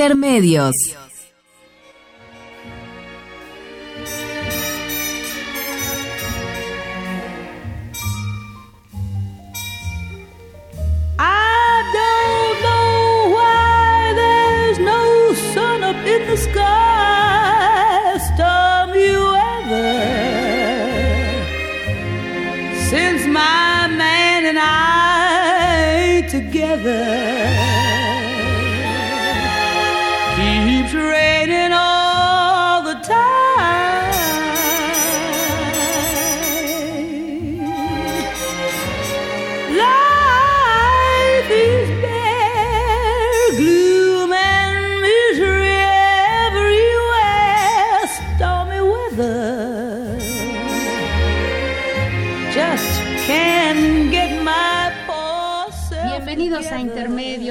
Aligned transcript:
Intermedios. 0.00 0.74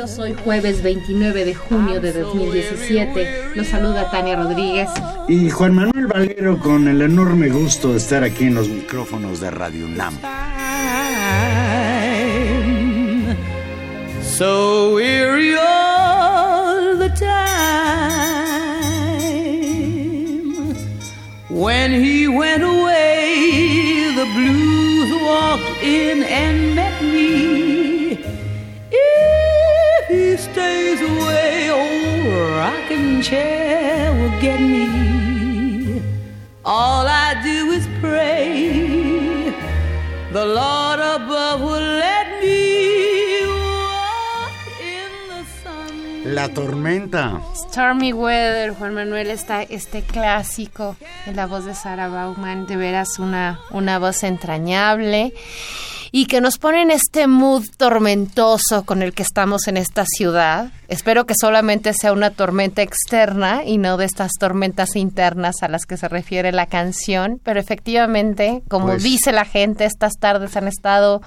Hoy 0.01 0.33
jueves 0.45 0.81
29 0.81 1.43
de 1.43 1.53
junio 1.53 1.99
de 1.99 2.13
2017. 2.13 3.51
Los 3.55 3.67
saluda 3.67 4.09
Tania 4.09 4.37
Rodríguez. 4.37 4.89
Y 5.27 5.49
Juan 5.49 5.75
Manuel 5.75 6.07
Valero 6.07 6.57
con 6.57 6.87
el 6.87 7.01
enorme 7.01 7.49
gusto 7.49 7.91
de 7.91 7.97
estar 7.97 8.23
aquí 8.23 8.45
en 8.45 8.55
los 8.55 8.69
micrófonos 8.69 9.41
de 9.41 9.51
Radio 9.51 9.85
UNAM. 9.87 10.17
La 46.39 46.47
tormenta. 46.47 47.41
Stormy 47.53 48.13
Weather, 48.13 48.73
Juan 48.73 48.93
Manuel, 48.93 49.29
está 49.29 49.61
este 49.61 50.03
clásico 50.03 50.95
en 51.25 51.35
la 51.35 51.47
voz 51.47 51.65
de 51.65 51.75
Sarah 51.75 52.07
Bauman, 52.07 52.65
de 52.65 52.77
veras 52.77 53.19
una, 53.19 53.59
una 53.71 53.99
voz 53.99 54.23
entrañable 54.23 55.33
y 56.13 56.27
que 56.27 56.39
nos 56.39 56.57
pone 56.57 56.81
en 56.81 56.91
este 56.91 57.27
mood 57.27 57.65
tormentoso 57.77 58.85
con 58.85 59.01
el 59.03 59.13
que 59.13 59.21
estamos 59.21 59.67
en 59.67 59.75
esta 59.75 60.05
ciudad. 60.05 60.71
Espero 60.87 61.25
que 61.25 61.33
solamente 61.39 61.91
sea 61.93 62.13
una 62.13 62.31
tormenta 62.31 62.83
externa 62.83 63.63
y 63.65 63.77
no 63.77 63.97
de 63.97 64.05
estas 64.05 64.31
tormentas 64.39 64.95
internas 64.95 65.61
a 65.61 65.67
las 65.67 65.85
que 65.85 65.97
se 65.97 66.07
refiere 66.07 66.53
la 66.53 66.67
canción, 66.67 67.41
pero 67.43 67.59
efectivamente, 67.59 68.63
como 68.69 68.87
Pues- 68.87 69.03
dice 69.03 69.33
la 69.33 69.43
gente, 69.43 69.83
estas 69.83 70.13
tardes 70.17 70.55
han 70.55 70.69
estado 70.69 71.21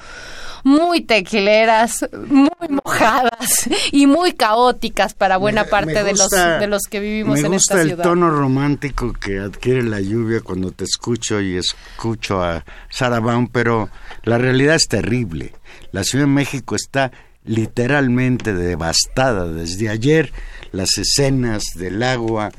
muy 0.64 1.00
tequileras, 1.00 2.06
muy 2.28 2.50
mojadas 2.84 3.68
y 3.90 4.06
muy 4.06 4.32
caóticas 4.32 5.14
para 5.14 5.36
buena 5.36 5.64
Me- 5.64 5.70
parte 5.70 5.94
me 5.94 6.04
de 6.04 6.12
los 6.12 6.20
gusta- 6.22 6.58
de 6.58 6.66
los 6.66 6.82
que 6.88 7.00
vivimos 7.00 7.40
me 7.40 7.46
en 7.46 7.52
gusta 7.52 7.74
esta 7.74 7.82
el 7.82 7.88
ciudad. 7.88 8.04
tono 8.04 8.30
romántico 8.30 9.12
que 9.12 9.38
adquiere 9.40 9.82
la 9.82 10.00
lluvia 10.00 10.40
cuando 10.40 10.70
te 10.70 10.84
escucho 10.84 11.40
y 11.40 11.56
escucho 11.56 12.42
a 12.42 12.64
Sarah 12.90 13.20
Baum, 13.20 13.48
pero 13.48 13.88
la 14.24 14.38
realidad 14.38 14.76
es 14.76 14.86
terrible. 14.88 15.52
La 15.90 16.04
Ciudad 16.04 16.24
de 16.26 16.30
México 16.30 16.76
está 16.76 17.10
literalmente 17.44 18.52
devastada 18.54 19.46
desde 19.48 19.88
ayer. 19.88 20.32
Las 20.70 20.96
escenas 20.96 21.64
del 21.74 22.02
agua 22.02 22.50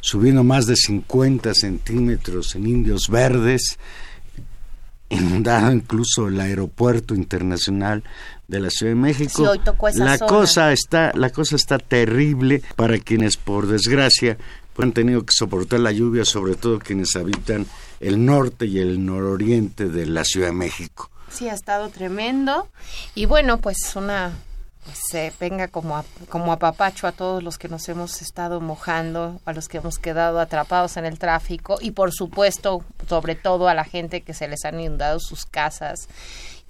subiendo 0.00 0.44
más 0.44 0.66
de 0.66 0.76
50 0.76 1.54
centímetros 1.54 2.54
en 2.54 2.66
Indios 2.66 3.08
Verdes, 3.08 3.78
inundado 5.10 5.72
incluso 5.72 6.28
el 6.28 6.40
aeropuerto 6.40 7.14
internacional 7.14 8.02
de 8.46 8.60
la 8.60 8.70
Ciudad 8.70 8.92
de 8.92 9.00
México. 9.00 9.32
Sí, 9.36 9.42
hoy 9.42 9.58
tocó 9.58 9.88
esa 9.88 10.04
la 10.04 10.18
zona. 10.18 10.28
cosa 10.28 10.72
está, 10.72 11.12
la 11.14 11.30
cosa 11.30 11.56
está 11.56 11.78
terrible 11.78 12.62
para 12.76 12.98
quienes 12.98 13.36
por 13.36 13.66
desgracia 13.66 14.38
pues, 14.74 14.86
han 14.86 14.92
tenido 14.92 15.24
que 15.24 15.32
soportar 15.32 15.80
la 15.80 15.92
lluvia, 15.92 16.24
sobre 16.24 16.54
todo 16.54 16.78
quienes 16.78 17.16
habitan 17.16 17.66
el 18.00 18.24
norte 18.24 18.66
y 18.66 18.78
el 18.78 19.04
nororiente 19.04 19.88
de 19.88 20.06
la 20.06 20.24
Ciudad 20.24 20.48
de 20.48 20.54
México. 20.54 21.10
Sí, 21.30 21.48
ha 21.48 21.54
estado 21.54 21.88
tremendo. 21.88 22.68
Y 23.14 23.26
bueno, 23.26 23.58
pues 23.58 23.76
una 23.96 24.32
se 24.92 25.32
venga 25.40 25.68
como 25.68 25.96
a, 25.96 26.04
como 26.28 26.52
a 26.52 26.58
papacho 26.58 27.06
a 27.06 27.12
todos 27.12 27.42
los 27.42 27.58
que 27.58 27.68
nos 27.68 27.88
hemos 27.88 28.20
estado 28.22 28.60
mojando, 28.60 29.40
a 29.44 29.52
los 29.52 29.68
que 29.68 29.78
hemos 29.78 29.98
quedado 29.98 30.40
atrapados 30.40 30.96
en 30.96 31.04
el 31.04 31.18
tráfico 31.18 31.78
y 31.80 31.90
por 31.92 32.12
supuesto, 32.12 32.84
sobre 33.08 33.34
todo 33.34 33.68
a 33.68 33.74
la 33.74 33.84
gente 33.84 34.22
que 34.22 34.34
se 34.34 34.48
les 34.48 34.64
han 34.64 34.80
inundado 34.80 35.18
sus 35.20 35.44
casas 35.46 36.08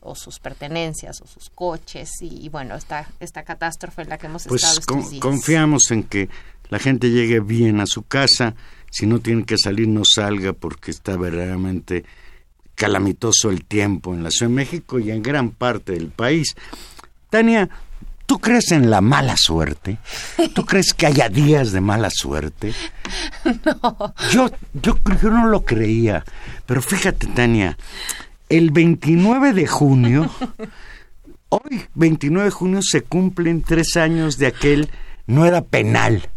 o 0.01 0.15
sus 0.15 0.39
pertenencias 0.39 1.21
o 1.23 1.27
sus 1.27 1.51
coches 1.51 2.11
y, 2.21 2.45
y 2.45 2.49
bueno, 2.49 2.77
esta 2.77 3.09
esta 3.21 3.43
catástrofe 3.43 4.03
en 4.03 4.09
la 4.11 4.19
que 4.19 4.27
hemos 4.27 4.45
Pues 4.47 4.63
estado 4.63 4.79
estos 4.81 4.97
con- 5.03 5.11
días. 5.11 5.21
confiamos 5.23 5.91
en 5.91 6.05
que 6.05 6.29
la 6.71 6.79
gente 6.79 7.11
llegue 7.11 7.41
bien 7.41 7.81
a 7.81 7.87
su 7.87 8.03
casa, 8.03 8.55
si 8.91 9.07
no 9.07 9.21
tiene 9.21 9.45
que 9.45 9.57
salir 9.59 9.89
no 9.89 10.03
salga 10.05 10.53
porque 10.53 10.91
está 10.91 11.17
verdaderamente 11.17 12.05
calamitoso 12.75 13.51
el 13.51 13.65
tiempo 13.65 14.15
en 14.15 14.23
la 14.23 14.31
Ciudad 14.31 14.51
de 14.51 14.55
México 14.57 14.99
y 14.99 15.11
en 15.11 15.23
gran 15.23 15.51
parte 15.51 15.93
del 15.93 16.09
país. 16.11 16.55
Tania, 17.31 17.69
¿tú 18.29 18.39
crees 18.39 18.73
en 18.73 18.91
la 18.91 19.01
mala 19.01 19.37
suerte? 19.39 19.97
¿Tú 20.55 20.67
crees 20.67 20.93
que 20.93 21.07
haya 21.07 21.31
días 21.31 21.73
de 21.73 21.81
mala 21.81 22.11
suerte? 22.11 22.75
Yo, 24.31 24.51
yo, 24.75 24.99
yo 25.23 25.31
no 25.31 25.47
lo 25.47 25.65
creía, 25.65 26.25
pero 26.67 26.83
fíjate, 26.83 27.27
Tania, 27.29 27.79
el 28.51 28.71
29 28.71 29.55
de 29.55 29.67
junio, 29.67 30.31
hoy, 31.49 31.87
29 31.95 32.45
de 32.45 32.51
junio, 32.51 32.83
se 32.83 33.01
cumplen 33.01 33.63
tres 33.63 33.97
años 33.97 34.37
de 34.37 34.49
aquel, 34.49 34.91
no 35.27 35.47
era 35.47 35.63
penal, 35.63 36.29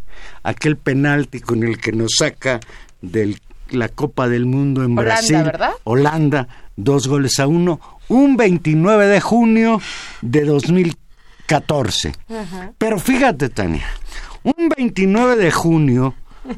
aquel 0.43 0.77
penalti 0.77 1.41
con 1.41 1.61
el 1.63 1.77
que 1.77 1.91
nos 1.91 2.13
saca 2.19 2.61
de 3.01 3.35
la 3.69 3.89
Copa 3.89 4.29
del 4.29 4.45
Mundo 4.45 4.85
en 4.85 4.97
Holanda, 4.97 5.15
Brasil. 5.15 5.43
¿verdad? 5.43 5.71
Holanda, 5.83 6.47
dos 6.77 7.09
goles 7.09 7.37
a 7.39 7.47
uno, 7.47 7.81
un 8.07 8.37
29 8.37 9.07
de 9.07 9.19
junio 9.19 9.81
de 10.21 10.45
2014. 11.59 12.13
Pero 12.77 12.99
fíjate, 12.99 13.49
Tania, 13.49 13.85
un 14.43 14.69
29 14.75 15.35
de 15.35 15.51
junio, 15.51 16.15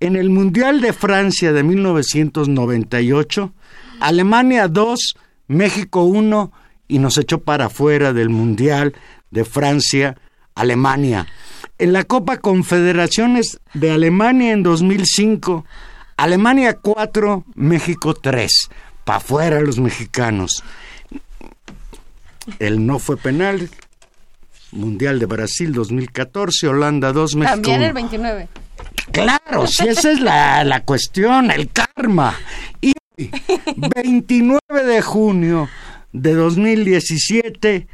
en 0.00 0.16
el 0.16 0.30
Mundial 0.30 0.80
de 0.80 0.92
Francia 0.92 1.52
de 1.52 1.62
1998, 1.62 3.52
Alemania 4.00 4.68
2, 4.68 5.16
México 5.48 6.04
1 6.04 6.52
y 6.88 6.98
nos 6.98 7.18
echó 7.18 7.40
para 7.40 7.66
afuera 7.66 8.12
del 8.12 8.28
Mundial 8.28 8.94
de 9.30 9.44
Francia, 9.44 10.16
Alemania. 10.54 11.26
En 11.78 11.92
la 11.92 12.04
Copa 12.04 12.38
Confederaciones 12.38 13.60
de 13.74 13.90
Alemania 13.90 14.52
en 14.52 14.62
2005, 14.62 15.66
Alemania 16.16 16.78
4, 16.80 17.44
México 17.54 18.14
3. 18.14 18.70
para 19.04 19.18
afuera 19.18 19.60
los 19.60 19.78
mexicanos. 19.78 20.64
El 22.58 22.86
no 22.86 22.98
fue 22.98 23.16
penal. 23.16 23.68
Mundial 24.76 25.18
de 25.18 25.26
Brasil 25.26 25.72
2014, 25.72 26.68
Holanda 26.68 27.12
2, 27.12 27.36
México 27.36 27.54
También 27.54 27.78
1. 27.78 27.86
el 27.86 27.92
29. 27.92 28.48
Claro, 29.12 29.66
si 29.66 29.88
esa 29.88 30.12
es 30.12 30.20
la, 30.20 30.64
la 30.64 30.84
cuestión, 30.84 31.50
el 31.50 31.70
karma. 31.70 32.34
Y 32.80 32.92
hoy, 33.18 33.30
29 33.94 34.60
de 34.84 35.02
junio 35.02 35.68
de 36.12 36.34
2017, 36.34 37.86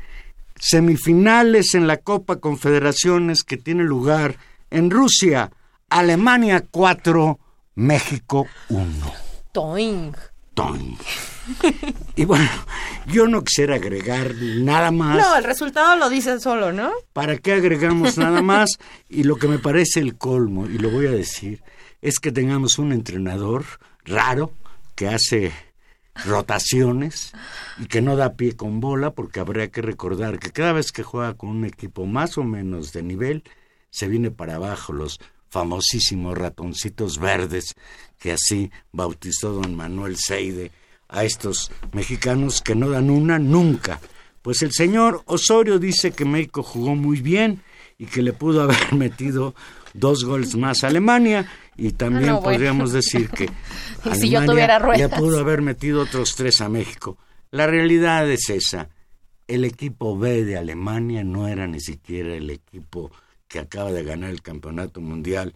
semifinales 0.59 1.75
en 1.75 1.87
la 1.87 1.99
Copa 1.99 2.37
Confederaciones 2.37 3.43
que 3.43 3.57
tiene 3.57 3.85
lugar 3.85 4.37
en 4.71 4.91
Rusia, 4.91 5.51
Alemania 5.89 6.65
4, 6.71 7.39
México 7.75 8.47
1. 8.69 8.87
Toing. 9.53 10.13
Y 12.17 12.25
bueno, 12.25 12.49
yo 13.07 13.27
no 13.27 13.43
quisiera 13.43 13.77
agregar 13.77 14.35
nada 14.35 14.91
más. 14.91 15.19
No, 15.19 15.37
el 15.37 15.45
resultado 15.45 15.97
lo 15.97 16.09
dice 16.09 16.39
solo, 16.41 16.73
¿no? 16.73 16.93
¿Para 17.13 17.39
qué 17.39 17.55
agregamos 17.55 18.17
nada 18.19 18.43
más? 18.43 18.79
Y 19.09 19.25
lo 19.25 19.37
que 19.37 19.49
me 19.49 19.59
parece 19.59 20.01
el 20.01 20.17
colmo, 20.17 20.67
y 20.67 20.79
lo 20.79 20.91
voy 20.91 21.07
a 21.07 21.11
decir, 21.11 21.63
es 22.01 22.19
que 22.19 22.33
tengamos 22.33 22.79
un 22.79 22.93
entrenador 22.93 23.65
raro 24.05 24.53
que 24.95 25.09
hace 25.09 25.53
rotaciones 26.27 27.33
y 27.79 27.87
que 27.87 28.03
no 28.03 28.17
da 28.17 28.35
pie 28.35 28.55
con 28.55 28.81
bola, 28.81 29.13
porque 29.13 29.41
habría 29.41 29.71
que 29.71 29.83
recordar 29.83 30.39
que 30.39 30.51
cada 30.51 30.73
vez 30.73 30.93
que 30.93 31.03
juega 31.03 31.35
con 31.35 31.51
un 31.51 31.65
equipo 31.65 32.07
más 32.07 32.37
o 32.39 32.45
menos 32.45 32.93
de 32.93 33.03
nivel, 33.03 33.45
se 33.91 34.09
viene 34.09 34.31
para 34.31 34.57
abajo 34.57 34.93
los 34.93 35.19
famosísimos 35.49 36.37
ratoncitos 36.37 37.19
verdes 37.19 37.75
que 38.23 38.33
así 38.33 38.71
bautizó 38.93 39.53
don 39.53 39.75
Manuel 39.75 40.17
Seide 40.17 40.71
a 41.09 41.25
estos 41.25 41.73
mexicanos 41.93 42.63
que 42.63 42.77
no 42.77 42.89
dan 42.89 43.11
una 43.11 43.41
nunca. 43.41 44.01
Pues 44.43 44.63
el 44.63 44.71
señor 44.73 45.23
Osorio 45.27 45.81
dice 45.81 46.13
que 46.13 46.25
México 46.25 46.63
jugó 46.63 46.95
muy 46.95 47.21
bien 47.21 47.63
y 47.99 48.07
que 48.07 48.23
le 48.23 48.33
pudo 48.33 48.63
haber 48.63 48.93
metido 48.95 49.57
dos 49.93 50.25
goles 50.25 50.55
más 50.55 50.85
a 50.85 50.87
Alemania 50.87 51.51
y 51.77 51.93
también 51.93 52.29
no, 52.29 52.41
bueno. 52.41 52.57
podríamos 52.59 52.93
decir 52.93 53.29
que 53.29 53.47
Y 54.11 54.15
si 54.15 54.31
yo 54.31 54.45
tuviera 54.45 54.79
le 54.79 55.09
pudo 55.09 55.41
haber 55.41 55.61
metido 55.61 56.03
otros 56.03 56.37
tres 56.37 56.61
a 56.61 56.69
México. 56.69 57.19
La 57.51 57.67
realidad 57.67 58.31
es 58.31 58.49
esa. 58.51 58.89
El 59.49 59.65
equipo 59.65 60.17
B 60.17 60.45
de 60.45 60.57
Alemania 60.57 61.25
no 61.25 61.49
era 61.49 61.67
ni 61.67 61.81
siquiera 61.81 62.35
el 62.35 62.51
equipo 62.51 63.11
que 63.49 63.59
acaba 63.59 63.91
de 63.91 64.05
ganar 64.05 64.31
el 64.31 64.43
campeonato 64.43 65.01
mundial 65.01 65.55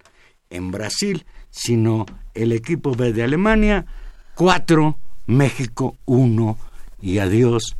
en 0.51 0.71
Brasil, 0.71 1.25
sino 1.56 2.05
el 2.35 2.53
equipo 2.53 2.94
B 2.94 3.12
de 3.12 3.23
Alemania, 3.23 3.87
cuatro, 4.35 4.99
México 5.25 5.97
uno, 6.05 6.58
y 7.00 7.19
adiós 7.19 7.76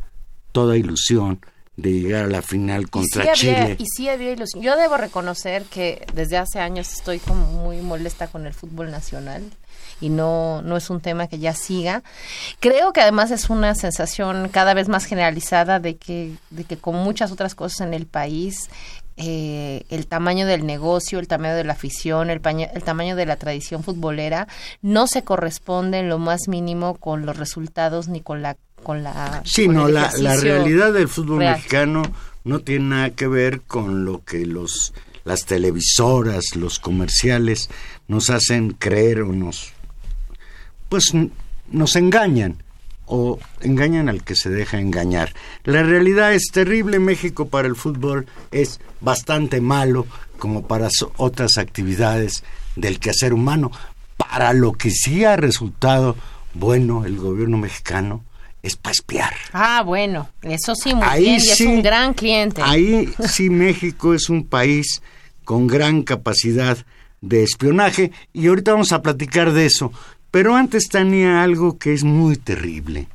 toda 0.53 0.79
ilusión 0.79 1.41
de 1.77 1.93
llegar 1.93 2.25
a 2.25 2.29
la 2.29 2.41
final 2.41 2.89
contra 2.89 3.23
y 3.23 3.37
sí 3.37 3.49
había, 3.51 3.65
Chile. 3.65 3.77
y 3.79 3.87
sí 3.87 4.09
había 4.09 4.33
ilusión. 4.33 4.63
Yo 4.63 4.77
debo 4.77 4.97
reconocer 4.97 5.65
que 5.65 6.07
desde 6.15 6.39
hace 6.39 6.59
años 6.59 6.91
estoy 6.91 7.19
como 7.19 7.45
muy 7.47 7.83
molesta 7.83 8.29
con 8.29 8.47
el 8.47 8.55
fútbol 8.55 8.91
nacional 8.91 9.43
y 10.01 10.09
no, 10.09 10.63
no 10.63 10.79
es 10.79 10.89
un 10.89 11.03
tema 11.03 11.27
que 11.27 11.39
ya 11.39 11.55
siga. 11.55 12.03
Creo 12.61 12.95
que 12.95 13.03
además 13.03 13.31
es 13.31 13.51
una 13.51 13.75
sensación 13.75 14.49
cada 14.49 14.73
vez 14.73 14.89
más 14.89 15.05
generalizada 15.05 15.79
de 15.79 15.97
que, 15.97 16.33
de 16.49 16.65
que 16.65 16.79
con 16.79 16.97
muchas 16.97 17.31
otras 17.31 17.55
cosas 17.55 17.83
en 17.83 17.93
el 17.93 18.07
país, 18.07 18.71
eh, 19.17 19.85
el 19.89 20.07
tamaño 20.07 20.47
del 20.47 20.67
negocio, 20.67 21.19
el 21.19 21.29
tamaño 21.29 21.55
de 21.55 21.65
la 21.65 21.73
afición, 21.73 22.29
el, 22.31 22.41
el 22.45 22.83
tamaño 22.83 23.17
de 23.17 23.27
la 23.27 23.37
tradición 23.37 23.83
futbolera 23.83 24.47
no 24.83 25.07
se 25.07 25.25
corresponde 25.25 26.01
en 26.01 26.09
lo 26.09 26.19
más 26.19 26.49
mínimo 26.49 26.97
con 26.97 27.25
los 27.25 27.37
resultados 27.37 28.09
ni 28.09 28.21
con 28.21 28.43
la 28.43 28.57
con 28.83 29.03
la 29.03 29.43
Sí, 29.45 29.67
con 29.67 29.75
no, 29.77 29.89
la, 29.89 30.13
la 30.19 30.37
realidad 30.37 30.93
del 30.93 31.09
fútbol 31.09 31.39
real. 31.41 31.57
mexicano 31.57 32.03
no 32.45 32.61
tiene 32.61 32.85
nada 32.91 33.11
que 33.11 33.27
ver 33.27 33.63
con 33.63 34.05
lo 34.05 34.23
que 34.25 34.45
los 34.45 34.93
las 35.25 35.45
televisoras, 35.45 36.55
los 36.55 36.79
comerciales 36.79 37.69
nos 38.07 38.31
hacen 38.31 38.71
creer 38.73 39.23
o 39.23 39.33
nos 39.33 39.73
pues 40.89 41.13
nos 41.71 41.97
engañan 41.97 42.63
o 43.07 43.39
engañan 43.61 44.09
al 44.09 44.23
que 44.23 44.37
se 44.37 44.51
deja 44.51 44.79
engañar. 44.79 45.33
La 45.65 45.83
realidad 45.83 46.35
es 46.35 46.51
terrible, 46.53 46.99
México 46.99 47.49
para 47.49 47.69
el 47.69 47.77
fútbol 47.77 48.27
es 48.51 48.81
bastante 49.01 49.61
malo 49.61 50.07
como 50.39 50.67
para 50.67 50.89
otras 51.17 51.57
actividades 51.57 52.45
del 52.75 53.01
quehacer 53.01 53.33
humano. 53.33 53.71
Para 54.17 54.53
lo 54.53 54.73
que 54.73 54.91
sí 54.91 55.25
ha 55.25 55.37
resultado 55.37 56.17
bueno 56.55 57.05
el 57.05 57.17
gobierno 57.17 57.59
mexicano 57.59 58.25
es 58.63 58.77
para 58.77 58.93
espiar. 58.93 59.35
Ah, 59.53 59.83
bueno, 59.85 60.29
eso 60.43 60.75
sí, 60.75 60.95
muy 60.95 61.07
Ahí 61.07 61.25
bien, 61.25 61.35
y 61.35 61.49
es 61.49 61.57
sí, 61.57 61.67
un 61.67 61.83
gran 61.83 62.15
cliente. 62.15 62.63
Ahí 62.63 63.13
sí 63.29 63.49
México 63.51 64.15
es 64.15 64.29
un 64.29 64.45
país 64.45 65.03
con 65.45 65.67
gran 65.67 66.03
capacidad 66.03 66.77
de 67.21 67.43
espionaje 67.43 68.13
y 68.33 68.49
ahorita 68.49 68.73
vamos 68.73 68.93
a 68.93 69.03
platicar 69.03 69.53
de 69.53 69.67
eso. 69.67 69.93
Pero 70.37 70.55
antes 70.55 70.91
tenía 70.91 71.43
algo 71.43 71.79
que 71.79 71.95
es 71.95 72.05
muy 72.05 72.37
terrible. 72.37 73.09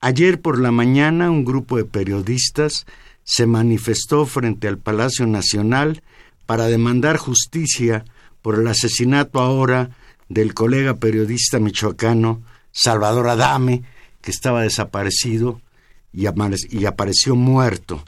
Ayer 0.00 0.40
por 0.40 0.60
la 0.60 0.70
mañana 0.70 1.28
un 1.28 1.44
grupo 1.44 1.76
de 1.76 1.84
periodistas 1.84 2.86
se 3.24 3.46
manifestó 3.48 4.26
frente 4.26 4.68
al 4.68 4.78
Palacio 4.78 5.26
Nacional 5.26 6.04
para 6.46 6.66
demandar 6.66 7.16
justicia 7.16 8.04
por 8.42 8.60
el 8.60 8.68
asesinato 8.68 9.40
ahora 9.40 9.90
del 10.28 10.54
colega 10.54 10.94
periodista 10.94 11.58
michoacano 11.58 12.42
Salvador 12.70 13.28
Adame, 13.28 13.82
que 14.20 14.30
estaba 14.30 14.62
desaparecido 14.62 15.60
y 16.12 16.26
apareció 16.26 17.34
muerto. 17.34 18.04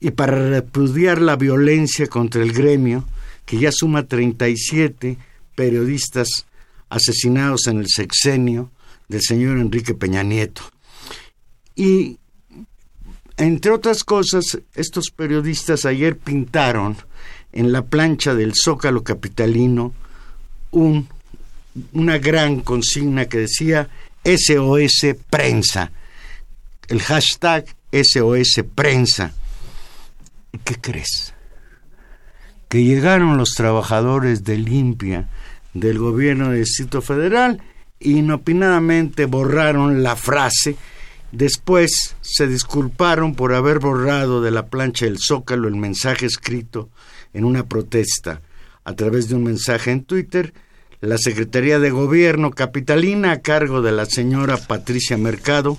Y 0.00 0.10
para 0.10 0.48
repudiar 0.48 1.20
la 1.20 1.36
violencia 1.36 2.08
contra 2.08 2.42
el 2.42 2.52
gremio, 2.52 3.04
que 3.46 3.58
ya 3.58 3.70
suma 3.70 4.02
37 4.02 5.16
periodistas 5.54 6.46
asesinados 6.92 7.68
en 7.68 7.78
el 7.78 7.88
sexenio 7.88 8.70
del 9.08 9.22
señor 9.22 9.56
Enrique 9.58 9.94
Peña 9.94 10.22
Nieto. 10.22 10.60
Y, 11.74 12.18
entre 13.38 13.70
otras 13.70 14.04
cosas, 14.04 14.58
estos 14.74 15.10
periodistas 15.10 15.86
ayer 15.86 16.18
pintaron 16.18 16.98
en 17.52 17.72
la 17.72 17.82
plancha 17.86 18.34
del 18.34 18.52
Zócalo 18.54 19.02
Capitalino 19.04 19.94
un, 20.70 21.08
una 21.94 22.18
gran 22.18 22.60
consigna 22.60 23.24
que 23.24 23.38
decía 23.38 23.88
SOS 24.22 25.16
Prensa, 25.30 25.92
el 26.88 27.00
hashtag 27.00 27.74
SOS 27.90 28.64
Prensa. 28.74 29.32
¿Y 30.52 30.58
qué 30.58 30.74
crees? 30.74 31.32
Que 32.68 32.84
llegaron 32.84 33.38
los 33.38 33.54
trabajadores 33.54 34.44
de 34.44 34.58
limpia 34.58 35.30
del 35.74 35.98
gobierno 35.98 36.50
del 36.50 36.60
Distrito 36.60 37.02
Federal 37.02 37.62
inopinadamente 38.00 39.26
borraron 39.26 40.02
la 40.02 40.16
frase. 40.16 40.76
Después 41.30 42.16
se 42.20 42.46
disculparon 42.46 43.34
por 43.34 43.54
haber 43.54 43.78
borrado 43.78 44.42
de 44.42 44.50
la 44.50 44.66
plancha 44.66 45.06
del 45.06 45.18
Zócalo 45.18 45.68
el 45.68 45.76
mensaje 45.76 46.26
escrito 46.26 46.90
en 47.32 47.44
una 47.44 47.64
protesta 47.64 48.42
a 48.84 48.94
través 48.94 49.28
de 49.28 49.36
un 49.36 49.44
mensaje 49.44 49.90
en 49.90 50.04
Twitter. 50.04 50.52
La 51.00 51.18
Secretaría 51.18 51.78
de 51.78 51.90
Gobierno 51.90 52.50
capitalina, 52.50 53.32
a 53.32 53.40
cargo 53.40 53.82
de 53.82 53.92
la 53.92 54.06
señora 54.06 54.56
Patricia 54.56 55.16
Mercado, 55.16 55.78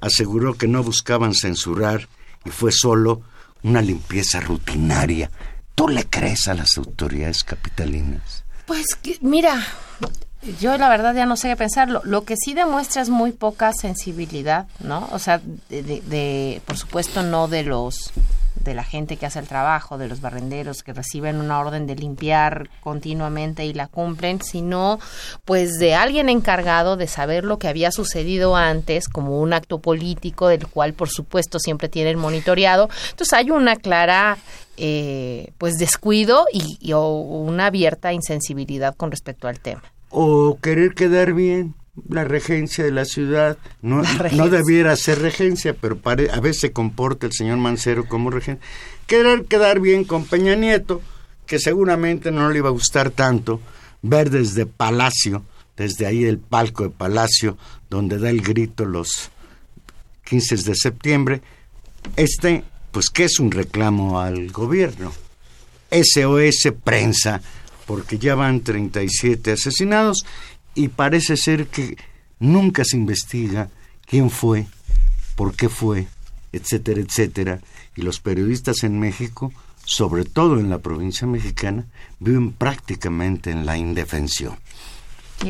aseguró 0.00 0.54
que 0.54 0.68
no 0.68 0.82
buscaban 0.82 1.34
censurar 1.34 2.08
y 2.44 2.50
fue 2.50 2.72
solo 2.72 3.22
una 3.62 3.82
limpieza 3.82 4.40
rutinaria. 4.40 5.30
¿Tú 5.74 5.88
le 5.88 6.04
crees 6.04 6.48
a 6.48 6.54
las 6.54 6.76
autoridades 6.76 7.44
capitalinas? 7.44 8.43
Pues 8.66 8.86
mira, 9.20 9.62
yo 10.60 10.76
la 10.78 10.88
verdad 10.88 11.14
ya 11.14 11.26
no 11.26 11.36
sé 11.36 11.48
qué 11.48 11.56
pensar. 11.56 11.88
Lo, 11.90 12.02
lo 12.04 12.24
que 12.24 12.36
sí 12.36 12.54
demuestra 12.54 13.02
es 13.02 13.08
muy 13.10 13.32
poca 13.32 13.72
sensibilidad, 13.72 14.66
¿no? 14.80 15.08
O 15.12 15.18
sea, 15.18 15.40
de, 15.68 15.82
de- 15.82 16.00
de- 16.02 16.62
por 16.64 16.76
supuesto 16.76 17.22
no 17.22 17.48
de 17.48 17.62
los 17.62 18.12
de 18.56 18.74
la 18.74 18.84
gente 18.84 19.16
que 19.16 19.26
hace 19.26 19.38
el 19.40 19.46
trabajo, 19.48 19.98
de 19.98 20.08
los 20.08 20.20
barrenderos 20.20 20.82
que 20.82 20.92
reciben 20.92 21.36
una 21.40 21.58
orden 21.60 21.86
de 21.86 21.96
limpiar 21.96 22.68
continuamente 22.80 23.64
y 23.66 23.74
la 23.74 23.88
cumplen, 23.88 24.40
sino 24.42 24.98
pues 25.44 25.78
de 25.78 25.94
alguien 25.94 26.28
encargado 26.28 26.96
de 26.96 27.06
saber 27.06 27.44
lo 27.44 27.58
que 27.58 27.68
había 27.68 27.90
sucedido 27.90 28.56
antes 28.56 29.08
como 29.08 29.40
un 29.40 29.52
acto 29.52 29.78
político 29.80 30.48
del 30.48 30.66
cual 30.66 30.94
por 30.94 31.08
supuesto 31.08 31.58
siempre 31.58 31.88
tienen 31.88 32.18
monitoreado. 32.18 32.88
Entonces 33.10 33.32
hay 33.34 33.50
una 33.50 33.76
clara 33.76 34.38
eh, 34.76 35.50
pues 35.58 35.74
descuido 35.74 36.46
y, 36.52 36.78
y- 36.80 36.92
o 36.94 37.08
una 37.08 37.66
abierta 37.66 38.12
insensibilidad 38.12 38.94
con 38.96 39.10
respecto 39.10 39.46
al 39.48 39.60
tema. 39.60 39.82
o 40.10 40.58
querer 40.62 40.94
quedar 40.94 41.32
bien. 41.32 41.74
La 42.10 42.24
regencia 42.24 42.82
de 42.84 42.90
la 42.90 43.04
ciudad 43.04 43.56
no, 43.82 44.02
La 44.02 44.12
no 44.14 44.18
regencia. 44.24 44.48
debiera 44.50 44.96
ser 44.96 45.20
regencia, 45.20 45.74
pero 45.80 45.96
pare- 45.96 46.30
a 46.32 46.40
veces 46.40 46.60
se 46.62 46.72
comporta 46.72 47.26
el 47.26 47.32
señor 47.32 47.58
Mancero 47.58 48.06
como 48.08 48.30
regente. 48.30 48.62
Querer 49.06 49.44
quedar 49.44 49.78
bien 49.80 50.04
con 50.04 50.24
Peña 50.24 50.56
Nieto, 50.56 51.00
que 51.46 51.58
seguramente 51.58 52.30
no 52.32 52.50
le 52.50 52.58
iba 52.58 52.68
a 52.68 52.72
gustar 52.72 53.10
tanto 53.10 53.60
ver 54.02 54.30
desde 54.30 54.66
Palacio 54.66 55.44
desde 55.76 56.06
ahí 56.06 56.24
el 56.24 56.38
palco 56.38 56.84
de 56.84 56.90
Palacio, 56.90 57.58
donde 57.90 58.18
da 58.18 58.30
el 58.30 58.42
grito 58.42 58.84
los 58.84 59.30
15 60.24 60.56
de 60.58 60.74
septiembre, 60.76 61.42
este, 62.16 62.62
pues 62.92 63.10
que 63.10 63.24
es 63.24 63.40
un 63.40 63.50
reclamo 63.50 64.20
al 64.20 64.52
gobierno. 64.52 65.12
SOS 65.90 66.72
Prensa, 66.82 67.40
porque 67.86 68.18
ya 68.18 68.34
van 68.36 68.60
37 68.60 69.52
asesinados 69.52 70.24
y 70.74 70.88
parece 70.88 71.36
ser 71.36 71.66
que 71.68 71.96
nunca 72.38 72.84
se 72.84 72.96
investiga 72.96 73.70
quién 74.06 74.30
fue, 74.30 74.66
por 75.36 75.54
qué 75.54 75.68
fue, 75.68 76.06
etcétera, 76.52 77.00
etcétera. 77.00 77.60
Y 77.96 78.02
los 78.02 78.20
periodistas 78.20 78.82
en 78.82 78.98
México, 78.98 79.52
sobre 79.84 80.24
todo 80.24 80.58
en 80.58 80.70
la 80.70 80.78
provincia 80.78 81.26
mexicana, 81.26 81.86
viven 82.20 82.52
prácticamente 82.52 83.50
en 83.50 83.66
la 83.66 83.76
indefensión 83.76 84.56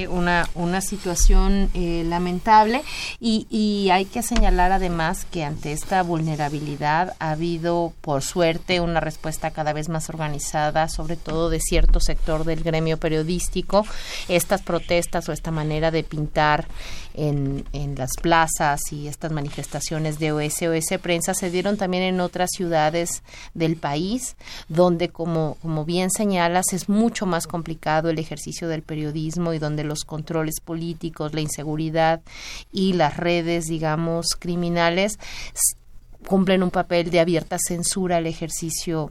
una, 0.09 0.49
una 0.55 0.81
situación 0.81 1.71
eh, 1.75 2.05
lamentable 2.07 2.83
y, 3.21 3.47
y, 3.51 3.91
hay 3.91 4.07
que 4.07 4.23
señalar 4.23 4.73
además 4.73 5.25
que 5.31 5.45
ante 5.45 5.73
esta 5.73 6.03
vulnerabilidad 6.03 7.15
ha 7.21 7.31
habido, 7.33 7.93
por 8.01 8.23
suerte, 8.23 8.81
una 8.81 9.01
respuesta 9.01 9.53
cada 9.53 9.73
vez 9.73 9.89
más 9.89 10.09
organizada, 10.09 10.89
sobre 10.89 11.17
todo 11.17 11.49
de 11.49 11.61
cierto 11.61 12.01
sector 12.01 12.45
del 12.45 12.63
gremio 12.63 12.97
periodístico. 12.97 13.87
Estas 14.29 14.63
protestas 14.63 15.29
o 15.29 15.33
esta 15.33 15.51
manera 15.51 15.91
de 15.91 16.03
pintar 16.03 16.67
en, 17.15 17.65
en 17.73 17.95
las 17.95 18.11
plazas 18.21 18.81
y 18.93 19.09
estas 19.09 19.33
manifestaciones 19.33 20.19
de 20.19 20.33
OSOS 20.33 20.99
Prensa 21.01 21.33
se 21.35 21.51
dieron 21.51 21.77
también 21.77 22.03
en 22.03 22.21
otras 22.21 22.51
ciudades 22.53 23.23
del 23.55 23.77
país, 23.77 24.37
donde, 24.69 25.09
como, 25.09 25.57
como 25.63 25.85
bien 25.85 26.11
señalas, 26.11 26.73
es 26.73 26.89
mucho 26.89 27.27
más 27.27 27.47
complicado 27.47 28.11
el 28.11 28.19
ejercicio 28.19 28.69
del 28.69 28.83
periodismo 28.83 29.53
y 29.53 29.59
donde 29.59 29.85
los 29.85 30.05
controles 30.05 30.61
políticos, 30.63 31.35
la 31.35 31.41
inseguridad 31.41 32.21
y 32.73 32.95
las 32.95 33.17
redes, 33.17 33.67
digamos, 33.67 34.35
criminales 34.39 35.19
cumplen 36.27 36.63
un 36.63 36.71
papel 36.71 37.11
de 37.11 37.21
abierta 37.21 37.57
censura 37.59 38.17
al 38.17 38.27
ejercicio 38.27 39.11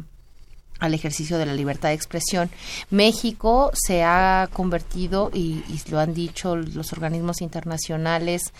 al 0.79 0.93
ejercicio 0.93 1.37
de 1.37 1.45
la 1.45 1.53
libertad 1.53 1.89
de 1.89 1.95
expresión. 1.95 2.49
México 2.89 3.71
se 3.73 4.03
ha 4.03 4.49
convertido, 4.51 5.31
y, 5.33 5.63
y, 5.69 5.79
lo 5.89 5.99
han 5.99 6.13
dicho 6.13 6.55
los 6.55 6.93
organismos 6.93 7.41
internacionales 7.41 8.53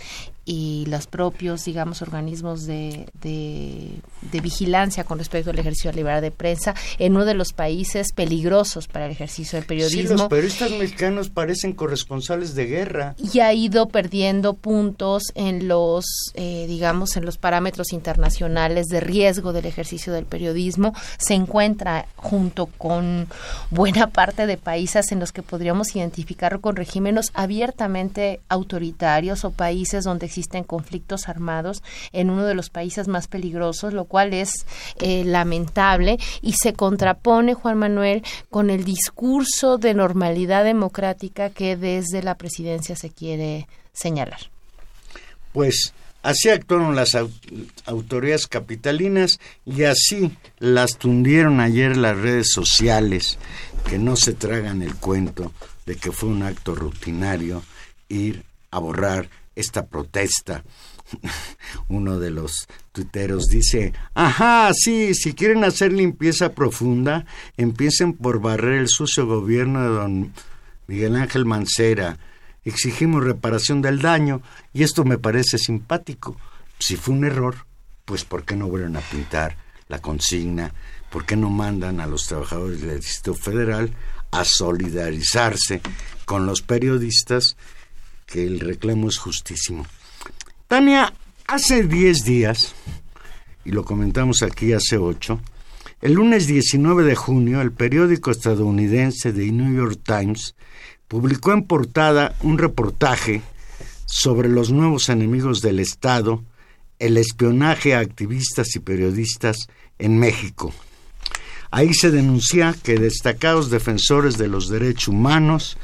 y 0.46 0.86
los 0.88 1.08
propios, 1.08 1.64
digamos, 1.64 2.02
organismos 2.02 2.66
de, 2.66 3.08
de, 3.22 4.42
vigilancia 4.42 5.06
con 5.06 5.18
respecto 5.18 5.52
al 5.52 5.60
ejercicio 5.60 5.90
de 5.90 5.96
la 5.96 6.00
libertad 6.02 6.22
de 6.22 6.32
prensa 6.32 6.76
en 7.00 7.16
uno 7.16 7.24
de 7.24 7.34
los 7.34 7.54
países 7.54 8.12
peligrosos 8.12 8.88
para 8.90 9.06
el 9.06 9.12
ejercicio 9.12 9.58
del 9.58 9.66
periodismo. 9.66 10.02
Sí, 10.02 10.14
los 10.16 10.28
periodistas 10.28 10.72
mexicanos 10.72 11.30
parecen 11.30 11.72
corresponsales 11.72 12.56
de 12.56 12.66
guerra. 12.66 13.16
Y 13.18 13.40
ha 13.40 13.54
ido 13.54 13.88
perdiendo 13.88 14.54
puntos 14.54 15.32
en 15.36 15.70
los, 15.70 16.06
eh, 16.34 16.66
digamos, 16.68 17.16
en 17.16 17.26
los 17.26 17.38
parámetros 17.38 17.94
internacionales 17.94 18.88
de 18.88 19.00
riesgo 19.00 19.54
del 19.54 19.66
ejercicio 19.66 20.12
del 20.12 20.26
periodismo. 20.26 20.94
Se 21.18 21.36
encuentra 21.36 22.08
junto 22.18 22.66
con 22.66 23.28
buena 23.70 24.08
parte 24.08 24.46
de 24.46 24.58
países 24.58 25.14
en 25.14 25.20
los 25.20 25.32
que 25.32 25.42
podríamos 25.42 25.96
identificar 25.96 26.60
con 26.60 26.76
regímenes 26.76 27.32
abiertamente 27.34 28.42
autoritarios 28.50 29.46
o 29.46 29.52
países 29.52 30.04
donde 30.04 30.33
existen 30.34 30.64
conflictos 30.64 31.30
armados 31.30 31.84
en 32.12 32.32
uno 32.32 32.46
de 32.46 32.56
los 32.56 32.72
países 32.72 33.08
más 33.08 33.28
peligrosos, 33.28 33.94
lo 33.94 34.06
cual 34.06 34.34
es 34.34 34.66
eh, 35.00 35.24
lamentable 35.24 36.18
y 36.42 36.54
se 36.54 36.74
contrapone, 36.74 37.54
Juan 37.54 37.78
Manuel, 37.78 38.24
con 38.50 38.72
el 38.72 38.84
discurso 38.84 39.78
de 39.78 39.94
normalidad 39.94 40.64
democrática 40.64 41.52
que 41.52 41.78
desde 41.78 42.24
la 42.24 42.36
presidencia 42.36 42.96
se 42.96 43.12
quiere 43.12 43.68
señalar. 43.94 44.50
Pues 45.52 45.94
Así 46.24 46.48
actuaron 46.48 46.96
las 46.96 47.18
autoridades 47.86 48.48
capitalinas 48.48 49.42
y 49.66 49.84
así 49.84 50.32
las 50.58 50.98
tundieron 50.98 51.60
ayer 51.60 51.98
las 51.98 52.16
redes 52.16 52.50
sociales, 52.54 53.38
que 53.90 53.98
no 53.98 54.16
se 54.16 54.32
tragan 54.32 54.82
el 54.82 54.96
cuento 54.96 55.52
de 55.86 55.98
que 55.98 56.14
fue 56.14 56.30
un 56.30 56.44
acto 56.44 56.76
rutinario 56.76 57.62
ir 58.08 58.46
a 58.72 58.80
borrar 58.80 59.28
esta 59.56 59.88
protesta. 59.88 60.64
Uno 61.90 62.20
de 62.20 62.32
los 62.32 62.68
tuiteros 62.92 63.46
dice, 63.46 63.94
ajá, 64.14 64.72
sí, 64.74 65.14
si 65.14 65.34
quieren 65.34 65.64
hacer 65.64 65.92
limpieza 65.94 66.54
profunda, 66.54 67.26
empiecen 67.58 68.14
por 68.14 68.42
barrer 68.42 68.80
el 68.80 68.88
sucio 68.88 69.26
gobierno 69.26 69.82
de 69.82 69.90
don 69.90 70.34
Miguel 70.88 71.16
Ángel 71.16 71.46
Mancera. 71.46 72.18
Exigimos 72.66 73.24
reparación 73.24 73.82
del 73.82 74.02
daño 74.02 74.42
y 74.74 74.84
esto 74.84 75.04
me 75.04 75.18
parece 75.18 75.58
simpático. 75.58 76.38
Si 76.80 76.96
fue 76.96 77.14
un 77.14 77.26
error, 77.26 77.66
pues 78.06 78.24
¿por 78.24 78.44
qué 78.44 78.56
no 78.56 78.68
vuelven 78.68 78.96
a 78.96 79.02
pintar 79.02 79.58
la 79.88 80.00
consigna? 80.00 80.74
¿Por 81.10 81.26
qué 81.26 81.36
no 81.36 81.50
mandan 81.50 82.00
a 82.00 82.08
los 82.08 82.26
trabajadores 82.26 82.82
del 82.82 83.00
Distrito 83.00 83.36
Federal 83.36 83.94
a 84.32 84.44
solidarizarse 84.46 85.82
con 86.26 86.46
los 86.46 86.62
periodistas 86.62 87.56
que 88.34 88.48
el 88.48 88.60
reclamo 88.60 89.10
es 89.10 89.20
justísimo. 89.20 89.86
Tania, 90.68 91.14
hace 91.46 91.84
10 91.84 92.26
días, 92.26 92.74
y 93.64 93.70
lo 93.70 93.86
comentamos 93.86 94.42
aquí 94.42 94.74
hace 94.74 94.98
8, 94.98 95.40
el 96.02 96.14
lunes 96.14 96.48
19 96.48 97.04
de 97.04 97.16
junio, 97.16 97.62
el 97.62 97.72
periódico 97.72 98.32
estadounidense 98.32 99.34
The 99.34 99.52
New 99.52 99.76
York 99.76 100.00
Times 100.04 100.56
publicó 101.08 101.54
en 101.54 101.68
portada 101.68 102.36
un 102.42 102.58
reportaje 102.58 103.44
sobre 104.08 104.50
los 104.50 104.72
nuevos 104.72 105.10
enemigos 105.10 105.62
del 105.62 105.80
Estado, 105.80 106.44
el 106.98 107.18
espionaje 107.18 107.94
a 107.94 108.00
activistas 108.00 108.76
y 108.76 108.80
periodistas 108.80 109.68
en 110.00 110.18
México. 110.18 110.74
Ahí 111.70 111.94
se 111.94 112.10
denuncia 112.10 112.76
que 112.82 112.96
destacados 112.96 113.70
defensores 113.70 114.40
de 114.40 114.48
los 114.48 114.70
derechos 114.70 115.10
humanos, 115.10 115.78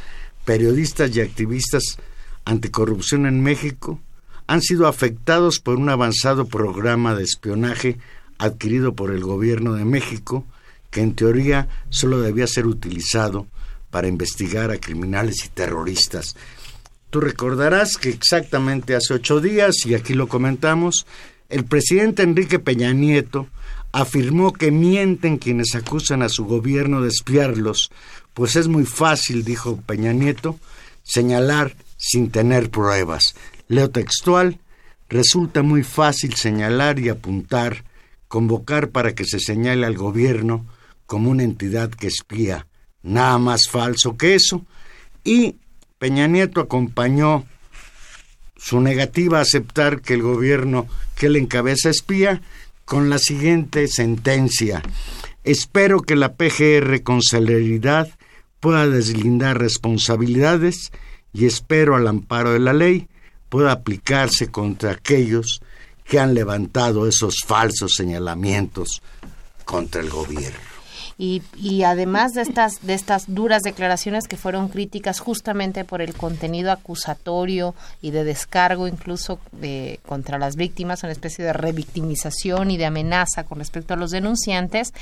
periodistas 0.45 1.15
y 1.15 1.21
activistas 1.21 1.99
anticorrupción 2.49 3.25
en 3.25 3.41
México 3.41 3.99
han 4.47 4.61
sido 4.61 4.87
afectados 4.87 5.59
por 5.59 5.75
un 5.75 5.89
avanzado 5.89 6.47
programa 6.47 7.13
de 7.13 7.23
espionaje 7.23 7.99
adquirido 8.39 8.95
por 8.95 9.11
el 9.11 9.21
gobierno 9.21 9.73
de 9.73 9.85
México, 9.85 10.45
que 10.89 11.01
en 11.01 11.13
teoría 11.13 11.67
solo 11.89 12.19
debía 12.19 12.47
ser 12.47 12.65
utilizado 12.65 13.45
para 13.91 14.07
investigar 14.07 14.71
a 14.71 14.79
criminales 14.79 15.45
y 15.45 15.49
terroristas. 15.49 16.35
Tú 17.11 17.19
recordarás 17.19 17.97
que 17.97 18.09
exactamente 18.09 18.95
hace 18.95 19.13
ocho 19.13 19.39
días, 19.39 19.85
y 19.85 19.93
aquí 19.93 20.15
lo 20.15 20.27
comentamos, 20.27 21.05
el 21.49 21.65
presidente 21.65 22.23
Enrique 22.23 22.57
Peña 22.57 22.93
Nieto 22.93 23.47
afirmó 23.91 24.53
que 24.53 24.71
mienten 24.71 25.37
quienes 25.37 25.75
acusan 25.75 26.23
a 26.23 26.29
su 26.29 26.45
gobierno 26.45 27.01
de 27.01 27.09
espiarlos, 27.09 27.91
pues 28.33 28.55
es 28.55 28.67
muy 28.67 28.85
fácil, 28.85 29.43
dijo 29.43 29.77
Peña 29.85 30.13
Nieto, 30.13 30.59
señalar 31.03 31.75
sin 31.99 32.31
tener 32.31 32.71
pruebas. 32.71 33.35
Leo 33.67 33.91
textual, 33.91 34.57
resulta 35.09 35.61
muy 35.61 35.83
fácil 35.83 36.33
señalar 36.33 36.97
y 36.97 37.09
apuntar, 37.09 37.83
convocar 38.27 38.89
para 38.89 39.13
que 39.13 39.25
se 39.25 39.39
señale 39.39 39.85
al 39.85 39.97
gobierno 39.97 40.65
como 41.05 41.29
una 41.29 41.43
entidad 41.43 41.91
que 41.91 42.07
espía. 42.07 42.65
Nada 43.03 43.37
más 43.37 43.67
falso 43.69 44.17
que 44.17 44.33
eso. 44.35 44.65
Y 45.23 45.57
Peña 45.99 46.27
Nieto 46.27 46.61
acompañó 46.61 47.45
su 48.55 48.79
negativa 48.79 49.39
a 49.39 49.41
aceptar 49.41 50.01
que 50.01 50.13
el 50.13 50.21
gobierno 50.21 50.87
que 51.15 51.27
él 51.27 51.35
encabeza 51.35 51.89
espía 51.89 52.41
con 52.85 53.09
la 53.09 53.19
siguiente 53.19 53.87
sentencia. 53.87 54.81
Espero 55.43 56.01
que 56.01 56.15
la 56.15 56.33
PGR 56.33 57.03
con 57.03 57.21
celeridad 57.21 58.09
pueda 58.59 58.87
deslindar 58.87 59.59
responsabilidades 59.59 60.91
y 61.33 61.45
espero 61.45 61.95
al 61.95 62.07
amparo 62.07 62.51
de 62.51 62.59
la 62.59 62.74
ley 62.74 63.07
pueda 63.50 63.71
aplicarse 63.71 64.51
contra 64.51 64.91
aquellos 64.91 65.62
que 66.03 66.19
han 66.19 66.33
levantado 66.33 67.07
esos 67.07 67.36
falsos 67.45 67.93
señalamientos 67.95 69.01
contra 69.65 70.01
el 70.01 70.09
gobierno. 70.09 70.68
Y, 71.21 71.41
y, 71.57 71.83
además 71.83 72.31
de 72.31 72.43
estas 72.43 72.81
de 72.81 72.93
estas 72.93 73.25
duras 73.27 73.61
declaraciones 73.61 74.25
que 74.25 74.38
fueron 74.38 74.69
críticas 74.69 75.19
justamente 75.19 75.83
por 75.83 76.01
el 76.01 76.13
contenido 76.13 76.71
acusatorio 76.71 77.75
y 78.01 78.11
de 78.11 78.23
descargo 78.23 78.88
incluso 78.88 79.38
de, 79.51 79.99
contra 80.05 80.39
las 80.39 80.55
víctimas, 80.55 81.03
una 81.03 81.11
especie 81.11 81.43
de 81.43 81.51
revictimización 81.51 82.71
y 82.71 82.77
de 82.77 82.85
amenaza 82.85 83.43
con 83.43 83.59
respecto 83.59 83.93
a 83.93 83.97
los 83.97 84.11
denunciantes, 84.11 84.93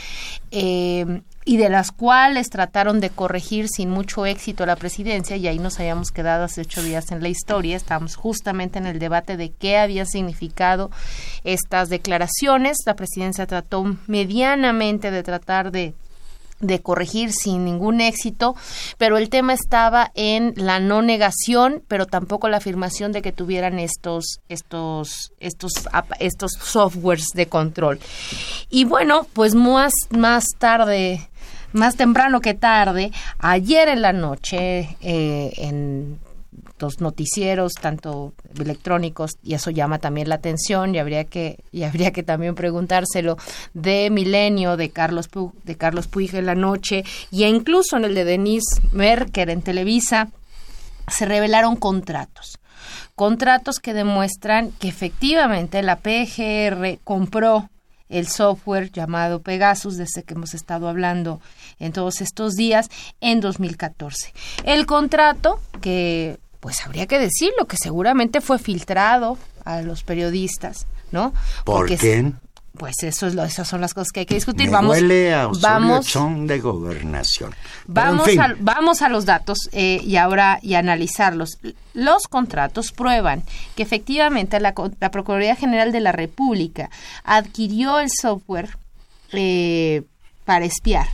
eh, 0.49 1.21
y 1.45 1.57
de 1.57 1.69
las 1.69 1.91
cuales 1.91 2.49
trataron 2.49 2.99
de 2.99 3.11
corregir 3.11 3.69
sin 3.69 3.91
mucho 3.91 4.25
éxito 4.25 4.65
la 4.65 4.75
presidencia, 4.75 5.37
y 5.37 5.47
ahí 5.47 5.59
nos 5.59 5.79
habíamos 5.79 6.11
quedado 6.11 6.45
hace 6.45 6.61
ocho 6.61 6.81
días 6.81 7.11
en 7.11 7.21
la 7.21 7.29
historia, 7.29 7.77
estábamos 7.77 8.15
justamente 8.15 8.79
en 8.79 8.87
el 8.87 8.97
debate 8.97 9.37
de 9.37 9.51
qué 9.51 9.77
había 9.77 10.05
significado 10.05 10.89
estas 11.43 11.89
declaraciones, 11.89 12.77
la 12.87 12.95
presidencia 12.95 13.45
trató 13.45 13.95
medianamente 14.07 15.11
de 15.11 15.21
tratar 15.21 15.71
de 15.71 15.93
de 16.59 16.81
corregir 16.81 17.31
sin 17.31 17.65
ningún 17.65 18.01
éxito, 18.01 18.55
pero 18.97 19.17
el 19.17 19.29
tema 19.29 19.53
estaba 19.53 20.11
en 20.15 20.53
la 20.55 20.79
no 20.79 21.01
negación, 21.01 21.83
pero 21.87 22.05
tampoco 22.05 22.49
la 22.49 22.57
afirmación 22.57 23.11
de 23.11 23.21
que 23.21 23.31
tuvieran 23.31 23.79
estos 23.79 24.39
estos 24.49 25.31
estos 25.39 25.73
estos 26.19 26.51
softwares 26.59 27.27
de 27.33 27.47
control. 27.47 27.99
Y 28.69 28.85
bueno, 28.85 29.27
pues 29.33 29.55
más 29.55 29.93
más 30.09 30.45
tarde 30.57 31.29
más 31.73 31.95
temprano 31.95 32.39
que 32.39 32.53
tarde, 32.53 33.11
ayer 33.39 33.89
en 33.89 34.01
la 34.01 34.13
noche, 34.13 34.97
eh, 35.01 35.51
en 35.57 36.17
los 36.79 37.01
noticieros, 37.01 37.73
tanto 37.73 38.33
electrónicos, 38.59 39.37
y 39.43 39.53
eso 39.53 39.71
llama 39.71 39.99
también 39.99 40.29
la 40.29 40.35
atención, 40.35 40.93
y 40.93 40.99
habría 40.99 41.25
que, 41.25 41.63
y 41.71 41.83
habría 41.83 42.11
que 42.11 42.23
también 42.23 42.55
preguntárselo, 42.55 43.37
de 43.73 44.09
Milenio, 44.09 44.77
de 44.77 44.89
Carlos, 44.89 45.29
de 45.63 45.75
Carlos 45.75 46.07
Puig 46.07 46.35
en 46.35 46.45
la 46.45 46.55
noche, 46.55 47.03
y 47.31 47.45
incluso 47.45 47.97
en 47.97 48.05
el 48.05 48.15
de 48.15 48.25
Denise 48.25 48.81
Merker 48.91 49.49
en 49.49 49.61
Televisa, 49.61 50.29
se 51.07 51.25
revelaron 51.25 51.75
contratos. 51.75 52.59
Contratos 53.15 53.79
que 53.79 53.93
demuestran 53.93 54.71
que 54.73 54.87
efectivamente 54.87 55.81
la 55.81 55.97
PGR 55.97 56.99
compró 57.03 57.69
el 58.09 58.27
software 58.27 58.91
llamado 58.91 59.41
Pegasus, 59.41 59.97
desde 59.97 60.23
que 60.23 60.33
hemos 60.33 60.53
estado 60.53 60.87
hablando 60.87 61.41
en 61.79 61.91
todos 61.91 62.21
estos 62.21 62.53
días, 62.53 62.89
en 63.19 63.41
2014. 63.41 64.33
El 64.63 64.85
contrato, 64.85 65.59
que 65.81 66.39
pues 66.59 66.85
habría 66.85 67.07
que 67.07 67.19
decirlo, 67.19 67.65
que 67.67 67.77
seguramente 67.77 68.41
fue 68.41 68.59
filtrado 68.59 69.37
a 69.65 69.81
los 69.81 70.03
periodistas, 70.03 70.87
¿no? 71.11 71.33
¿Por 71.63 71.87
qué? 71.87 72.31
Pues 72.77 73.01
eso 73.01 73.25
es 73.25 73.33
lo, 73.33 73.43
esas 73.43 73.67
son 73.67 73.81
las 73.81 73.93
cosas 73.95 74.11
que 74.11 74.19
hay 74.21 74.25
que 74.27 74.35
discutir. 74.35 74.67
Me 74.67 74.73
vamos, 74.73 74.91
huele 74.91 75.33
a 75.33 75.47
vamos, 75.61 76.13
de 76.45 76.59
gobernación. 76.59 77.55
Vamos, 77.87 78.29
a, 78.37 78.55
vamos 78.59 79.01
a 79.01 79.09
los 79.09 79.25
datos 79.25 79.57
eh, 79.71 79.99
y 80.03 80.15
ahora 80.17 80.59
y 80.61 80.75
analizarlos. 80.75 81.57
Los 81.95 82.27
contratos 82.27 82.91
prueban 82.91 83.43
que 83.75 83.81
efectivamente 83.81 84.59
la, 84.59 84.75
la 84.99 85.11
Procuraduría 85.11 85.55
General 85.55 85.91
de 85.91 86.01
la 86.01 86.11
República 86.11 86.91
adquirió 87.23 87.99
el 87.99 88.09
software 88.11 88.77
eh, 89.31 90.03
para 90.45 90.65
espiar 90.65 91.07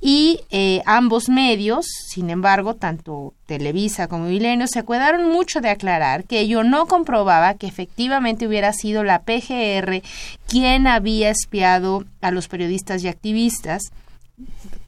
y 0.00 0.40
eh, 0.50 0.82
ambos 0.86 1.28
medios, 1.28 1.86
sin 1.86 2.30
embargo, 2.30 2.74
tanto 2.74 3.34
Televisa 3.46 4.06
como 4.06 4.26
Milenio, 4.26 4.68
se 4.68 4.84
cuidaron 4.84 5.28
mucho 5.28 5.60
de 5.60 5.70
aclarar 5.70 6.24
que 6.24 6.40
ello 6.40 6.62
no 6.62 6.86
comprobaba 6.86 7.54
que 7.54 7.66
efectivamente 7.66 8.46
hubiera 8.46 8.72
sido 8.72 9.02
la 9.02 9.22
PGR 9.22 10.02
quien 10.46 10.86
había 10.86 11.30
espiado 11.30 12.04
a 12.20 12.30
los 12.30 12.46
periodistas 12.46 13.02
y 13.02 13.08
activistas, 13.08 13.82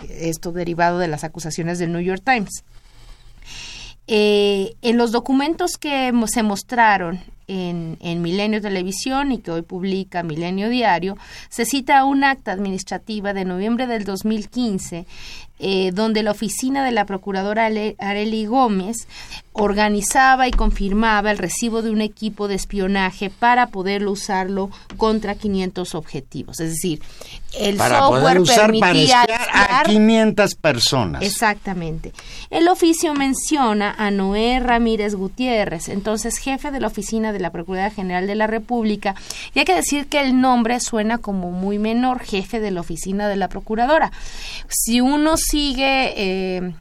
esto 0.09 0.53
derivado 0.53 0.99
de 0.99 1.09
las 1.09 1.25
acusaciones 1.25 1.79
del 1.79 1.93
New 1.93 2.03
York 2.03 2.23
Times. 2.25 2.63
Eh, 4.07 4.75
en 4.83 4.97
los 4.97 5.13
documentos 5.13 5.73
que 5.79 6.13
se 6.27 6.43
mostraron 6.43 7.21
en, 7.51 7.99
en, 8.01 8.23
Milenio 8.23 8.61
Televisión 8.61 9.33
y 9.33 9.39
que 9.39 9.51
hoy 9.51 9.63
publica 9.63 10.23
Milenio 10.23 10.69
Diario, 10.69 11.17
se 11.49 11.65
cita 11.65 12.05
un 12.05 12.23
acta 12.23 12.53
administrativa 12.53 13.35
de 13.35 13.45
noviembre 13.45 13.87
del 13.87 14.05
2015 14.05 15.07
eh, 15.63 15.91
donde 15.93 16.23
la 16.23 16.31
oficina 16.31 16.83
de 16.87 16.91
la 16.91 17.05
procuradora 17.05 17.69
Areli 17.99 18.47
Gómez 18.47 19.07
organizaba 19.53 20.49
y 20.49 20.53
confirmaba 20.53 21.31
el 21.31 21.37
recibo 21.37 21.83
de 21.83 21.91
un 21.91 22.01
equipo 22.01 22.49
de 22.49 22.55
espionaje 22.55 23.29
para 23.29 23.67
poderlo 23.67 24.13
usarlo 24.13 24.71
contra 24.97 25.35
500 25.35 25.95
objetivos. 25.95 26.61
Es 26.61 26.71
decir, 26.71 27.03
el 27.59 27.77
software 27.77 28.43
permitía 28.43 29.27
a 29.53 29.83
500 29.85 30.55
personas. 30.55 31.23
Exactamente. 31.23 32.15
El 32.49 32.67
oficio 32.69 33.13
menciona 33.13 33.95
a 33.99 34.11
Noé 34.11 34.61
Ramírez 34.61 35.15
Gutiérrez, 35.15 35.91
entonces 35.91 36.39
jefe 36.39 36.71
de 36.71 36.81
la 36.81 36.87
oficina 36.87 37.35
de 37.35 37.40
la 37.41 37.51
Procuraduría 37.51 37.95
General 37.95 38.27
de 38.27 38.35
la 38.35 38.47
República, 38.47 39.15
y 39.55 39.59
hay 39.59 39.65
que 39.65 39.75
decir 39.75 40.07
que 40.07 40.21
el 40.21 40.41
nombre 40.41 40.79
suena 40.81 41.19
como 41.19 41.51
muy 41.51 41.79
menor, 41.79 42.21
jefe 42.21 42.61
de 42.61 42.71
la 42.71 42.81
oficina 42.81 43.29
de 43.29 43.37
la 43.37 43.49
Procuradora. 43.49 44.13
Si 44.69 45.01
uno 45.01 45.37
sigue 45.37 46.13
eh, 46.17 46.73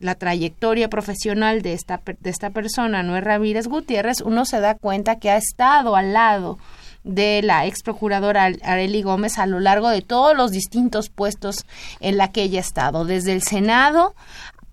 la 0.00 0.14
trayectoria 0.16 0.88
profesional 0.88 1.62
de 1.62 1.72
esta, 1.72 2.00
de 2.04 2.30
esta 2.30 2.50
persona, 2.50 3.02
Noé 3.02 3.20
Ramírez 3.20 3.68
Gutiérrez, 3.68 4.20
uno 4.20 4.44
se 4.44 4.60
da 4.60 4.74
cuenta 4.74 5.18
que 5.18 5.30
ha 5.30 5.36
estado 5.36 5.96
al 5.96 6.12
lado 6.12 6.58
de 7.04 7.40
la 7.42 7.66
ex 7.66 7.82
procuradora 7.84 8.50
Areli 8.62 9.02
Gómez 9.02 9.38
a 9.38 9.46
lo 9.46 9.60
largo 9.60 9.90
de 9.90 10.02
todos 10.02 10.36
los 10.36 10.50
distintos 10.50 11.08
puestos 11.08 11.64
en 12.00 12.16
la 12.16 12.32
que 12.32 12.42
ella 12.42 12.58
ha 12.58 12.62
estado, 12.62 13.04
desde 13.04 13.32
el 13.32 13.42
Senado 13.42 14.14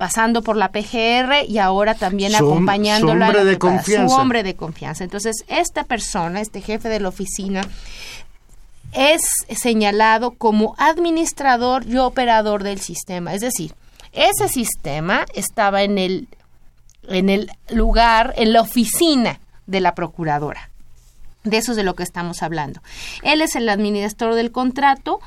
pasando 0.04 0.42
por 0.42 0.58
la 0.58 0.70
PGR 0.74 1.46
y 1.48 1.60
ahora 1.60 1.96
también 1.96 2.36
acompañándola 2.36 3.28
su 3.28 3.32
hombre 3.32 3.46
de 3.46 3.58
confianza. 3.58 4.14
su 4.14 4.22
hombre 4.22 4.44
de 4.44 4.54
confianza. 4.54 5.06
Entonces, 5.06 5.46
esta 5.48 5.86
persona, 5.86 6.42
este 6.42 6.60
jefe 6.60 6.90
de 6.90 7.00
la 7.00 7.08
oficina, 7.08 7.62
es 8.92 9.22
señalado 9.56 10.32
como 10.32 10.76
administrador 10.78 11.88
y 11.88 12.00
operador 12.00 12.64
del 12.64 12.82
sistema. 12.82 13.34
Es 13.34 13.40
decir, 13.40 13.76
ese 14.12 14.50
sistema 14.50 15.26
estaba 15.36 15.84
en 15.84 15.98
el, 15.98 16.28
en 17.08 17.30
el 17.30 17.50
lugar, 17.70 18.34
en 18.36 18.52
la 18.52 18.60
oficina 18.60 19.40
de 19.68 19.80
la 19.80 19.96
procuradora. 19.96 20.70
De 21.46 21.56
eso 21.56 21.72
es 21.72 21.78
de 21.78 21.84
lo 21.84 21.96
que 21.96 22.04
estamos 22.04 22.44
hablando. 22.44 22.82
Él 23.22 23.42
es 23.42 23.56
el 23.56 23.70
administrador 23.70 24.36
del 24.36 24.52
contrato. 24.52 25.22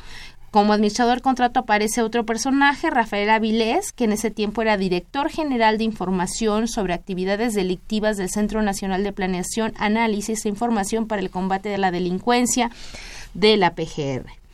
Como 0.57 0.73
administrador 0.73 1.17
del 1.17 1.23
contrato 1.23 1.61
aparece 1.61 2.01
otro 2.01 2.25
personaje, 2.25 2.89
Rafael 2.89 3.29
Avilés, 3.29 3.93
que 3.93 4.05
en 4.05 4.13
ese 4.13 4.31
tiempo 4.31 4.63
era 4.63 4.79
director 4.79 5.29
general 5.29 5.77
de 5.77 5.85
información 5.85 6.67
sobre 6.67 6.95
actividades 6.95 7.53
delictivas 7.53 8.17
del 8.17 8.31
Centro 8.31 8.63
Nacional 8.63 9.05
de 9.05 9.13
Planeación, 9.13 9.75
Análisis 9.77 10.47
e 10.47 10.49
Información 10.49 11.09
para 11.09 11.21
el 11.21 11.29
Combate 11.29 11.69
de 11.69 11.77
la 11.77 11.91
Delincuencia 11.91 12.71
de 13.35 13.59
la 13.59 13.75
PGR. 13.75 14.46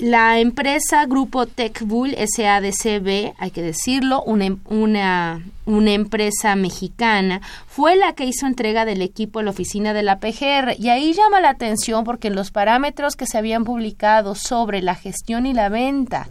La 0.00 0.40
empresa 0.40 1.04
Grupo 1.04 1.44
TechBull 1.44 2.16
SADCB, 2.16 3.34
hay 3.36 3.50
que 3.50 3.60
decirlo, 3.60 4.22
una, 4.22 4.56
una, 4.64 5.44
una, 5.66 5.92
empresa 5.92 6.56
mexicana, 6.56 7.42
fue 7.66 7.96
la 7.96 8.14
que 8.14 8.24
hizo 8.24 8.46
entrega 8.46 8.86
del 8.86 9.02
equipo 9.02 9.40
a 9.40 9.42
la 9.42 9.50
oficina 9.50 9.92
de 9.92 10.02
la 10.02 10.18
PGR. 10.18 10.76
Y 10.78 10.88
ahí 10.88 11.12
llama 11.12 11.42
la 11.42 11.50
atención 11.50 12.04
porque 12.04 12.28
en 12.28 12.34
los 12.34 12.50
parámetros 12.50 13.14
que 13.14 13.26
se 13.26 13.36
habían 13.36 13.64
publicado 13.64 14.34
sobre 14.34 14.80
la 14.80 14.94
gestión 14.94 15.44
y 15.44 15.52
la 15.52 15.68
venta 15.68 16.30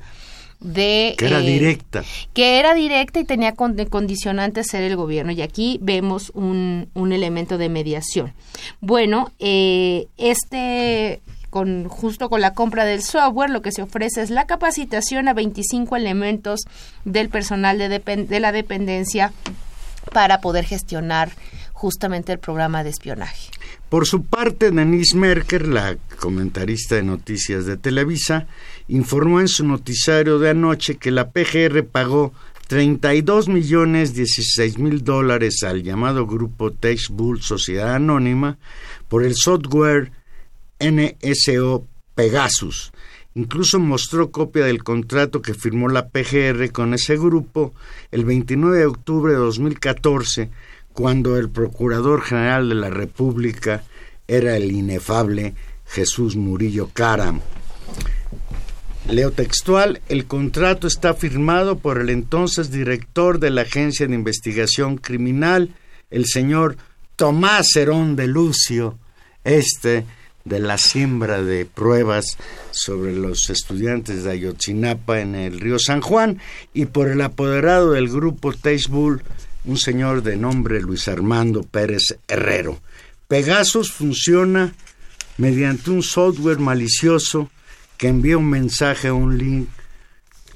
de... 0.60 1.14
Que 1.16 1.28
era 1.28 1.40
eh, 1.40 1.44
directa. 1.44 2.04
Que 2.34 2.58
era 2.58 2.74
directa 2.74 3.20
y 3.20 3.26
tenía 3.26 3.54
condicionante 3.54 4.64
ser 4.64 4.82
el 4.82 4.96
gobierno. 4.96 5.32
Y 5.32 5.44
aquí 5.44 5.78
vemos 5.84 6.32
un, 6.34 6.90
un 6.96 7.12
elemento 7.14 7.60
de 7.60 7.70
mediación. 7.70 8.34
Bueno, 8.82 9.32
eh, 9.38 10.08
este 10.18 11.22
con 11.50 11.88
justo 11.88 12.30
con 12.30 12.42
la 12.42 12.54
compra 12.54 12.86
del 12.86 13.02
software 13.02 13.50
lo 13.50 13.62
que 13.62 13.72
se 13.72 13.82
ofrece 13.82 14.22
es 14.22 14.30
la 14.30 14.46
capacitación 14.46 15.28
a 15.28 15.34
25 15.34 15.96
elementos 15.96 16.62
del 17.06 17.30
personal 17.30 17.78
de, 17.78 17.88
de 17.90 18.40
la 18.40 18.52
dependencia 18.52 19.34
para 20.14 20.42
poder 20.42 20.66
gestionar 20.66 21.32
justamente 21.74 22.34
el 22.34 22.40
programa 22.40 22.84
de 22.84 22.90
espionaje. 22.90 23.52
Por 23.88 24.06
su 24.06 24.24
parte, 24.24 24.70
Denise 24.70 25.16
Merker, 25.16 25.68
la 25.68 25.98
comentarista 26.20 26.96
de 26.96 27.04
noticias 27.04 27.66
de 27.66 27.78
Televisa, 27.78 28.48
informó 28.88 29.40
en 29.40 29.48
su 29.48 29.66
noticiario 29.66 30.40
de 30.40 30.50
anoche 30.50 30.98
que 30.98 31.12
la 31.12 31.30
PGR 31.32 31.86
pagó 31.86 32.34
32 32.68 33.48
millones 33.48 34.14
16 34.14 34.78
mil 34.78 35.04
dólares 35.04 35.64
al 35.64 35.82
llamado 35.82 36.28
grupo 36.28 36.72
Bull 37.10 37.42
Sociedad 37.42 37.96
Anónima 37.96 38.60
por 39.08 39.24
el 39.24 39.34
software 39.36 40.12
NSO 40.80 41.88
Pegasus. 42.16 42.92
Incluso 43.36 43.80
mostró 43.80 44.32
copia 44.32 44.66
del 44.66 44.84
contrato 44.84 45.42
que 45.42 45.54
firmó 45.54 45.88
la 45.88 46.10
PGR 46.10 46.72
con 46.72 46.94
ese 46.94 47.16
grupo 47.18 47.74
el 48.12 48.26
29 48.26 48.80
de 48.80 48.86
octubre 48.86 49.34
de 49.34 49.40
2014, 49.40 50.50
cuando 50.94 51.38
el 51.38 51.50
Procurador 51.50 52.22
General 52.22 52.68
de 52.68 52.76
la 52.76 52.90
República 52.90 53.84
era 54.28 54.58
el 54.58 54.72
inefable 54.72 55.54
Jesús 55.86 56.36
Murillo 56.36 56.90
Caram. 56.92 57.42
Leo 59.10 59.32
textual, 59.32 60.02
el 60.08 60.26
contrato 60.26 60.86
está 60.86 61.14
firmado 61.14 61.80
por 61.80 62.00
el 62.00 62.10
entonces 62.10 62.70
director 62.70 63.40
de 63.40 63.50
la 63.50 63.62
Agencia 63.62 64.06
de 64.06 64.14
Investigación 64.14 64.98
Criminal, 64.98 65.74
el 66.12 66.26
señor 66.26 66.78
Tomás 67.16 67.76
Herón 67.76 68.16
de 68.16 68.28
Lucio, 68.28 69.00
este 69.44 70.06
de 70.50 70.60
la 70.60 70.80
siembra 70.80 71.42
de 71.44 71.66
pruebas 71.66 72.38
sobre 72.72 73.16
los 73.16 73.50
estudiantes 73.52 74.24
de 74.24 74.32
Ayotzinapa 74.32 75.22
en 75.22 75.36
el 75.36 75.60
río 75.60 75.78
San 75.78 76.02
Juan 76.02 76.40
y 76.74 76.86
por 76.86 77.08
el 77.08 77.22
apoderado 77.22 77.92
del 77.92 78.10
grupo 78.10 78.52
Bull, 78.90 79.22
un 79.66 79.78
señor 79.78 80.24
de 80.24 80.38
nombre 80.38 80.82
Luis 80.82 81.08
Armando 81.08 81.62
Pérez 81.62 82.18
Herrero. 82.28 82.80
Pegasus 83.28 83.92
funciona 83.92 84.74
mediante 85.38 85.92
un 85.92 86.02
software 86.02 86.58
malicioso 86.58 87.52
que 87.98 88.08
envía 88.08 88.38
un 88.38 88.50
mensaje 88.50 89.10
a 89.10 89.14
un 89.14 89.38
link 89.38 89.70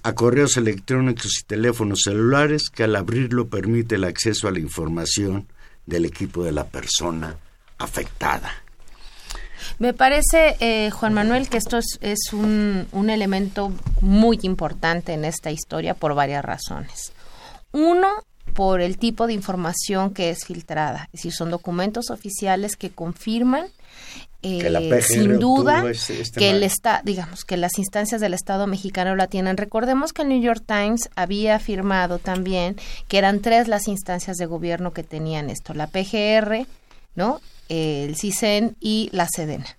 a 0.02 0.14
correos 0.16 0.58
electrónicos 0.58 1.40
y 1.40 1.44
teléfonos 1.44 2.02
celulares 2.04 2.70
que 2.72 2.84
al 2.84 2.96
abrirlo 2.96 3.48
permite 3.48 3.96
el 3.96 4.06
acceso 4.06 4.48
a 4.48 4.52
la 4.52 4.60
información 4.60 5.48
del 5.86 6.06
equipo 6.06 6.44
de 6.44 6.52
la 6.52 6.66
persona 6.66 7.38
afectada. 7.78 8.63
Me 9.80 9.94
parece, 9.94 10.56
eh, 10.60 10.90
Juan 10.92 11.14
Manuel, 11.14 11.50
que 11.50 11.58
esto 11.58 11.78
es, 11.78 11.98
es 12.02 12.34
un, 12.34 12.88
un, 12.92 13.10
elemento 13.10 13.72
muy 14.02 14.40
importante 14.44 15.14
en 15.14 15.26
esta 15.26 15.52
historia 15.52 15.94
por 15.94 16.16
varias 16.16 16.44
razones. 16.44 17.14
Uno, 17.72 18.08
por 18.54 18.82
el 18.82 18.98
tipo 18.98 19.28
de 19.28 19.34
información 19.34 20.14
que 20.14 20.30
es 20.30 20.46
filtrada. 20.46 21.06
Es 21.06 21.20
decir, 21.20 21.34
son 21.34 21.52
documentos 21.52 22.10
oficiales 22.10 22.76
que 22.76 22.92
confirman 22.92 23.68
eh, 24.46 25.02
sin 25.02 25.40
duda 25.40 25.90
este 25.90 26.38
que 26.38 26.50
el 26.50 26.64
está 26.64 27.02
digamos 27.06 27.46
que 27.46 27.56
las 27.56 27.80
instancias 27.80 28.20
del 28.20 28.34
Estado 28.34 28.68
mexicano 28.68 29.16
la 29.16 29.28
tienen. 29.28 29.56
Recordemos 29.56 30.12
que 30.12 30.24
el 30.24 30.30
New 30.30 30.42
York 30.42 30.64
Times 30.66 31.10
había 31.16 31.56
afirmado 31.56 32.20
también 32.20 32.76
que 33.08 33.18
eran 33.18 33.40
tres 33.40 33.70
las 33.70 33.88
instancias 33.88 34.36
de 34.38 34.46
gobierno 34.46 34.92
que 34.92 35.04
tenían 35.04 35.50
esto, 35.50 35.74
la 35.74 35.88
PGR, 35.88 36.68
¿no? 37.16 37.42
el 37.70 38.16
CISEN 38.16 38.76
y 38.80 39.10
la 39.12 39.28
SEDENA. 39.28 39.78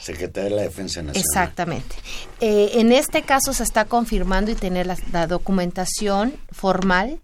Secretaría 0.00 0.50
de 0.50 0.56
la 0.56 0.62
Defensa 0.62 1.02
Nacional. 1.02 1.22
Exactamente. 1.24 1.94
Eh, 2.40 2.72
en 2.74 2.92
este 2.92 3.22
caso 3.22 3.52
se 3.52 3.62
está 3.62 3.84
confirmando 3.84 4.50
y 4.50 4.54
tener 4.54 4.86
la, 4.86 5.26
documentación 5.26 6.34
formal 6.50 7.20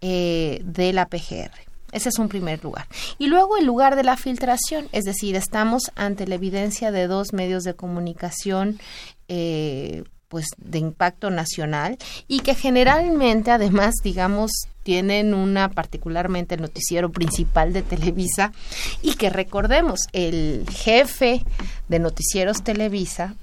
eh, 0.00 0.60
de 0.64 0.92
la 0.92 1.06
PGR. 1.06 1.52
Ese 1.92 2.08
es 2.08 2.18
un 2.18 2.28
primer 2.28 2.62
lugar. 2.64 2.88
Y 3.18 3.26
luego 3.26 3.56
el 3.56 3.66
lugar 3.66 3.94
de 3.94 4.02
la 4.02 4.16
filtración, 4.16 4.88
es 4.92 5.04
decir, 5.04 5.36
estamos 5.36 5.92
ante 5.94 6.26
la 6.26 6.34
evidencia 6.34 6.90
de 6.90 7.06
dos 7.06 7.32
medios 7.32 7.62
de 7.62 7.74
comunicación 7.74 8.80
eh, 9.28 10.02
pues 10.28 10.46
de 10.58 10.78
impacto 10.78 11.30
nacional 11.30 11.98
y 12.28 12.40
que 12.40 12.54
generalmente 12.54 13.50
además 13.50 13.94
digamos 14.02 14.50
tienen 14.82 15.34
una 15.34 15.70
particularmente 15.70 16.54
el 16.54 16.60
noticiero 16.60 17.10
principal 17.10 17.72
de 17.72 17.82
Televisa 17.82 18.52
y 19.02 19.14
que 19.14 19.30
recordemos 19.30 20.08
el 20.12 20.66
jefe 20.70 21.42
de 21.88 21.98
noticieros 21.98 22.62
Televisa 22.62 23.34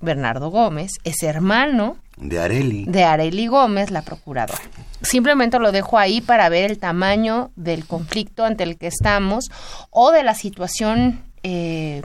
Bernardo 0.00 0.50
Gómez 0.50 0.92
es 1.04 1.22
hermano 1.22 1.96
de 2.16 2.38
Areli. 2.38 2.84
de 2.86 3.04
Areli 3.04 3.46
Gómez 3.46 3.90
la 3.90 4.02
procuradora. 4.02 4.60
Simplemente 5.02 5.58
lo 5.58 5.72
dejo 5.72 5.98
ahí 5.98 6.20
para 6.20 6.48
ver 6.48 6.70
el 6.70 6.78
tamaño 6.78 7.50
del 7.56 7.86
conflicto 7.86 8.44
ante 8.44 8.64
el 8.64 8.76
que 8.76 8.86
estamos 8.86 9.50
o 9.90 10.10
de 10.10 10.22
la 10.22 10.34
situación 10.34 11.22
eh, 11.42 12.02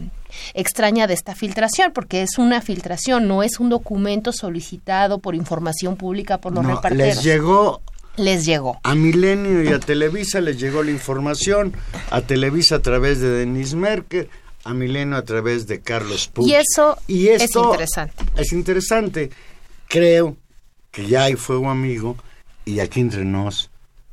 extraña 0.53 1.07
de 1.07 1.13
esta 1.13 1.35
filtración, 1.35 1.91
porque 1.93 2.21
es 2.21 2.37
una 2.37 2.61
filtración, 2.61 3.27
no 3.27 3.43
es 3.43 3.59
un 3.59 3.69
documento 3.69 4.31
solicitado 4.31 5.19
por 5.19 5.35
información 5.35 5.95
pública 5.95 6.39
por 6.39 6.53
los 6.53 6.63
no, 6.63 6.81
Les 6.91 7.23
llegó 7.23 7.81
les 8.17 8.45
llegó. 8.45 8.79
A 8.83 8.95
Milenio 8.95 9.63
y 9.63 9.67
a 9.67 9.79
Televisa 9.79 10.39
les 10.39 10.57
llegó 10.59 10.83
la 10.83 10.91
información, 10.91 11.73
a 12.11 12.21
Televisa 12.21 12.75
a 12.75 12.79
través 12.79 13.19
de 13.19 13.29
Denis 13.29 13.73
Merkel, 13.73 14.29
a 14.63 14.73
Milenio 14.73 15.17
a 15.17 15.23
través 15.23 15.67
de 15.67 15.81
Carlos 15.81 16.27
Puig. 16.27 16.47
Y 16.47 16.55
eso 16.55 16.97
y 17.07 17.27
es 17.27 17.53
interesante. 17.55 18.23
Es 18.37 18.53
interesante. 18.53 19.31
Creo 19.87 20.37
que 20.91 21.07
ya 21.07 21.23
hay 21.23 21.35
fuego 21.35 21.69
amigo 21.69 22.15
y 22.63 22.79
aquí 22.79 23.01
entre 23.01 23.25
nos, 23.25 23.69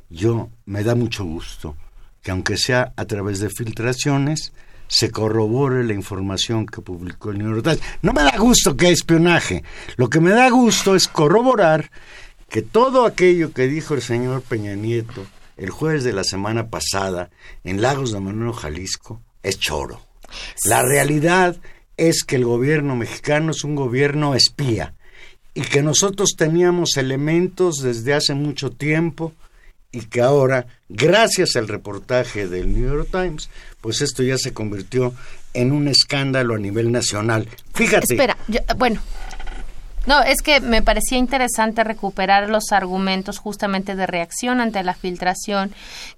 yo 0.09 0.49
me 0.65 0.83
da 0.83 0.95
mucho 0.95 1.23
gusto 1.23 1.75
que 2.21 2.31
aunque 2.31 2.57
sea 2.57 2.93
a 2.95 3.05
través 3.05 3.39
de 3.39 3.49
filtraciones, 3.49 4.53
se 4.93 5.09
corrobore 5.09 5.83
la 5.83 5.93
información 5.93 6.67
que 6.67 6.79
publicó 6.79 7.31
el 7.31 7.39
New 7.39 7.49
York 7.49 7.63
Times. 7.63 7.81
No 8.03 8.13
me 8.13 8.21
da 8.21 8.37
gusto 8.37 8.77
que 8.77 8.85
hay 8.85 8.93
espionaje. 8.93 9.63
Lo 9.95 10.07
que 10.07 10.19
me 10.19 10.29
da 10.29 10.51
gusto 10.51 10.95
es 10.95 11.07
corroborar 11.07 11.89
que 12.47 12.61
todo 12.61 13.07
aquello 13.07 13.53
que 13.53 13.67
dijo 13.67 13.95
el 13.95 14.03
señor 14.03 14.43
Peña 14.43 14.75
Nieto 14.75 15.25
el 15.57 15.71
jueves 15.71 16.03
de 16.03 16.13
la 16.13 16.23
semana 16.23 16.67
pasada 16.67 17.31
en 17.63 17.81
Lagos 17.81 18.11
de 18.11 18.19
Manuel, 18.19 18.53
Jalisco, 18.53 19.19
es 19.41 19.59
choro. 19.59 19.99
La 20.65 20.83
realidad 20.83 21.57
es 21.97 22.23
que 22.23 22.35
el 22.35 22.45
gobierno 22.45 22.95
mexicano 22.95 23.49
es 23.49 23.63
un 23.63 23.73
gobierno 23.73 24.35
espía 24.35 24.93
y 25.55 25.61
que 25.61 25.81
nosotros 25.81 26.35
teníamos 26.37 26.97
elementos 26.97 27.77
desde 27.77 28.13
hace 28.13 28.35
mucho 28.35 28.69
tiempo 28.69 29.33
y 29.93 30.01
que 30.01 30.21
ahora, 30.21 30.65
gracias 30.89 31.55
al 31.55 31.69
reportaje 31.69 32.47
del 32.47 32.73
New 32.73 32.91
York 32.91 33.07
Times, 33.11 33.49
pues 33.79 34.01
esto 34.01 34.23
ya 34.23 34.37
se 34.37 34.51
convirtió 34.51 35.13
en 35.53 35.71
un 35.71 35.87
escándalo 35.87 36.55
a 36.55 36.57
nivel 36.57 36.91
nacional. 36.91 37.47
Fíjate. 37.75 38.15
Espera, 38.15 38.35
bueno, 38.75 39.01
no, 40.05 40.21
es 40.21 40.41
que 40.41 40.59
me 40.59 40.81
parecía 40.81 41.17
interesante 41.17 41.83
recuperar 41.83 42.49
los 42.49 42.71
argumentos 42.71 43.37
justamente 43.37 43.95
de 43.95 44.05
reacción 44.05 44.59
ante 44.59 44.83
la 44.83 44.93
filtración 44.93 45.73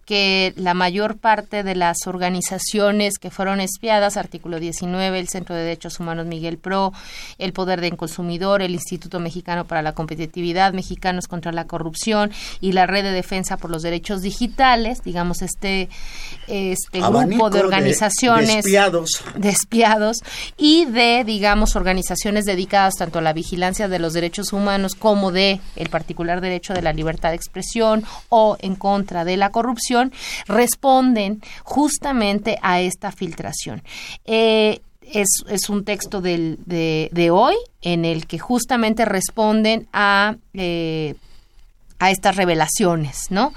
que 0.05 0.53
la 0.55 0.73
mayor 0.73 1.17
parte 1.17 1.63
de 1.63 1.75
las 1.75 2.05
organizaciones 2.05 3.17
que 3.19 3.31
fueron 3.31 3.59
espiadas, 3.59 4.17
artículo 4.17 4.59
19, 4.59 5.19
el 5.19 5.27
Centro 5.27 5.55
de 5.55 5.63
Derechos 5.63 5.99
Humanos 5.99 6.27
Miguel 6.27 6.57
Pro, 6.57 6.93
el 7.39 7.53
Poder 7.53 7.81
del 7.81 7.97
Consumidor, 7.97 8.61
el 8.61 8.73
Instituto 8.73 9.19
Mexicano 9.19 9.65
para 9.65 9.81
la 9.81 9.93
Competitividad, 9.93 10.73
Mexicanos 10.73 11.27
contra 11.27 11.51
la 11.51 11.65
Corrupción 11.65 12.31
y 12.61 12.73
la 12.73 12.85
Red 12.85 13.03
de 13.03 13.11
Defensa 13.11 13.57
por 13.57 13.71
los 13.71 13.81
Derechos 13.81 14.21
Digitales, 14.21 15.01
digamos 15.03 15.41
este, 15.41 15.89
este 16.47 16.99
grupo 17.01 17.49
de 17.49 17.59
organizaciones 17.59 18.63
de 18.63 19.49
espiados 19.49 20.17
y 20.57 20.85
de, 20.85 21.23
digamos, 21.25 21.75
organizaciones 21.75 22.45
dedicadas 22.45 22.95
tanto 22.95 23.19
a 23.19 23.21
la 23.23 23.33
vigilancia 23.33 23.74
de 23.75 23.99
los 23.99 24.13
derechos 24.13 24.53
humanos 24.53 24.95
como 24.95 25.31
de 25.31 25.59
el 25.75 25.89
particular 25.89 26.41
derecho 26.41 26.73
de 26.73 26.81
la 26.81 26.93
libertad 26.93 27.29
de 27.29 27.35
expresión 27.35 28.03
o 28.29 28.57
en 28.59 28.75
contra 28.75 29.25
de 29.25 29.37
la 29.37 29.51
corrupción 29.51 30.13
responden 30.47 31.41
justamente 31.63 32.57
a 32.61 32.79
esta 32.79 33.11
filtración. 33.11 33.83
Eh, 34.23 34.79
es, 35.01 35.69
un 35.69 35.83
texto 35.83 36.21
del, 36.21 36.57
de, 36.65 37.29
hoy 37.31 37.55
en 37.81 38.05
el 38.05 38.25
que 38.25 38.39
justamente 38.39 39.05
responden 39.05 39.87
a 39.93 40.35
eh, 40.53 41.15
a 41.99 42.11
estas 42.11 42.35
revelaciones, 42.35 43.27
¿no? 43.29 43.53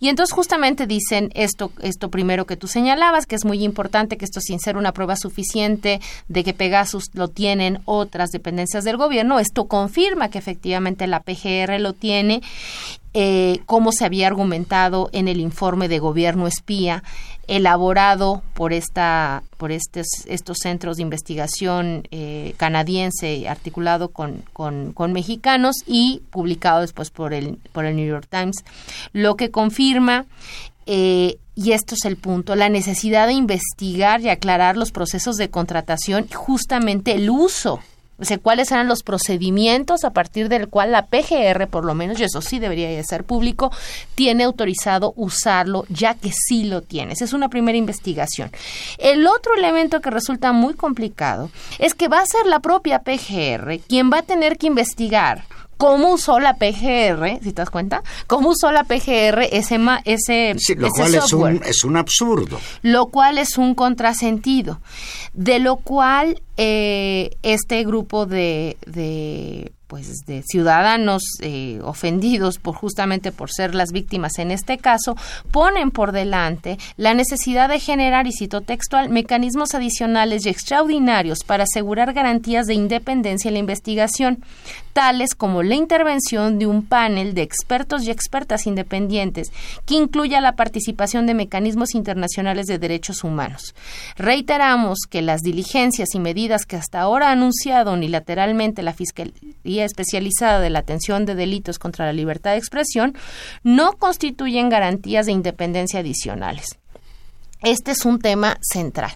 Y 0.00 0.08
entonces 0.08 0.34
justamente 0.34 0.86
dicen 0.86 1.30
esto, 1.34 1.70
esto 1.82 2.10
primero 2.10 2.46
que 2.46 2.56
tú 2.56 2.66
señalabas, 2.66 3.26
que 3.26 3.36
es 3.36 3.44
muy 3.44 3.62
importante 3.62 4.16
que 4.16 4.24
esto 4.24 4.40
sin 4.40 4.58
ser 4.58 4.76
una 4.76 4.92
prueba 4.92 5.16
suficiente 5.16 6.00
de 6.28 6.44
que 6.44 6.54
Pegasus 6.54 7.10
lo 7.12 7.28
tienen 7.28 7.80
otras 7.84 8.30
dependencias 8.30 8.84
del 8.84 8.96
gobierno, 8.96 9.38
esto 9.38 9.66
confirma 9.66 10.30
que 10.30 10.38
efectivamente 10.38 11.06
la 11.06 11.20
PGR 11.20 11.78
lo 11.80 11.92
tiene 11.92 12.42
eh, 13.16 13.60
como 13.66 13.92
se 13.92 14.04
había 14.04 14.26
argumentado 14.26 15.08
en 15.12 15.28
el 15.28 15.38
informe 15.38 15.86
de 15.86 16.00
gobierno 16.00 16.48
espía 16.48 17.04
elaborado 17.48 18.42
por 18.54 18.72
esta 18.72 19.42
por 19.56 19.72
estos, 19.72 20.06
estos 20.26 20.58
centros 20.62 20.96
de 20.96 21.02
investigación 21.02 22.06
eh, 22.10 22.54
canadiense 22.56 23.48
articulado 23.48 24.08
con, 24.08 24.42
con, 24.52 25.12
mexicanos 25.12 25.76
y 25.86 26.22
publicado 26.30 26.80
después 26.80 27.10
por 27.10 27.32
el 27.32 27.58
por 27.72 27.84
el 27.84 27.96
New 27.96 28.06
York 28.06 28.26
Times 28.30 28.64
lo 29.12 29.36
que 29.36 29.50
confirma 29.50 30.26
eh, 30.86 31.38
y 31.56 31.72
esto 31.72 31.94
es 31.94 32.04
el 32.04 32.16
punto, 32.16 32.56
la 32.56 32.68
necesidad 32.68 33.26
de 33.26 33.32
investigar 33.32 34.20
y 34.20 34.28
aclarar 34.28 34.76
los 34.76 34.90
procesos 34.90 35.36
de 35.36 35.50
contratación 35.50 36.26
y 36.28 36.34
justamente 36.34 37.12
el 37.12 37.30
uso 37.30 37.80
o 38.18 38.24
sea, 38.24 38.38
cuáles 38.38 38.70
eran 38.70 38.88
los 38.88 39.02
procedimientos 39.02 40.04
a 40.04 40.10
partir 40.10 40.48
del 40.48 40.68
cual 40.68 40.92
la 40.92 41.06
PGR, 41.06 41.66
por 41.68 41.84
lo 41.84 41.94
menos, 41.94 42.20
y 42.20 42.24
eso 42.24 42.40
sí 42.40 42.58
debería 42.58 43.02
ser 43.02 43.24
público, 43.24 43.72
tiene 44.14 44.44
autorizado 44.44 45.12
usarlo, 45.16 45.84
ya 45.88 46.14
que 46.14 46.30
sí 46.32 46.64
lo 46.64 46.82
tiene. 46.82 47.14
Esa 47.14 47.24
es 47.24 47.32
una 47.32 47.48
primera 47.48 47.76
investigación. 47.76 48.50
El 48.98 49.26
otro 49.26 49.54
elemento 49.56 50.00
que 50.00 50.10
resulta 50.10 50.52
muy 50.52 50.74
complicado 50.74 51.50
es 51.78 51.94
que 51.94 52.08
va 52.08 52.20
a 52.20 52.26
ser 52.26 52.46
la 52.46 52.60
propia 52.60 53.00
PGR 53.00 53.80
quien 53.88 54.10
va 54.12 54.18
a 54.18 54.22
tener 54.22 54.58
que 54.58 54.66
investigar 54.66 55.44
cómo 55.76 56.14
usó 56.14 56.40
la 56.40 56.54
PGR, 56.54 57.40
si 57.42 57.52
te 57.52 57.62
das 57.62 57.70
cuenta, 57.70 58.02
cómo 58.26 58.50
usó 58.50 58.72
la 58.72 58.84
PGR 58.84 59.42
ese, 59.52 59.78
ese, 60.04 60.54
sí, 60.58 60.74
lo 60.74 60.88
cual 60.90 61.14
Es, 61.14 61.32
un, 61.32 61.62
es 61.64 61.84
un 61.84 61.96
absurdo. 61.96 62.58
Lo 62.82 63.06
cual 63.06 63.38
es 63.38 63.58
un 63.58 63.74
contrasentido, 63.74 64.80
de 65.32 65.58
lo 65.58 65.76
cual 65.76 66.42
eh, 66.56 67.36
este 67.42 67.84
grupo 67.84 68.26
de, 68.26 68.76
de 68.86 69.72
pues 69.94 70.26
de 70.26 70.42
ciudadanos 70.42 71.22
eh, 71.40 71.78
ofendidos 71.84 72.58
por 72.58 72.74
justamente 72.74 73.30
por 73.30 73.52
ser 73.52 73.76
las 73.76 73.92
víctimas 73.92 74.40
en 74.40 74.50
este 74.50 74.76
caso 74.76 75.16
ponen 75.52 75.92
por 75.92 76.10
delante 76.10 76.78
la 76.96 77.14
necesidad 77.14 77.68
de 77.68 77.78
generar 77.78 78.26
y 78.26 78.32
cito 78.32 78.60
textual 78.60 79.08
mecanismos 79.08 79.72
adicionales 79.72 80.46
y 80.46 80.48
extraordinarios 80.48 81.44
para 81.46 81.62
asegurar 81.62 82.12
garantías 82.12 82.66
de 82.66 82.74
independencia 82.74 83.50
en 83.50 83.54
la 83.54 83.60
investigación 83.60 84.42
tales 84.94 85.34
como 85.34 85.62
la 85.62 85.74
intervención 85.74 86.58
de 86.58 86.66
un 86.66 86.86
panel 86.86 87.34
de 87.34 87.42
expertos 87.42 88.04
y 88.04 88.10
expertas 88.10 88.66
independientes 88.66 89.52
que 89.84 89.94
incluya 89.94 90.40
la 90.40 90.56
participación 90.56 91.26
de 91.26 91.34
mecanismos 91.34 91.94
internacionales 91.94 92.66
de 92.66 92.78
derechos 92.78 93.24
humanos. 93.24 93.74
Reiteramos 94.16 95.00
que 95.10 95.20
las 95.20 95.40
diligencias 95.42 96.14
y 96.14 96.20
medidas 96.20 96.64
que 96.64 96.76
hasta 96.76 97.00
ahora 97.00 97.28
ha 97.28 97.32
anunciado 97.32 97.92
unilateralmente 97.92 98.82
la 98.82 98.94
Fiscalía 98.94 99.83
Especializada 99.84 100.60
de 100.60 100.70
la 100.70 100.80
Atención 100.80 101.24
de 101.24 101.34
Delitos 101.34 101.78
contra 101.78 102.06
la 102.06 102.12
Libertad 102.12 102.52
de 102.52 102.58
Expresión 102.58 103.16
no 103.62 103.92
constituyen 103.92 104.68
garantías 104.68 105.26
de 105.26 105.32
independencia 105.32 106.00
adicionales. 106.00 106.78
Este 107.62 107.92
es 107.92 108.04
un 108.04 108.18
tema 108.18 108.58
central. 108.60 109.12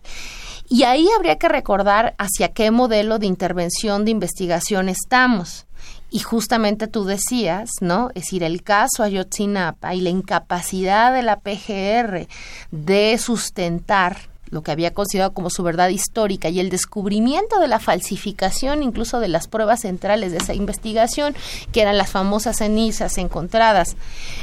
Y 0.68 0.82
ahí 0.82 1.06
habría 1.16 1.36
que 1.36 1.48
recordar 1.48 2.14
hacia 2.18 2.52
qué 2.52 2.70
modelo 2.70 3.18
de 3.18 3.26
intervención 3.26 4.04
de 4.04 4.10
investigación 4.10 4.88
estamos. 4.88 5.66
Y 6.10 6.20
justamente 6.20 6.88
tú 6.88 7.04
decías, 7.04 7.70
¿no? 7.80 8.08
Es 8.14 8.24
decir, 8.24 8.42
el 8.42 8.62
caso 8.62 9.02
Ayotzinapa 9.02 9.94
y 9.94 10.00
la 10.00 10.10
incapacidad 10.10 11.12
de 11.12 11.22
la 11.22 11.40
PGR 11.40 12.26
de 12.70 13.18
sustentar 13.18 14.16
lo 14.50 14.62
que 14.62 14.70
había 14.70 14.94
considerado 14.94 15.32
como 15.32 15.50
su 15.50 15.62
verdad 15.62 15.88
histórica 15.88 16.48
y 16.48 16.60
el 16.60 16.70
descubrimiento 16.70 17.58
de 17.60 17.68
la 17.68 17.80
falsificación 17.80 18.82
incluso 18.82 19.20
de 19.20 19.28
las 19.28 19.48
pruebas 19.48 19.80
centrales 19.82 20.32
de 20.32 20.38
esa 20.38 20.54
investigación, 20.54 21.34
que 21.72 21.82
eran 21.82 21.98
las 21.98 22.10
famosas 22.10 22.58
cenizas 22.58 23.18
encontradas 23.18 23.96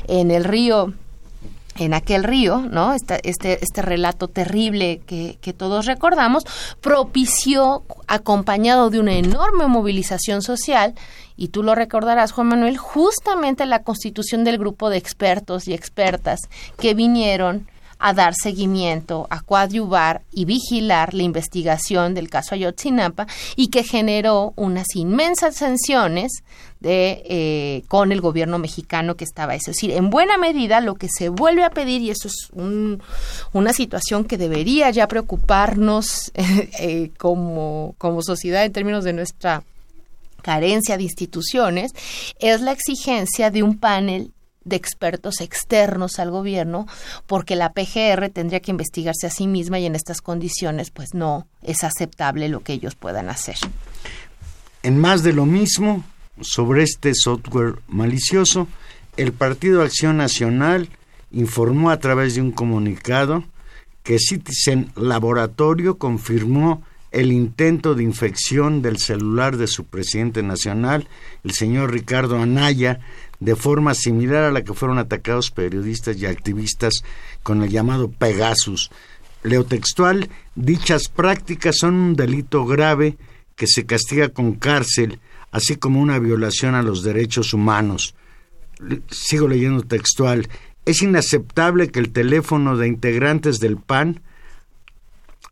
en 0.07 0.31
el 0.31 0.43
río 0.43 0.93
en 1.77 1.93
aquel 1.93 2.23
río, 2.23 2.59
¿no? 2.59 2.93
Este, 2.93 3.19
este, 3.29 3.59
este 3.61 3.81
relato 3.81 4.29
terrible 4.29 5.01
que, 5.05 5.37
que, 5.41 5.51
todos 5.51 5.85
recordamos, 5.85 6.45
propició, 6.79 7.83
acompañado 8.07 8.89
de 8.89 8.99
una 8.99 9.15
enorme 9.15 9.67
movilización 9.67 10.41
social, 10.41 10.95
y 11.37 11.49
tú 11.49 11.63
lo 11.63 11.75
recordarás, 11.75 12.31
Juan 12.31 12.47
Manuel, 12.47 12.77
justamente 12.77 13.65
la 13.65 13.83
constitución 13.83 14.45
del 14.45 14.57
grupo 14.57 14.89
de 14.89 14.97
expertos 14.97 15.67
y 15.67 15.73
expertas 15.73 16.39
que 16.79 16.93
vinieron 16.93 17.67
a 17.99 18.13
dar 18.13 18.33
seguimiento, 18.35 19.27
a 19.29 19.41
coadyuvar 19.41 20.21
y 20.31 20.45
vigilar 20.45 21.13
la 21.13 21.23
investigación 21.23 22.13
del 22.13 22.29
caso 22.29 22.55
Ayotzinapa 22.55 23.27
y 23.55 23.67
que 23.67 23.83
generó 23.83 24.53
unas 24.55 24.87
inmensas 24.95 25.55
sanciones 25.57 26.43
de, 26.79 27.23
eh, 27.25 27.83
con 27.87 28.11
el 28.11 28.21
gobierno 28.21 28.59
mexicano 28.59 29.15
que 29.15 29.23
estaba. 29.23 29.55
Es 29.55 29.63
decir, 29.63 29.91
en 29.91 30.09
buena 30.09 30.37
medida 30.37 30.81
lo 30.81 30.95
que 30.95 31.07
se 31.09 31.29
vuelve 31.29 31.63
a 31.63 31.69
pedir, 31.69 32.01
y 32.01 32.11
eso 32.11 32.27
es 32.27 32.49
una 33.53 33.73
situación 33.73 34.25
que 34.25 34.37
debería 34.37 34.89
ya 34.91 35.07
preocuparnos 35.07 36.31
eh, 36.35 37.11
como, 37.17 37.95
como 37.97 38.21
sociedad 38.21 38.65
en 38.65 38.73
términos 38.73 39.03
de 39.03 39.13
nuestra 39.13 39.63
carencia 40.41 40.95
de 40.97 41.03
instituciones, 41.03 41.93
es 42.39 42.61
la 42.61 42.71
exigencia 42.71 43.49
de 43.49 43.63
un 43.63 43.79
panel 43.79 44.31
de 44.65 44.75
expertos 44.75 45.39
externos 45.39 46.19
al 46.19 46.31
gobierno, 46.31 46.87
porque 47.27 47.55
la 47.55 47.71
PGR 47.71 48.29
tendría 48.29 48.59
que 48.59 48.71
investigarse 48.71 49.27
a 49.27 49.29
sí 49.29 49.47
misma 49.47 49.79
y 49.79 49.85
en 49.85 49.95
estas 49.95 50.21
condiciones 50.21 50.91
pues 50.91 51.13
no 51.13 51.47
es 51.63 51.83
aceptable 51.83 52.49
lo 52.49 52.61
que 52.61 52.73
ellos 52.73 52.95
puedan 52.95 53.29
hacer. 53.29 53.55
En 54.83 54.99
más 54.99 55.23
de 55.23 55.33
lo 55.33 55.45
mismo, 55.45 56.03
sobre 56.41 56.83
este 56.83 57.13
software 57.15 57.75
malicioso, 57.87 58.67
el 59.17 59.31
Partido 59.31 59.81
Acción 59.81 60.17
Nacional 60.17 60.89
informó 61.31 61.89
a 61.89 61.99
través 61.99 62.35
de 62.35 62.41
un 62.41 62.51
comunicado 62.51 63.43
que 64.03 64.19
Citizen 64.19 64.91
Laboratorio 64.95 65.97
confirmó 65.97 66.83
el 67.11 67.31
intento 67.31 67.95
de 67.95 68.03
infección 68.03 68.81
del 68.81 68.97
celular 68.97 69.55
de 69.55 69.67
su 69.67 69.85
presidente 69.85 70.43
nacional, 70.43 71.07
el 71.45 71.51
señor 71.51 71.93
Ricardo 71.93 72.37
Anaya, 72.37 72.99
de 73.45 73.55
forma 73.55 73.93
similar 73.93 74.43
a 74.43 74.51
la 74.51 74.63
que 74.63 74.73
fueron 74.73 74.97
atacados 74.97 75.51
periodistas 75.51 76.17
y 76.17 76.25
activistas 76.25 77.03
con 77.43 77.61
el 77.61 77.69
llamado 77.69 78.09
Pegasus. 78.09 78.89
Leotextual, 79.43 80.29
dichas 80.55 81.09
prácticas 81.09 81.77
son 81.77 81.93
un 81.93 82.15
delito 82.15 82.65
grave 82.65 83.17
que 83.55 83.67
se 83.67 83.85
castiga 83.85 84.29
con 84.29 84.55
cárcel, 84.55 85.19
así 85.51 85.75
como 85.75 86.01
una 86.01 86.17
violación 86.17 86.73
a 86.73 86.81
los 86.81 87.03
derechos 87.03 87.53
humanos. 87.53 88.15
Sigo 89.11 89.47
leyendo 89.47 89.83
textual. 89.83 90.49
Es 90.85 91.03
inaceptable 91.03 91.89
que 91.89 91.99
el 91.99 92.11
teléfono 92.11 92.77
de 92.77 92.87
integrantes 92.87 93.59
del 93.59 93.77
PAN 93.77 94.21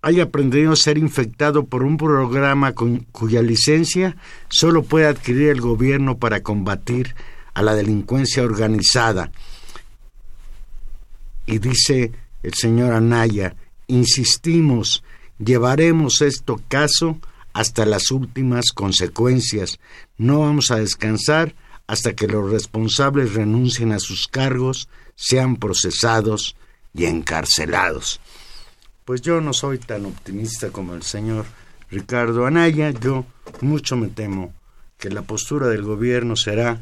haya 0.01 0.23
aprendido 0.23 0.73
a 0.73 0.75
ser 0.75 0.97
infectado 0.97 1.65
por 1.65 1.84
un 1.84 1.97
programa 1.97 2.73
cuya 2.73 3.43
licencia 3.43 4.17
solo 4.49 4.82
puede 4.82 5.06
adquirir 5.06 5.49
el 5.49 5.62
gobierno 5.62 6.17
para 6.17 6.41
combatir 6.41 7.15
a 7.53 7.61
la 7.61 7.75
delincuencia 7.75 8.43
organizada. 8.43 9.31
Y 11.45 11.59
dice 11.59 12.11
el 12.41 12.53
señor 12.53 12.93
Anaya, 12.93 13.55
insistimos, 13.87 15.03
llevaremos 15.37 16.21
este 16.21 16.53
caso 16.67 17.19
hasta 17.53 17.85
las 17.85 18.11
últimas 18.11 18.71
consecuencias. 18.73 19.79
No 20.17 20.39
vamos 20.39 20.71
a 20.71 20.77
descansar 20.77 21.55
hasta 21.87 22.15
que 22.15 22.27
los 22.27 22.49
responsables 22.49 23.33
renuncien 23.33 23.91
a 23.91 23.99
sus 23.99 24.27
cargos, 24.27 24.89
sean 25.15 25.57
procesados 25.57 26.55
y 26.93 27.05
encarcelados. 27.05 28.19
Pues 29.05 29.21
yo 29.21 29.41
no 29.41 29.53
soy 29.53 29.79
tan 29.79 30.05
optimista 30.05 30.69
como 30.69 30.95
el 30.95 31.03
señor 31.03 31.45
Ricardo 31.91 32.45
Anaya, 32.45 32.91
yo 32.91 33.25
mucho 33.61 33.97
me 33.97 34.07
temo 34.07 34.53
que 34.97 35.09
la 35.09 35.21
postura 35.21 35.67
del 35.67 35.83
gobierno 35.83 36.35
será 36.35 36.79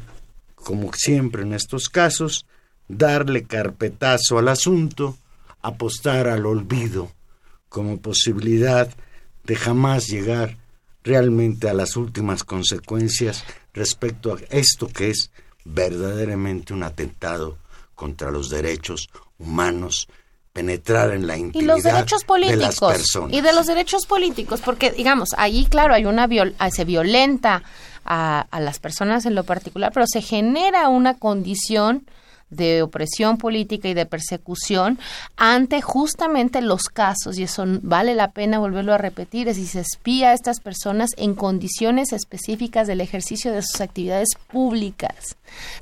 como 0.64 0.92
siempre 0.92 1.42
en 1.42 1.52
estos 1.52 1.88
casos, 1.88 2.46
darle 2.88 3.44
carpetazo 3.44 4.38
al 4.38 4.48
asunto, 4.48 5.16
apostar 5.60 6.28
al 6.28 6.46
olvido 6.46 7.10
como 7.68 8.00
posibilidad 8.00 8.88
de 9.44 9.56
jamás 9.56 10.06
llegar 10.08 10.58
realmente 11.02 11.68
a 11.68 11.74
las 11.74 11.96
últimas 11.96 12.44
consecuencias 12.44 13.44
respecto 13.72 14.34
a 14.34 14.38
esto 14.50 14.88
que 14.88 15.10
es 15.10 15.30
verdaderamente 15.64 16.72
un 16.72 16.82
atentado 16.82 17.58
contra 17.94 18.30
los 18.30 18.50
derechos 18.50 19.08
humanos 19.38 20.08
penetrar 20.52 21.12
en 21.12 21.26
la 21.26 21.38
intimidad 21.38 21.62
y 21.62 21.66
los 21.66 21.82
derechos 21.82 22.24
políticos 22.24 22.58
de 22.58 22.64
las 22.64 22.78
personas. 22.78 23.32
y 23.32 23.40
de 23.40 23.52
los 23.54 23.66
derechos 23.66 24.06
políticos 24.06 24.60
porque 24.60 24.90
digamos 24.90 25.30
ahí 25.38 25.66
claro 25.66 25.94
hay 25.94 26.04
una 26.04 26.26
viol 26.26 26.54
se 26.70 26.84
violenta 26.84 27.62
a, 28.04 28.46
las 28.60 28.78
personas 28.78 29.26
en 29.26 29.34
lo 29.34 29.44
particular, 29.44 29.92
pero 29.92 30.06
se 30.06 30.22
genera 30.22 30.88
una 30.88 31.14
condición 31.14 32.04
de 32.50 32.82
opresión 32.82 33.38
política 33.38 33.88
y 33.88 33.94
de 33.94 34.04
persecución 34.04 34.98
ante 35.38 35.80
justamente 35.80 36.60
los 36.60 36.82
casos, 36.82 37.38
y 37.38 37.44
eso 37.44 37.64
vale 37.80 38.14
la 38.14 38.32
pena 38.32 38.58
volverlo 38.58 38.92
a 38.92 38.98
repetir, 38.98 39.48
es 39.48 39.56
si 39.56 39.66
se 39.66 39.80
espía 39.80 40.30
a 40.30 40.32
estas 40.34 40.60
personas 40.60 41.12
en 41.16 41.34
condiciones 41.34 42.12
específicas 42.12 42.86
del 42.86 43.00
ejercicio 43.00 43.52
de 43.52 43.62
sus 43.62 43.80
actividades 43.80 44.28
públicas, 44.50 45.36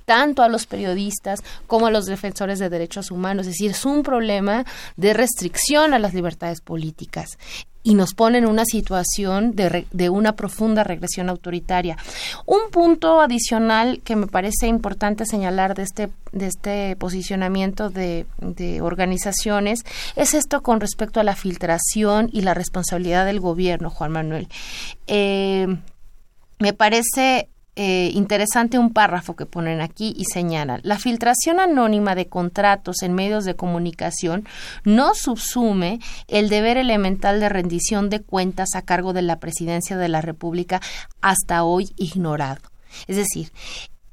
tanto 0.05 0.45
a 0.45 0.49
los 0.49 0.67
periodistas 0.67 1.41
como 1.67 1.89
a 1.89 1.91
los 1.91 2.07
defensores 2.07 2.61
de 2.61 2.69
derechos 2.69 3.11
humanos, 3.11 3.47
es 3.47 3.55
decir, 3.55 3.73
es 3.73 3.85
un 3.85 4.05
problema 4.05 4.65
de 4.97 5.13
restricción 5.13 5.93
a 5.93 5.99
las 5.99 6.15
libertades 6.15 6.61
políticas 6.61 7.37
y 7.83 7.95
nos 7.95 8.15
pone 8.15 8.39
en 8.39 8.47
una 8.47 8.65
situación 8.65 9.55
de, 9.57 9.87
de, 9.91 10.11
una 10.11 10.33
profunda 10.33 10.85
regresión 10.85 11.29
autoritaria. 11.29 11.97
Un 12.45 12.71
punto 12.71 13.21
adicional 13.21 14.01
que 14.05 14.17
me 14.17 14.27
parece 14.27 14.67
importante 14.67 15.25
señalar 15.25 15.75
de 15.75 15.83
este, 15.83 16.11
de 16.33 16.47
este 16.47 16.97
posicionamiento 16.97 17.89
de, 17.89 18.27
de 18.39 18.83
organizaciones 18.83 19.85
es 20.17 20.35
esto 20.35 20.63
con 20.63 20.81
respecto 20.81 21.21
a 21.21 21.25
la 21.25 21.37
filtración 21.37 22.29
y 22.33 22.43
la 22.43 22.55
responsabilidad 22.55 23.25
del 23.25 23.41
gobierno, 23.41 23.89
Juan 23.89 24.13
Manuel. 24.13 24.49
Eh, 25.07 25.67
me 26.59 26.73
parece 26.75 27.49
eh, 27.83 28.11
interesante 28.13 28.79
un 28.79 28.93
párrafo 28.93 29.37
que 29.37 29.47
ponen 29.47 29.81
aquí 29.81 30.13
y 30.15 30.27
señalan, 30.27 30.83
la 30.85 30.99
filtración 30.99 31.61
anónima 31.61 32.15
de 32.15 32.27
contratos 32.27 33.01
en 33.01 33.15
medios 33.15 33.47
de 33.47 33.57
comunicación 33.57 34.47
no 34.85 35.15
subsume 35.15 35.99
el 36.29 36.51
deber 36.51 36.77
elemental 36.77 37.41
de 37.41 37.49
rendición 37.49 38.11
de 38.11 38.21
cuentas 38.21 38.75
a 38.75 38.83
cargo 38.83 39.15
de 39.15 39.23
la 39.23 39.39
presidencia 39.39 39.97
de 39.97 40.11
la 40.11 40.21
República 40.21 40.83
hasta 41.23 41.65
hoy 41.65 41.89
ignorado. 41.97 42.61
Es 43.07 43.17
decir, 43.17 43.51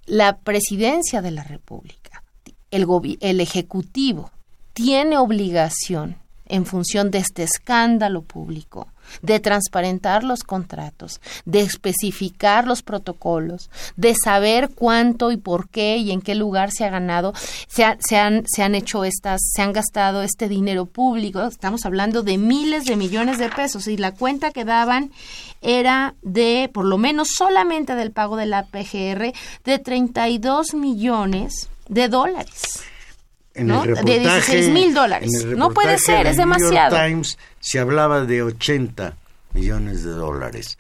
la 0.06 0.38
presidencia 0.38 1.22
de 1.22 1.32
la 1.32 1.44
República, 1.44 2.24
el, 2.72 2.88
el 3.20 3.42
Ejecutivo, 3.42 4.32
tiene 4.72 5.18
obligación 5.18 6.16
en 6.46 6.66
función 6.66 7.12
de 7.12 7.18
este 7.18 7.44
escándalo 7.44 8.22
público 8.22 8.88
de 9.22 9.40
transparentar 9.40 10.24
los 10.24 10.44
contratos, 10.44 11.22
de 11.46 11.62
especificar 11.62 12.68
los 12.68 12.82
protocolos, 12.82 13.70
de 13.96 14.16
saber 14.16 14.70
cuánto 14.74 15.32
y 15.32 15.38
por 15.38 15.70
qué 15.70 15.98
y 15.98 16.12
en 16.12 16.22
qué 16.22 16.36
lugar 16.36 16.72
se 16.72 16.86
ha 16.86 16.90
ganado, 16.90 17.34
se, 17.68 17.84
han, 17.84 18.44
se 18.46 18.64
han 18.64 18.76
hecho 18.76 19.04
estas, 19.04 19.42
se 19.54 19.62
han 19.62 19.74
gastado 19.74 20.22
este 20.22 20.48
dinero 20.50 20.86
público, 20.86 21.44
estamos 21.44 21.86
hablando 21.86 22.24
de 22.24 22.38
miles 22.38 22.86
de 22.86 22.96
millones 22.96 23.38
de 23.38 23.50
pesos 23.50 23.88
y 23.88 23.98
la 23.98 24.14
cuenta 24.14 24.52
que 24.52 24.66
daban 24.66 25.12
era 25.62 26.16
de, 26.22 26.70
por 26.74 26.86
lo 26.86 26.98
menos 26.98 27.30
solamente 27.36 27.96
del 27.96 28.12
pago 28.12 28.36
de 28.36 28.46
la 28.46 28.66
PGR, 28.66 29.34
de 29.64 29.80
32 29.80 30.74
millones 30.74 31.70
de 31.88 32.10
dólares. 32.10 32.84
En 33.58 33.72
el 33.72 34.06
de 34.06 34.20
16 34.20 34.70
mil 34.70 34.94
dólares. 34.94 35.32
No 35.46 35.72
puede 35.72 35.98
ser, 35.98 36.28
es 36.28 36.38
demasiado. 36.38 36.96
Times 36.96 37.38
se 37.60 37.80
hablaba 37.80 38.24
de 38.26 38.44
80 38.44 39.16
millones 39.54 40.04
de 40.04 40.12
dólares. 40.12 40.78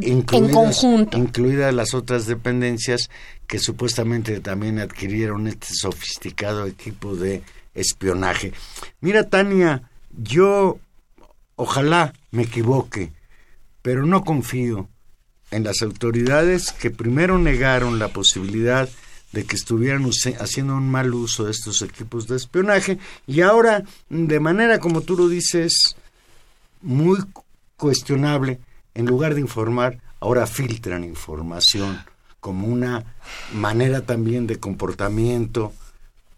en 0.00 0.22
conjunto. 0.22 1.18
Incluidas 1.18 1.74
las 1.74 1.94
otras 1.94 2.26
dependencias 2.26 3.10
que 3.46 3.58
supuestamente 3.58 4.40
también 4.40 4.78
adquirieron 4.78 5.46
este 5.46 5.68
sofisticado 5.70 6.66
equipo 6.66 7.14
de 7.14 7.42
espionaje. 7.74 8.52
Mira, 9.00 9.28
Tania, 9.28 9.82
yo 10.16 10.78
ojalá 11.56 12.14
me 12.30 12.44
equivoque, 12.44 13.12
pero 13.82 14.06
no 14.06 14.24
confío 14.24 14.88
en 15.50 15.64
las 15.64 15.82
autoridades 15.82 16.72
que 16.72 16.90
primero 16.90 17.38
negaron 17.38 17.98
la 17.98 18.08
posibilidad 18.08 18.88
de 19.34 19.44
que 19.44 19.56
estuvieran 19.56 20.08
haciendo 20.40 20.74
un 20.76 20.90
mal 20.90 21.12
uso 21.12 21.44
de 21.44 21.50
estos 21.50 21.82
equipos 21.82 22.26
de 22.26 22.36
espionaje 22.36 22.98
y 23.26 23.42
ahora, 23.42 23.82
de 24.08 24.40
manera 24.40 24.78
como 24.78 25.02
tú 25.02 25.16
lo 25.16 25.28
dices, 25.28 25.96
muy 26.80 27.18
cuestionable, 27.76 28.60
en 28.94 29.06
lugar 29.06 29.34
de 29.34 29.40
informar, 29.40 29.98
ahora 30.20 30.46
filtran 30.46 31.04
información 31.04 32.02
como 32.40 32.68
una 32.68 33.04
manera 33.52 34.02
también 34.02 34.46
de 34.46 34.60
comportamiento 34.60 35.72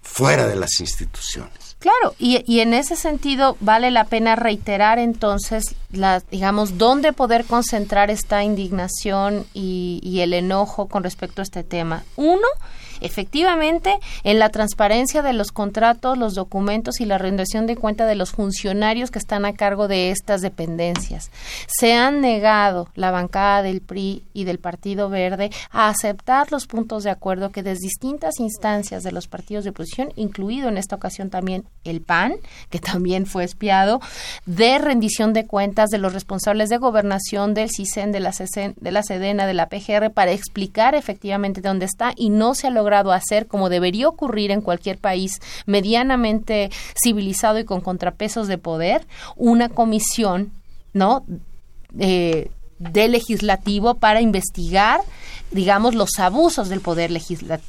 fuera 0.01 0.47
de 0.47 0.57
las 0.57 0.81
instituciones. 0.81 1.77
Claro, 1.79 2.15
y, 2.19 2.61
en 2.61 2.75
ese 2.75 2.97
sentido 2.97 3.57
vale 3.61 3.91
la 3.91 4.05
pena 4.05 4.35
reiterar 4.35 4.99
entonces, 4.99 5.75
la, 5.93 6.21
digamos, 6.31 6.79
dónde 6.79 7.13
poder 7.13 7.45
concentrar 7.45 8.11
esta 8.11 8.43
indignación 8.43 9.45
y, 9.53 10.01
y 10.03 10.21
el 10.21 10.33
enojo 10.33 10.87
con 10.89 11.05
respecto 11.05 11.43
a 11.43 11.45
este 11.45 11.65
tema. 11.65 12.03
Uno, 12.17 12.47
Efectivamente, 13.01 13.99
en 14.25 14.39
la 14.39 14.51
transparencia 14.51 15.23
de 15.23 15.33
los 15.33 15.53
contratos, 15.53 16.19
los 16.19 16.35
documentos 16.35 17.01
y 17.01 17.05
la 17.05 17.19
rendición 17.19 17.67
de 17.67 17.77
cuenta 17.77 18.07
de 18.07 18.15
los 18.15 18.33
funcionarios 18.33 19.11
que 19.11 19.19
están 19.19 19.45
a 19.45 19.55
cargo 19.55 19.89
de 19.89 20.11
estas 20.11 20.41
dependencias. 20.43 21.31
Se 21.67 21.95
han 21.95 22.21
negado 22.21 22.89
la 22.95 23.11
bancada 23.11 23.63
del 23.63 23.81
PRI 23.81 24.25
y 24.33 24.45
del 24.45 24.59
Partido 24.59 25.09
Verde 25.09 25.51
a 25.71 25.89
aceptar 25.89 26.51
los 26.53 26.67
puntos 26.67 27.05
de 27.05 27.11
acuerdo 27.11 27.51
que 27.51 27.63
desde 27.63 27.87
distintas 27.87 28.41
instancias 28.41 29.03
de 29.03 29.13
los 29.13 29.29
partidos 29.29 29.65
de 29.65 29.71
oposición, 29.71 30.13
incluido 30.17 30.69
en 30.69 30.77
esta 30.77 30.97
ocasión 30.97 31.31
también 31.31 31.65
el 31.85 32.01
PAN, 32.01 32.35
que 32.69 32.81
también 32.81 33.27
fue 33.27 33.45
espiado, 33.45 34.01
de 34.45 34.79
rendición 34.79 35.33
de 35.33 35.47
cuentas 35.47 35.91
de 35.91 35.99
los 35.99 36.13
responsables 36.13 36.69
de 36.69 36.79
gobernación 36.79 37.55
del 37.55 37.71
CISEN, 37.71 38.13
de 38.13 38.21
la, 38.21 38.33
de 38.33 38.91
la 38.91 39.03
SEDENA, 39.03 39.47
de 39.47 39.55
la 39.55 39.69
PGR, 39.69 40.11
para 40.11 40.33
explicar 40.33 40.95
efectivamente 40.95 41.61
dónde 41.61 41.87
está 41.87 42.13
y 42.17 42.31
no 42.31 42.55
se 42.55 42.67
ha 42.67 42.71
logrado 42.71 42.86
logrado 42.87 43.13
hacer, 43.13 43.49
como 43.49 43.69
debería 43.69 44.09
ocurrir 44.09 44.53
en 44.53 44.61
cualquier 44.61 44.99
país 44.99 45.41
medianamente 45.67 46.71
civilizado 47.03 47.59
y 47.59 47.65
con 47.65 47.81
contrapesos 47.81 48.47
de 48.47 48.59
poder, 48.59 49.05
una 49.35 49.69
comisión, 49.69 50.53
¿no? 50.93 51.25
Eh, 51.99 52.51
de 52.79 53.09
legislativo 53.09 53.95
para 53.95 54.21
investigar 54.21 55.01
digamos 55.51 55.95
los 55.95 56.11
abusos 56.19 56.69
del 56.69 56.81
poder 56.81 57.11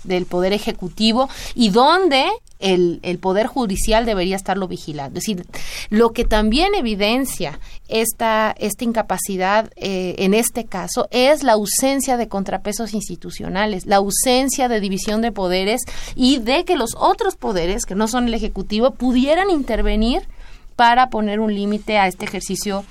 del 0.03 0.25
poder 0.25 0.51
ejecutivo 0.51 1.30
y 1.56 1.69
donde 1.69 2.25
el, 2.60 3.00
el, 3.04 3.20
Poder 3.20 3.48
Judicial 3.48 4.06
debería 4.06 4.36
estarlo 4.36 4.67
vigilando. 4.67 5.20
Es 5.20 5.26
decir, 5.26 5.46
lo 5.89 6.12
que 6.12 6.26
también 6.26 6.76
evidencia 6.76 7.60
esta, 7.88 8.56
esta 8.58 8.84
incapacidad 8.84 9.72
eh, 9.76 10.15
en 10.20 10.34
este 10.34 10.65
caso 10.65 11.08
es 11.12 11.43
la 11.43 11.54
ausencia 11.54 12.17
de 12.17 12.28
contrapesos 12.28 12.93
institucionales, 12.93 13.86
la 13.86 13.98
ausencia 13.98 14.67
de 14.67 14.80
división 14.80 15.22
de 15.22 15.32
poderes 15.32 15.82
y 16.15 16.39
de 16.39 16.65
que 16.65 16.76
los 16.76 16.91
otros 16.98 17.36
poderes, 17.36 17.86
que 17.86 17.96
no 17.96 18.08
son 18.08 18.28
el 18.28 18.34
Ejecutivo, 18.34 18.91
pudieran 18.91 19.50
intervenir 19.50 20.28
para 20.76 21.10
poner 21.10 21.39
un 21.39 21.54
límite 21.54 21.98
a 21.98 22.08
este 22.08 22.26
ejercicio 22.26 22.86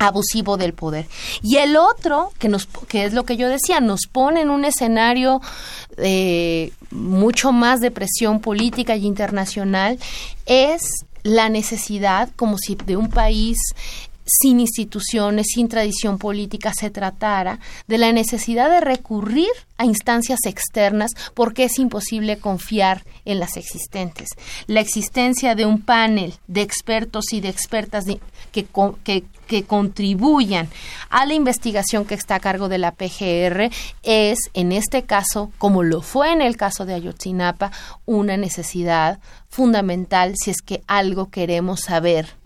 abusivo 0.00 0.56
del 0.56 0.72
poder. 0.72 1.06
Y 1.42 1.58
el 1.58 1.76
otro, 1.76 2.32
que, 2.38 2.48
nos, 2.48 2.66
que 2.88 3.04
es 3.04 3.12
lo 3.12 3.24
que 3.24 3.36
yo 3.36 3.48
decía, 3.48 3.80
nos 3.80 4.00
pone 4.10 4.40
en 4.40 4.50
un 4.50 4.64
escenario 4.64 5.40
eh, 5.98 6.72
mucho 6.90 7.52
más 7.52 7.80
de 7.80 7.90
presión 7.90 8.40
política 8.40 8.96
y 8.96 9.06
internacional, 9.06 9.98
es 10.46 10.82
la 11.22 11.50
necesidad, 11.50 12.30
como 12.34 12.56
si 12.56 12.74
de 12.74 12.96
un 12.96 13.10
país 13.10 13.58
sin 14.40 14.60
instituciones, 14.60 15.46
sin 15.54 15.68
tradición 15.68 16.18
política, 16.18 16.72
se 16.72 16.90
tratara 16.90 17.58
de 17.88 17.98
la 17.98 18.12
necesidad 18.12 18.70
de 18.70 18.80
recurrir 18.80 19.50
a 19.76 19.84
instancias 19.84 20.40
externas 20.44 21.10
porque 21.34 21.64
es 21.64 21.78
imposible 21.78 22.38
confiar 22.38 23.04
en 23.24 23.40
las 23.40 23.56
existentes. 23.56 24.28
La 24.66 24.80
existencia 24.80 25.54
de 25.54 25.66
un 25.66 25.80
panel 25.80 26.34
de 26.46 26.62
expertos 26.62 27.32
y 27.32 27.40
de 27.40 27.48
expertas 27.48 28.04
que, 28.52 28.66
que, 29.02 29.64
contribuyan 29.66 30.68
a 31.08 31.26
la 31.26 31.34
investigación 31.34 32.04
que 32.04 32.14
está 32.14 32.36
a 32.36 32.40
cargo 32.40 32.68
de 32.68 32.78
la 32.78 32.92
PGR 32.92 33.70
es, 34.04 34.38
en 34.54 34.70
este 34.70 35.02
caso, 35.02 35.50
como 35.58 35.82
lo 35.82 36.02
fue 36.02 36.30
en 36.30 36.40
el 36.40 36.56
caso 36.56 36.86
de 36.86 36.94
Ayotzinapa, 36.94 37.72
una 38.06 38.36
necesidad 38.36 39.18
fundamental 39.48 40.34
si 40.36 40.50
es 40.52 40.62
que 40.62 40.82
algo 40.86 41.30
queremos 41.30 41.80
saber 41.80 42.39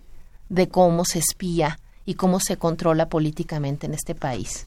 de 0.49 0.69
cómo 0.69 1.05
se 1.05 1.19
espía 1.19 1.79
y 2.07 2.15
cómo 2.15 2.41
se 2.41 2.57
controla 2.57 3.09
políticamente 3.09 3.87
en 3.87 3.95
este 3.95 4.15
país. 4.15 4.67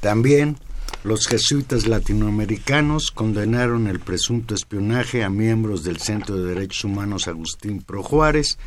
También 0.00 0.58
los 1.04 1.28
jesuitas 1.28 1.86
latinoamericanos 1.86 3.12
condenaron 3.12 3.86
el 3.86 4.00
presunto 4.00 4.54
espionaje 4.54 5.22
a 5.22 5.30
miembros 5.30 5.84
del 5.84 5.98
Centro 5.98 6.36
de 6.36 6.54
Derechos 6.54 6.84
Humanos 6.84 7.28
Agustín 7.28 7.80
Pro 7.80 8.02
Juárez, 8.02 8.58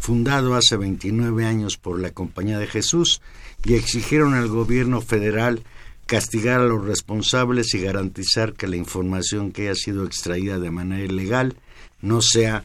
fundado 0.00 0.56
hace 0.56 0.76
29 0.76 1.44
años 1.44 1.76
por 1.76 2.00
la 2.00 2.10
Compañía 2.10 2.58
de 2.58 2.66
Jesús, 2.66 3.20
y 3.64 3.74
exigieron 3.74 4.34
al 4.34 4.48
gobierno 4.48 5.00
federal 5.00 5.62
castigar 6.06 6.60
a 6.60 6.64
los 6.66 6.84
responsables 6.84 7.74
y 7.74 7.80
garantizar 7.80 8.54
que 8.54 8.66
la 8.66 8.76
información 8.76 9.52
que 9.52 9.62
haya 9.68 9.74
sido 9.74 10.04
extraída 10.04 10.58
de 10.58 10.70
manera 10.70 11.04
ilegal 11.04 11.56
no 12.02 12.20
sea 12.20 12.64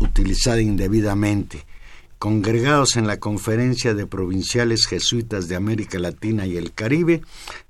utilizada 0.00 0.60
indebidamente 0.60 1.66
congregados 2.20 2.96
en 2.96 3.06
la 3.06 3.18
Conferencia 3.18 3.94
de 3.94 4.06
Provinciales 4.06 4.86
Jesuitas 4.86 5.48
de 5.48 5.56
América 5.56 5.98
Latina 5.98 6.46
y 6.46 6.58
el 6.58 6.74
Caribe, 6.74 7.22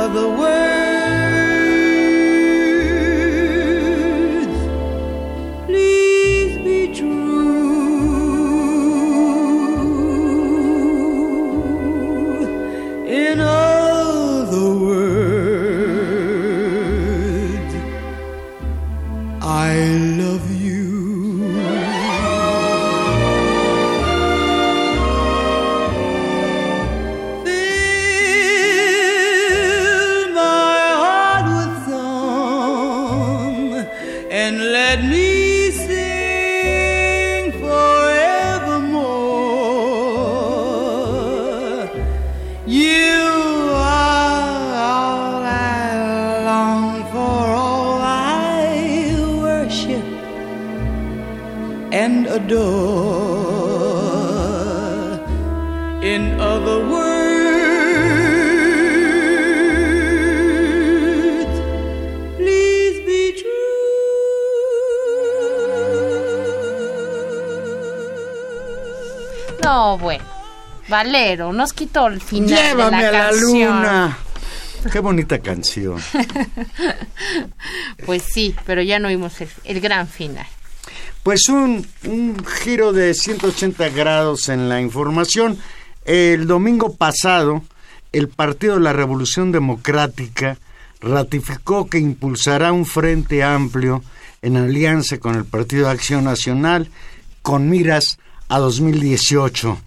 of 0.00 0.14
the 0.14 0.28
world 0.30 0.79
Valero, 70.90 71.52
nos 71.52 71.72
quitó 71.72 72.08
el 72.08 72.20
final 72.20 72.48
Llévame 72.48 73.04
de 73.04 73.12
la 73.12 73.28
a 73.28 73.32
la 73.32 73.40
luna. 73.40 74.18
Qué 74.92 74.98
bonita 75.00 75.38
canción. 75.38 76.00
Pues 78.06 78.22
sí, 78.22 78.54
pero 78.66 78.82
ya 78.82 78.98
no 78.98 79.08
vimos 79.08 79.40
el, 79.40 79.48
el 79.64 79.80
gran 79.80 80.08
final. 80.08 80.46
Pues 81.22 81.48
un, 81.48 81.86
un 82.06 82.44
giro 82.44 82.92
de 82.92 83.12
180 83.14 83.90
grados 83.90 84.48
en 84.48 84.68
la 84.68 84.80
información. 84.80 85.58
El 86.06 86.46
domingo 86.46 86.96
pasado, 86.96 87.62
el 88.12 88.28
Partido 88.28 88.74
de 88.74 88.80
la 88.80 88.94
Revolución 88.94 89.52
Democrática 89.52 90.56
ratificó 91.00 91.88
que 91.88 91.98
impulsará 91.98 92.72
un 92.72 92.86
frente 92.86 93.42
amplio 93.42 94.02
en 94.42 94.56
alianza 94.56 95.18
con 95.18 95.34
el 95.34 95.44
Partido 95.44 95.86
de 95.86 95.92
Acción 95.92 96.24
Nacional 96.24 96.88
con 97.42 97.68
miras 97.68 98.18
a 98.48 98.58
2018. 98.58 99.78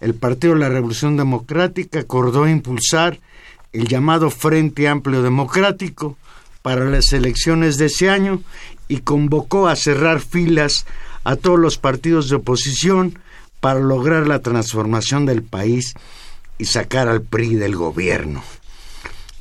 El 0.00 0.14
Partido 0.14 0.54
de 0.54 0.60
la 0.60 0.68
Revolución 0.68 1.16
Democrática 1.16 2.00
acordó 2.00 2.48
impulsar 2.48 3.18
el 3.72 3.88
llamado 3.88 4.30
Frente 4.30 4.88
Amplio 4.88 5.22
Democrático 5.22 6.16
para 6.62 6.84
las 6.84 7.12
elecciones 7.12 7.78
de 7.78 7.86
ese 7.86 8.10
año 8.10 8.40
y 8.88 8.98
convocó 8.98 9.68
a 9.68 9.76
cerrar 9.76 10.20
filas 10.20 10.86
a 11.24 11.36
todos 11.36 11.58
los 11.58 11.78
partidos 11.78 12.28
de 12.28 12.36
oposición 12.36 13.18
para 13.60 13.80
lograr 13.80 14.26
la 14.26 14.40
transformación 14.40 15.26
del 15.26 15.42
país 15.42 15.94
y 16.58 16.66
sacar 16.66 17.08
al 17.08 17.22
PRI 17.22 17.54
del 17.56 17.76
gobierno. 17.76 18.42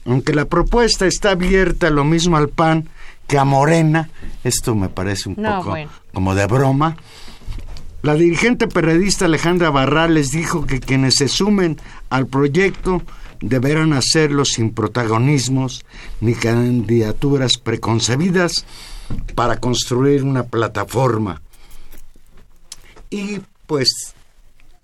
Aunque 0.06 0.34
la 0.34 0.46
propuesta 0.46 1.06
está 1.06 1.32
abierta 1.32 1.90
lo 1.90 2.04
mismo 2.04 2.38
al 2.38 2.50
PAN 2.50 2.90
que 3.28 3.38
a 3.40 3.44
Morena, 3.44 4.10
esto 4.44 4.76
me 4.76 4.90
parece 4.90 5.30
un 5.30 5.36
No, 5.38 5.58
poco 5.58 5.70
bueno. 5.72 5.90
como 6.14 6.36
de 6.36 6.46
broma, 6.46 6.96
la 8.06 8.14
dirigente 8.14 8.68
perredista 8.68 9.26
Alejandra 9.26 9.72
Barrales 9.72 10.30
dijo 10.30 10.68
que 10.68 10.80
quienes 10.80 11.16
se 11.16 11.28
sumen 11.28 11.82
al 12.12 12.28
proyecto 12.28 13.02
deberán 13.42 13.94
hacerlo 13.94 14.46
sin 14.46 14.76
protagonismos 14.76 15.84
ni 16.22 16.36
candidaturas 16.36 17.58
preconcebidas 17.58 18.64
para 19.34 19.60
construir 19.60 20.24
una 20.24 20.44
plataforma. 20.44 21.42
Y 23.10 23.42
pues 23.66 24.14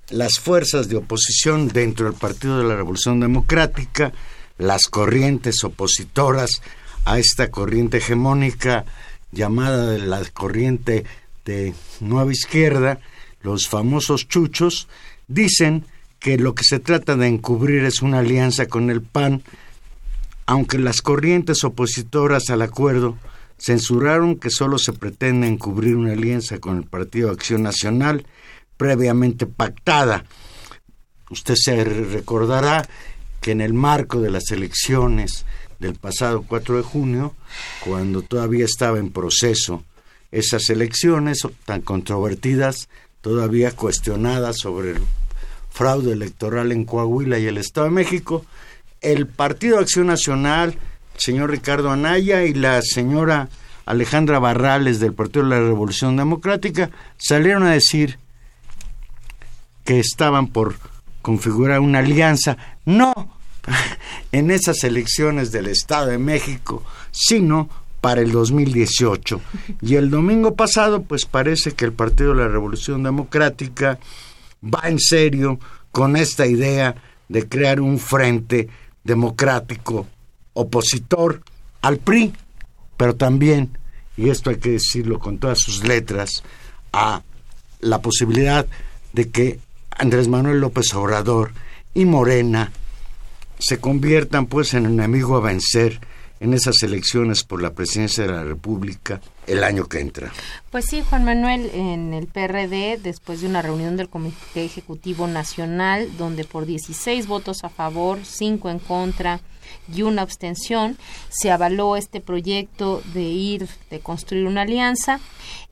las 0.09 0.39
fuerzas 0.39 0.89
de 0.89 0.95
oposición 0.95 1.67
dentro 1.67 2.07
del 2.07 2.15
Partido 2.15 2.57
de 2.57 2.63
la 2.63 2.75
Revolución 2.75 3.19
Democrática, 3.19 4.13
las 4.57 4.87
corrientes 4.87 5.63
opositoras 5.63 6.63
a 7.05 7.19
esta 7.19 7.51
corriente 7.51 7.97
hegemónica 7.97 8.83
llamada 9.31 9.95
la 9.99 10.23
corriente 10.33 11.05
de 11.45 11.73
nueva 11.99 12.31
izquierda, 12.31 12.99
los 13.41 13.67
famosos 13.67 14.27
chuchos, 14.27 14.87
dicen 15.27 15.85
que 16.19 16.37
lo 16.37 16.53
que 16.53 16.63
se 16.63 16.79
trata 16.79 17.15
de 17.15 17.27
encubrir 17.27 17.83
es 17.83 18.01
una 18.01 18.19
alianza 18.19 18.67
con 18.67 18.89
el 18.89 19.01
PAN, 19.01 19.43
aunque 20.45 20.77
las 20.77 21.01
corrientes 21.01 21.63
opositoras 21.63 22.49
al 22.49 22.61
acuerdo 22.61 23.17
censuraron 23.57 24.37
que 24.37 24.49
solo 24.49 24.77
se 24.77 24.93
pretende 24.93 25.47
encubrir 25.47 25.95
una 25.95 26.13
alianza 26.13 26.59
con 26.59 26.77
el 26.77 26.83
Partido 26.83 27.31
Acción 27.31 27.63
Nacional 27.63 28.25
previamente 28.77 29.45
pactada. 29.45 30.25
Usted 31.29 31.55
se 31.55 31.83
recordará 31.83 32.87
que 33.39 33.51
en 33.51 33.61
el 33.61 33.73
marco 33.73 34.19
de 34.19 34.31
las 34.31 34.51
elecciones 34.51 35.45
del 35.79 35.95
pasado 35.95 36.43
4 36.47 36.77
de 36.77 36.83
junio, 36.83 37.35
cuando 37.83 38.21
todavía 38.21 38.65
estaba 38.65 38.99
en 38.99 39.11
proceso 39.11 39.83
esas 40.31 40.69
elecciones 40.69 41.39
tan 41.65 41.81
controvertidas, 41.81 42.89
todavía 43.21 43.71
cuestionadas 43.71 44.57
sobre 44.57 44.91
el 44.91 45.01
fraude 45.69 46.13
electoral 46.13 46.71
en 46.71 46.85
Coahuila 46.85 47.39
y 47.39 47.47
el 47.47 47.57
Estado 47.57 47.85
de 47.85 47.91
México, 47.91 48.45
el 49.01 49.27
Partido 49.27 49.79
Acción 49.79 50.07
Nacional, 50.07 50.77
el 51.15 51.19
señor 51.19 51.51
Ricardo 51.51 51.91
Anaya 51.91 52.43
y 52.43 52.53
la 52.53 52.81
señora 52.81 53.49
Alejandra 53.85 54.39
Barrales 54.39 54.99
del 54.99 55.13
Partido 55.13 55.43
de 55.43 55.49
la 55.49 55.59
Revolución 55.59 56.15
Democrática 56.15 56.91
salieron 57.17 57.63
a 57.63 57.71
decir 57.71 58.19
que 59.83 59.99
estaban 59.99 60.47
por 60.47 60.75
configurar 61.21 61.79
una 61.79 61.99
alianza, 61.99 62.57
no 62.85 63.13
en 64.31 64.51
esas 64.51 64.83
elecciones 64.83 65.51
del 65.51 65.67
Estado 65.67 66.07
de 66.07 66.17
México, 66.17 66.83
sino 67.11 67.69
para 68.01 68.21
el 68.21 68.31
2018. 68.31 69.39
Y 69.81 69.95
el 69.95 70.09
domingo 70.09 70.55
pasado, 70.55 71.03
pues 71.03 71.25
parece 71.25 71.71
que 71.73 71.85
el 71.85 71.93
Partido 71.93 72.33
de 72.33 72.41
la 72.41 72.47
Revolución 72.47 73.03
Democrática 73.03 73.99
va 74.63 74.89
en 74.89 74.99
serio 74.99 75.59
con 75.91 76.15
esta 76.15 76.47
idea 76.47 76.95
de 77.29 77.47
crear 77.47 77.79
un 77.79 77.99
frente 77.99 78.67
democrático 79.03 80.07
opositor 80.53 81.41
al 81.81 81.97
PRI, 81.97 82.33
pero 82.97 83.15
también, 83.15 83.77
y 84.17 84.29
esto 84.29 84.49
hay 84.49 84.57
que 84.57 84.71
decirlo 84.71 85.19
con 85.19 85.37
todas 85.37 85.59
sus 85.59 85.83
letras, 85.87 86.43
a 86.91 87.21
la 87.79 88.01
posibilidad 88.01 88.65
de 89.13 89.29
que 89.29 89.59
Andrés 89.91 90.27
Manuel 90.27 90.59
López 90.59 90.93
Obrador 90.93 91.51
y 91.93 92.05
Morena 92.05 92.71
se 93.59 93.79
conviertan 93.79 94.47
pues 94.47 94.73
en 94.73 94.85
enemigo 94.85 95.37
a 95.37 95.41
vencer 95.41 95.99
en 96.41 96.55
esas 96.55 96.81
elecciones 96.81 97.43
por 97.43 97.61
la 97.61 97.73
presidencia 97.73 98.25
de 98.25 98.33
la 98.33 98.43
República 98.43 99.21
el 99.45 99.63
año 99.63 99.85
que 99.85 99.99
entra. 99.99 100.31
Pues 100.71 100.85
sí, 100.89 101.03
Juan 101.07 101.23
Manuel, 101.23 101.69
en 101.73 102.13
el 102.15 102.25
PRD, 102.25 102.97
después 103.01 103.41
de 103.41 103.47
una 103.47 103.61
reunión 103.61 103.95
del 103.95 104.09
Comité 104.09 104.65
Ejecutivo 104.65 105.27
Nacional, 105.27 106.09
donde 106.17 106.43
por 106.43 106.65
16 106.65 107.27
votos 107.27 107.63
a 107.63 107.69
favor, 107.69 108.19
5 108.23 108.69
en 108.71 108.79
contra 108.79 109.39
y 109.93 110.01
una 110.01 110.23
abstención, 110.23 110.97
se 111.29 111.51
avaló 111.51 111.95
este 111.95 112.21
proyecto 112.21 113.03
de 113.13 113.21
ir, 113.21 113.69
de 113.91 113.99
construir 113.99 114.47
una 114.47 114.63
alianza. 114.63 115.19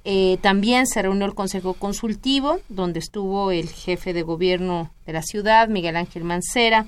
Eh, 0.06 0.38
también 0.42 0.86
se 0.86 1.02
reunió 1.02 1.26
el 1.26 1.34
Consejo 1.34 1.74
Consultivo, 1.74 2.60
donde 2.70 3.00
estuvo 3.00 3.50
el 3.52 3.70
jefe 3.70 4.14
de 4.14 4.22
gobierno 4.22 4.92
de 5.08 5.14
la 5.14 5.24
ciudad, 5.24 5.68
Miguel 5.68 5.96
Ángel 5.96 6.24
Mancera, 6.24 6.88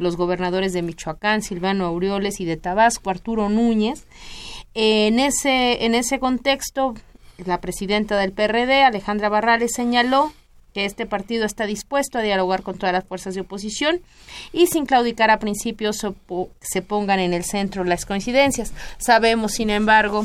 los 0.00 0.16
gobernadores 0.16 0.72
de 0.72 0.82
Michoacán, 0.82 1.42
Silvano 1.42 1.84
Aureoles, 1.86 2.40
y 2.40 2.44
de 2.44 2.56
Tabasco, 2.56 3.10
Arturo 3.10 3.48
Núñez. 3.48 4.06
En 4.74 5.18
ese, 5.20 5.84
en 5.84 5.94
ese 5.94 6.18
contexto, 6.18 6.94
la 7.44 7.60
presidenta 7.60 8.16
del 8.18 8.32
PRD, 8.32 8.82
Alejandra 8.82 9.28
Barrales, 9.28 9.72
señaló 9.74 10.32
que 10.74 10.84
este 10.84 11.04
partido 11.04 11.44
está 11.44 11.66
dispuesto 11.66 12.18
a 12.18 12.22
dialogar 12.22 12.62
con 12.62 12.78
todas 12.78 12.92
las 12.92 13.04
fuerzas 13.04 13.34
de 13.34 13.40
oposición 13.40 14.00
y 14.52 14.68
sin 14.68 14.86
claudicar 14.86 15.28
a 15.30 15.40
principios 15.40 15.96
se 15.96 16.12
po- 16.12 16.48
se 16.60 16.80
pongan 16.80 17.18
en 17.18 17.32
el 17.34 17.42
centro 17.44 17.82
las 17.84 18.06
coincidencias. 18.06 18.72
Sabemos, 18.98 19.52
sin 19.52 19.68
embargo, 19.70 20.24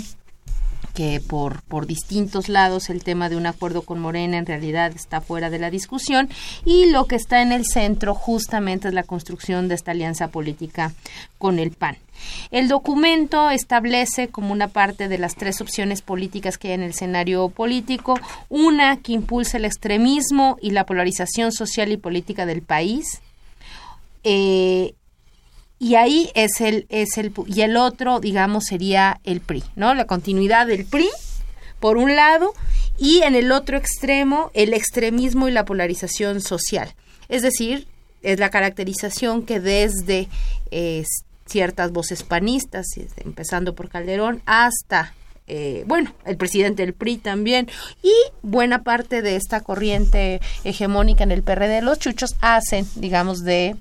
que 0.96 1.20
por, 1.20 1.62
por 1.64 1.86
distintos 1.86 2.50
lados 2.50 2.90
el 2.90 3.04
tema 3.04 3.30
de 3.30 3.36
un 3.36 3.46
acuerdo 3.46 3.84
con 3.84 4.00
Morena 4.00 4.38
en 4.38 4.46
realidad 4.46 4.94
está 4.96 5.22
fuera 5.22 5.50
de 5.52 5.60
la 5.60 5.70
discusión 5.70 6.30
y 6.66 6.90
lo 6.90 7.06
que 7.06 7.18
está 7.18 7.42
en 7.42 7.52
el 7.52 7.66
centro 7.66 8.16
justamente 8.16 8.88
es 8.88 8.94
la 8.94 9.04
construcción 9.04 9.68
de 9.68 9.76
esta 9.76 9.92
alianza 9.92 10.30
política 10.30 10.94
con 11.38 11.60
el 11.60 11.72
PAN. 11.72 11.98
El 12.50 12.70
documento 12.70 13.52
establece 13.52 14.30
como 14.30 14.54
una 14.54 14.70
parte 14.70 15.08
de 15.08 15.18
las 15.18 15.36
tres 15.36 15.62
opciones 15.62 16.02
políticas 16.02 16.58
que 16.58 16.70
hay 16.70 16.74
en 16.76 16.84
el 16.84 16.92
escenario 16.92 17.50
político, 17.50 18.18
una 18.50 18.98
que 18.98 19.12
impulsa 19.12 19.58
el 19.58 19.66
extremismo 19.66 20.58
y 20.62 20.72
la 20.72 20.86
polarización 20.86 21.52
social 21.52 21.92
y 21.92 21.98
política 21.98 22.46
del 22.46 22.62
país, 22.62 23.22
eh, 24.24 24.94
y 25.80 25.96
ahí 25.96 26.32
es 26.36 26.62
el 26.62 26.86
es 26.90 27.18
el 27.18 27.34
y 27.48 27.62
el 27.62 27.78
otro 27.78 28.20
digamos 28.20 28.66
sería 28.66 29.20
el 29.24 29.42
PRI 29.42 29.64
no 29.76 29.94
la 29.94 30.06
continuidad 30.06 30.68
del 30.68 30.86
PRI 30.86 31.10
por 31.80 31.98
un 31.98 32.16
lado 32.16 32.54
y 32.98 33.22
en 33.24 33.36
el 33.36 33.52
otro 33.52 33.78
extremo 33.78 34.52
el 34.54 34.74
extremismo 34.74 35.48
y 35.48 35.52
la 35.52 35.66
polarización 35.66 36.42
social. 36.42 36.94
Es 37.30 37.42
decir 37.42 37.88
es 38.24 38.40
la 38.40 38.50
caracterización 38.50 39.44
que 39.44 39.60
desde 39.60 40.28
eh, 40.72 41.04
ciertas 41.46 41.92
voces 41.92 42.24
panistas 42.24 42.86
empezando 43.18 43.76
por 43.76 43.90
Calderón 43.90 44.42
hasta 44.46 45.14
eh, 45.48 45.84
bueno, 45.86 46.12
el 46.26 46.38
presidente 46.38 46.84
del 46.84 46.96
PRI 46.96 47.18
también, 47.18 47.70
y 48.02 48.14
buena 48.42 48.84
parte 48.84 49.22
de 49.22 49.36
esta 49.36 49.62
corriente 49.62 50.42
hegemónica 50.64 51.24
en 51.24 51.32
el 51.32 51.44
PRD, 51.44 51.84
los 51.84 52.00
chuchos 52.00 52.36
hacen, 52.42 52.88
digamos, 52.96 53.44
de 53.44 53.76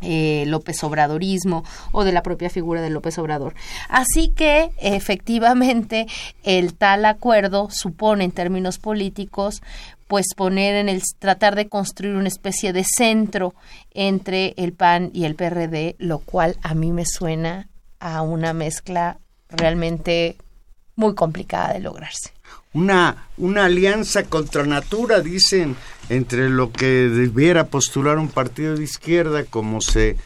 eh, 0.00 0.44
López 0.46 0.82
Obradorismo 0.84 1.64
o 1.92 2.04
de 2.04 2.12
la 2.12 2.22
propia 2.22 2.50
figura 2.50 2.82
de 2.82 2.90
López 2.90 3.18
Obrador. 3.18 3.54
Así 3.88 4.28
que 4.28 4.70
efectivamente 4.78 6.06
el 6.42 6.74
tal 6.74 7.04
acuerdo 7.04 7.68
supone 7.70 8.24
en 8.24 8.32
términos 8.32 8.78
políticos 8.78 9.62
pues 10.06 10.26
poner 10.36 10.76
en 10.76 10.88
el 10.88 11.02
tratar 11.18 11.56
de 11.56 11.68
construir 11.68 12.14
una 12.14 12.28
especie 12.28 12.72
de 12.72 12.84
centro 12.84 13.54
entre 13.92 14.54
el 14.56 14.72
PAN 14.72 15.10
y 15.14 15.24
el 15.24 15.34
PRD, 15.34 15.96
lo 15.98 16.18
cual 16.18 16.56
a 16.62 16.74
mí 16.74 16.92
me 16.92 17.04
suena 17.06 17.68
a 18.00 18.22
una 18.22 18.52
mezcla 18.52 19.18
realmente 19.48 20.36
muy 20.96 21.14
complicada 21.14 21.72
de 21.72 21.80
lograrse. 21.80 22.32
Una, 22.74 23.28
una 23.36 23.64
alianza 23.64 24.24
contra 24.24 24.64
natura, 24.66 25.20
dicen, 25.20 25.76
entre 26.08 26.50
lo 26.50 26.72
que 26.72 27.08
debiera 27.08 27.68
postular 27.68 28.18
un 28.18 28.28
partido 28.28 28.76
de 28.76 28.84
izquierda, 28.84 29.44
como 29.44 29.80
se 29.80 30.16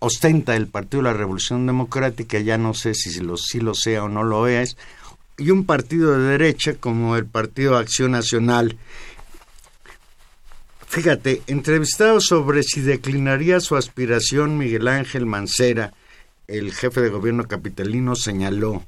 ostenta 0.00 0.56
el 0.56 0.66
Partido 0.66 1.02
de 1.02 1.10
la 1.10 1.16
Revolución 1.16 1.66
Democrática, 1.66 2.38
ya 2.40 2.58
no 2.58 2.74
sé 2.74 2.94
si 2.94 3.20
lo, 3.20 3.36
si 3.36 3.60
lo 3.60 3.74
sea 3.74 4.04
o 4.04 4.08
no 4.08 4.24
lo 4.24 4.48
es, 4.48 4.76
y 5.38 5.50
un 5.50 5.64
partido 5.64 6.18
de 6.18 6.30
derecha 6.30 6.74
como 6.74 7.16
el 7.16 7.26
Partido 7.26 7.76
Acción 7.76 8.12
Nacional. 8.12 8.76
Fíjate, 10.88 11.42
entrevistado 11.46 12.20
sobre 12.20 12.62
si 12.62 12.80
declinaría 12.80 13.60
su 13.60 13.76
aspiración, 13.76 14.58
Miguel 14.58 14.88
Ángel 14.88 15.24
Mancera, 15.24 15.92
el 16.48 16.72
jefe 16.72 17.00
de 17.00 17.10
gobierno 17.10 17.46
capitalino, 17.46 18.16
señaló, 18.16 18.82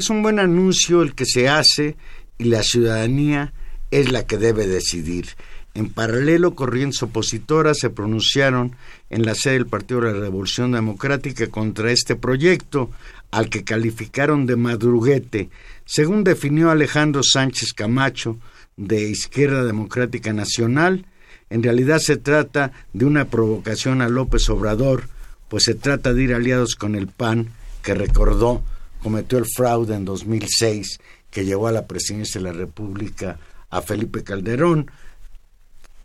es 0.00 0.08
un 0.08 0.22
buen 0.22 0.38
anuncio 0.38 1.02
el 1.02 1.14
que 1.14 1.26
se 1.26 1.48
hace 1.48 1.94
y 2.38 2.44
la 2.44 2.62
ciudadanía 2.62 3.52
es 3.90 4.10
la 4.10 4.26
que 4.26 4.38
debe 4.38 4.66
decidir. 4.66 5.26
En 5.74 5.90
paralelo, 5.90 6.54
corrientes 6.54 7.02
opositoras 7.02 7.78
se 7.78 7.90
pronunciaron 7.90 8.74
en 9.10 9.26
la 9.26 9.34
sede 9.34 9.54
del 9.54 9.66
Partido 9.66 10.00
de 10.00 10.14
la 10.14 10.20
Revolución 10.20 10.72
Democrática 10.72 11.48
contra 11.48 11.92
este 11.92 12.16
proyecto, 12.16 12.90
al 13.30 13.50
que 13.50 13.62
calificaron 13.62 14.46
de 14.46 14.56
madruguete, 14.56 15.50
según 15.84 16.24
definió 16.24 16.70
Alejandro 16.70 17.22
Sánchez 17.22 17.74
Camacho, 17.74 18.38
de 18.78 19.02
Izquierda 19.02 19.64
Democrática 19.64 20.32
Nacional. 20.32 21.04
En 21.50 21.62
realidad 21.62 21.98
se 21.98 22.16
trata 22.16 22.72
de 22.94 23.04
una 23.04 23.26
provocación 23.26 24.00
a 24.00 24.08
López 24.08 24.48
Obrador, 24.48 25.08
pues 25.48 25.64
se 25.64 25.74
trata 25.74 26.14
de 26.14 26.22
ir 26.22 26.34
aliados 26.34 26.74
con 26.74 26.94
el 26.94 27.06
PAN, 27.06 27.50
que 27.82 27.94
recordó 27.94 28.62
cometió 29.02 29.38
el 29.38 29.46
fraude 29.46 29.94
en 29.94 30.04
2006 30.04 30.98
que 31.30 31.44
llevó 31.44 31.68
a 31.68 31.72
la 31.72 31.86
presidencia 31.86 32.40
de 32.40 32.46
la 32.46 32.52
República 32.52 33.38
a 33.70 33.82
Felipe 33.82 34.24
Calderón 34.24 34.90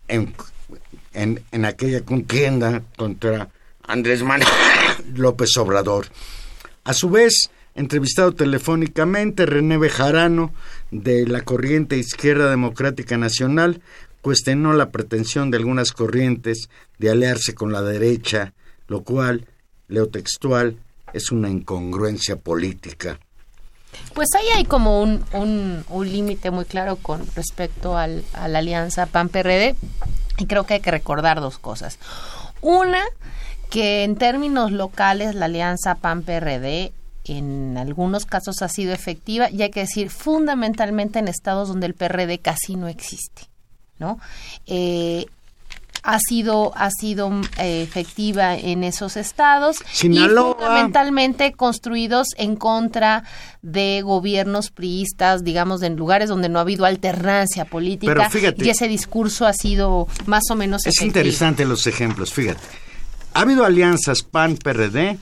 en, 0.07 0.33
en, 1.13 1.65
aquella 1.65 2.01
contienda 2.05 2.83
contra 2.95 3.49
Andrés 3.83 4.21
Manuel 4.23 4.47
López 5.15 5.57
Obrador. 5.57 6.07
A 6.83 6.93
su 6.93 7.09
vez, 7.09 7.49
entrevistado 7.73 8.33
telefónicamente, 8.33 9.47
René 9.47 9.77
Bejarano, 9.77 10.53
de 10.91 11.25
la 11.27 11.41
corriente 11.41 11.97
Izquierda 11.97 12.49
Democrática 12.49 13.17
Nacional, 13.17 13.81
cuestionó 14.21 14.73
la 14.73 14.91
pretensión 14.91 15.49
de 15.49 15.57
algunas 15.57 15.91
corrientes 15.91 16.69
de 16.99 17.09
aliarse 17.09 17.55
con 17.55 17.71
la 17.71 17.81
derecha, 17.81 18.53
lo 18.87 19.03
cual, 19.03 19.47
leo 19.87 20.07
textual, 20.07 20.77
es 21.15 21.31
una 21.31 21.49
incongruencia 21.49 22.35
política. 22.35 23.19
Pues 24.13 24.27
ahí 24.35 24.45
hay 24.55 24.65
como 24.65 25.01
un, 25.01 25.23
un, 25.31 26.11
límite 26.11 26.51
muy 26.51 26.65
claro 26.65 26.97
con 26.97 27.25
respecto 27.35 27.97
al, 27.97 28.25
a 28.33 28.49
la 28.49 28.59
alianza 28.59 29.05
PAN-PRD 29.05 29.75
y 30.37 30.45
creo 30.45 30.65
que 30.65 30.75
hay 30.75 30.79
que 30.81 30.91
recordar 30.91 31.39
dos 31.39 31.57
cosas. 31.57 31.97
Una, 32.61 33.03
que 33.69 34.03
en 34.03 34.17
términos 34.17 34.71
locales 34.71 35.35
la 35.35 35.45
alianza 35.45 35.95
PAN-PRD 35.95 36.91
en 37.23 37.77
algunos 37.77 38.25
casos 38.25 38.61
ha 38.61 38.67
sido 38.67 38.93
efectiva 38.93 39.49
y 39.49 39.61
hay 39.61 39.71
que 39.71 39.81
decir 39.81 40.09
fundamentalmente 40.09 41.19
en 41.19 41.27
estados 41.27 41.69
donde 41.69 41.87
el 41.87 41.93
PRD 41.93 42.39
casi 42.39 42.75
no 42.75 42.87
existe. 42.87 43.43
¿no? 43.97 44.19
Eh, 44.65 45.25
ha 46.05 46.19
sido 46.19 46.71
ha 46.75 46.91
sido 46.91 47.31
eh, 47.57 47.81
efectiva 47.81 48.55
en 48.55 48.83
esos 48.83 49.17
estados 49.17 49.77
y 50.03 50.17
fundamentalmente 50.17 51.51
construidos 51.53 52.27
en 52.37 52.55
contra 52.55 53.23
de 53.63 54.01
gobiernos 54.03 54.69
priistas, 54.69 55.43
digamos, 55.43 55.81
en 55.81 55.95
lugares 55.95 56.29
donde 56.29 56.47
no 56.47 56.59
ha 56.59 56.61
habido 56.61 56.85
alternancia 56.85 57.65
política 57.65 58.29
y 58.57 58.69
ese 58.69 58.87
discurso 58.87 59.47
ha 59.47 59.53
sido 59.53 60.07
más 60.27 60.43
o 60.51 60.55
menos 60.55 60.85
Es 60.85 61.01
interesante 61.01 61.65
los 61.65 61.87
ejemplos, 61.87 62.31
fíjate. 62.31 62.61
Ha 63.33 63.41
habido 63.41 63.65
alianzas 63.65 64.21
PAN-PRD 64.21 65.17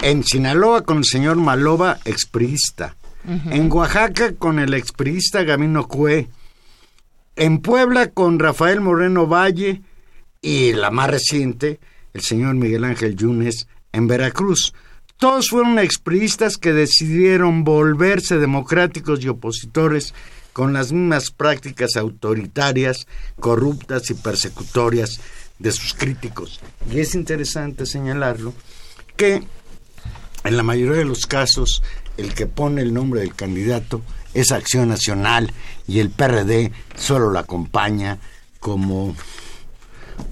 en 0.00 0.24
Sinaloa 0.24 0.82
con 0.82 0.98
el 0.98 1.04
señor 1.04 1.36
Maloba, 1.36 1.98
expriista. 2.04 2.96
En 3.24 3.70
Oaxaca 3.70 4.32
con 4.34 4.58
el 4.58 4.74
expriista 4.74 5.44
Gamino 5.44 5.86
Cue 5.86 6.28
en 7.36 7.58
Puebla 7.58 8.10
con 8.10 8.38
Rafael 8.38 8.80
Moreno 8.80 9.26
Valle 9.26 9.82
y 10.40 10.72
la 10.72 10.90
más 10.90 11.10
reciente, 11.10 11.80
el 12.12 12.22
señor 12.22 12.54
Miguel 12.54 12.84
Ángel 12.84 13.16
Yunes 13.16 13.68
en 13.92 14.06
Veracruz. 14.06 14.74
Todos 15.16 15.50
fueron 15.50 15.78
expriistas 15.78 16.58
que 16.58 16.72
decidieron 16.72 17.64
volverse 17.64 18.38
democráticos 18.38 19.24
y 19.24 19.28
opositores 19.28 20.14
con 20.52 20.72
las 20.72 20.92
mismas 20.92 21.30
prácticas 21.30 21.96
autoritarias, 21.96 23.06
corruptas 23.38 24.10
y 24.10 24.14
persecutorias 24.14 25.20
de 25.58 25.72
sus 25.72 25.94
críticos. 25.94 26.60
Y 26.90 27.00
es 27.00 27.14
interesante 27.14 27.86
señalarlo 27.86 28.52
que 29.16 29.42
en 30.44 30.56
la 30.56 30.62
mayoría 30.62 30.98
de 30.98 31.04
los 31.04 31.26
casos 31.26 31.82
el 32.16 32.34
que 32.34 32.46
pone 32.46 32.82
el 32.82 32.92
nombre 32.92 33.20
del 33.20 33.34
candidato 33.34 34.02
es 34.34 34.52
Acción 34.52 34.88
Nacional 34.88 35.52
y 35.86 36.00
el 36.00 36.10
PRD 36.10 36.72
solo 36.94 37.30
lo 37.30 37.38
acompaña 37.38 38.18
como 38.60 39.14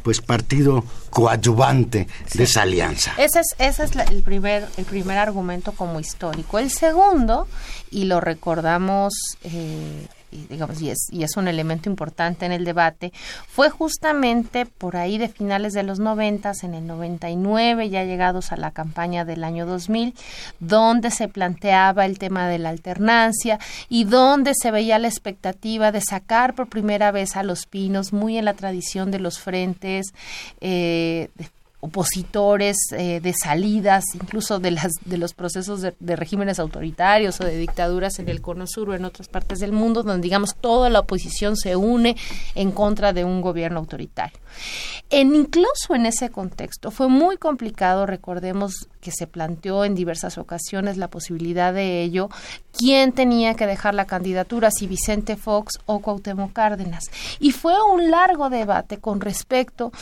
pues 0.02 0.20
partido 0.20 0.84
coadyuvante 1.10 2.06
de 2.34 2.44
esa 2.44 2.62
alianza. 2.62 3.12
Ese 3.18 3.40
es, 3.40 3.46
ese 3.58 3.84
es 3.84 3.96
el, 4.10 4.22
primer, 4.22 4.68
el 4.76 4.84
primer 4.84 5.18
argumento 5.18 5.72
como 5.72 6.00
histórico. 6.00 6.58
El 6.58 6.70
segundo, 6.70 7.48
y 7.90 8.04
lo 8.04 8.20
recordamos 8.20 9.12
eh, 9.42 10.06
y, 10.30 10.46
digamos, 10.46 10.80
y 10.80 10.90
es, 10.90 11.08
y 11.10 11.22
es 11.22 11.36
un 11.36 11.48
elemento 11.48 11.88
importante 11.88 12.46
en 12.46 12.52
el 12.52 12.64
debate, 12.64 13.12
fue 13.48 13.70
justamente 13.70 14.66
por 14.66 14.96
ahí 14.96 15.18
de 15.18 15.28
finales 15.28 15.72
de 15.72 15.82
los 15.82 15.98
noventas, 15.98 16.64
en 16.64 16.74
el 16.74 16.86
99, 16.86 17.90
ya 17.90 18.04
llegados 18.04 18.52
a 18.52 18.56
la 18.56 18.70
campaña 18.70 19.24
del 19.24 19.44
año 19.44 19.66
2000, 19.66 20.14
donde 20.58 21.10
se 21.10 21.28
planteaba 21.28 22.06
el 22.06 22.18
tema 22.18 22.48
de 22.48 22.58
la 22.58 22.70
alternancia 22.70 23.58
y 23.88 24.04
donde 24.04 24.52
se 24.54 24.70
veía 24.70 24.98
la 24.98 25.08
expectativa 25.08 25.92
de 25.92 26.00
sacar 26.00 26.54
por 26.54 26.68
primera 26.68 27.10
vez 27.10 27.36
a 27.36 27.42
los 27.42 27.66
pinos, 27.66 28.12
muy 28.12 28.38
en 28.38 28.44
la 28.44 28.54
tradición 28.54 29.10
de 29.10 29.20
los 29.20 29.38
frentes, 29.38 30.12
eh, 30.60 31.30
opositores 31.80 32.76
eh, 32.92 33.20
de 33.20 33.32
salidas, 33.32 34.04
incluso 34.14 34.60
de, 34.60 34.72
las, 34.72 34.92
de 35.04 35.16
los 35.16 35.32
procesos 35.32 35.80
de, 35.80 36.16
regímenes 36.16 36.58
autoritarios 36.58 37.40
o 37.40 37.44
de 37.44 37.56
dictaduras 37.56 38.18
en 38.18 38.28
el 38.28 38.42
Cono 38.42 38.66
Sur 38.66 38.90
o 38.90 38.94
en 38.94 39.06
otras 39.06 39.28
partes 39.28 39.60
del 39.60 39.72
mundo, 39.72 40.02
donde 40.02 40.22
digamos 40.22 40.54
toda 40.54 40.90
la 40.90 41.00
oposición 41.00 41.56
se 41.56 41.76
une 41.76 42.16
en 42.54 42.70
contra 42.70 43.14
de 43.14 43.24
un 43.24 43.40
gobierno 43.40 43.80
autoritario. 43.80 44.38
En, 45.08 45.34
incluso 45.34 45.94
en 45.94 46.06
ese 46.06 46.28
contexto 46.28 46.90
fue 46.90 47.08
muy 47.08 47.38
complicado, 47.38 48.04
recordemos 48.04 48.88
que 49.00 49.10
se 49.10 49.26
planteó 49.26 49.84
en 49.86 49.94
diversas 49.94 50.36
ocasiones 50.36 50.98
la 50.98 51.08
posibilidad 51.08 51.72
de 51.72 52.02
ello, 52.02 52.28
quién 52.76 53.12
tenía 53.12 53.54
que 53.54 53.66
dejar 53.66 53.94
la 53.94 54.04
candidatura, 54.04 54.70
si 54.70 54.86
Vicente 54.86 55.36
Fox 55.36 55.78
o 55.86 56.00
Cuauhtémoc 56.00 56.52
Cárdenas. 56.52 57.10
Y 57.38 57.52
fue 57.52 57.74
un 57.82 58.10
largo 58.10 58.50
debate 58.50 58.98
con 58.98 59.20
respecto 59.20 59.92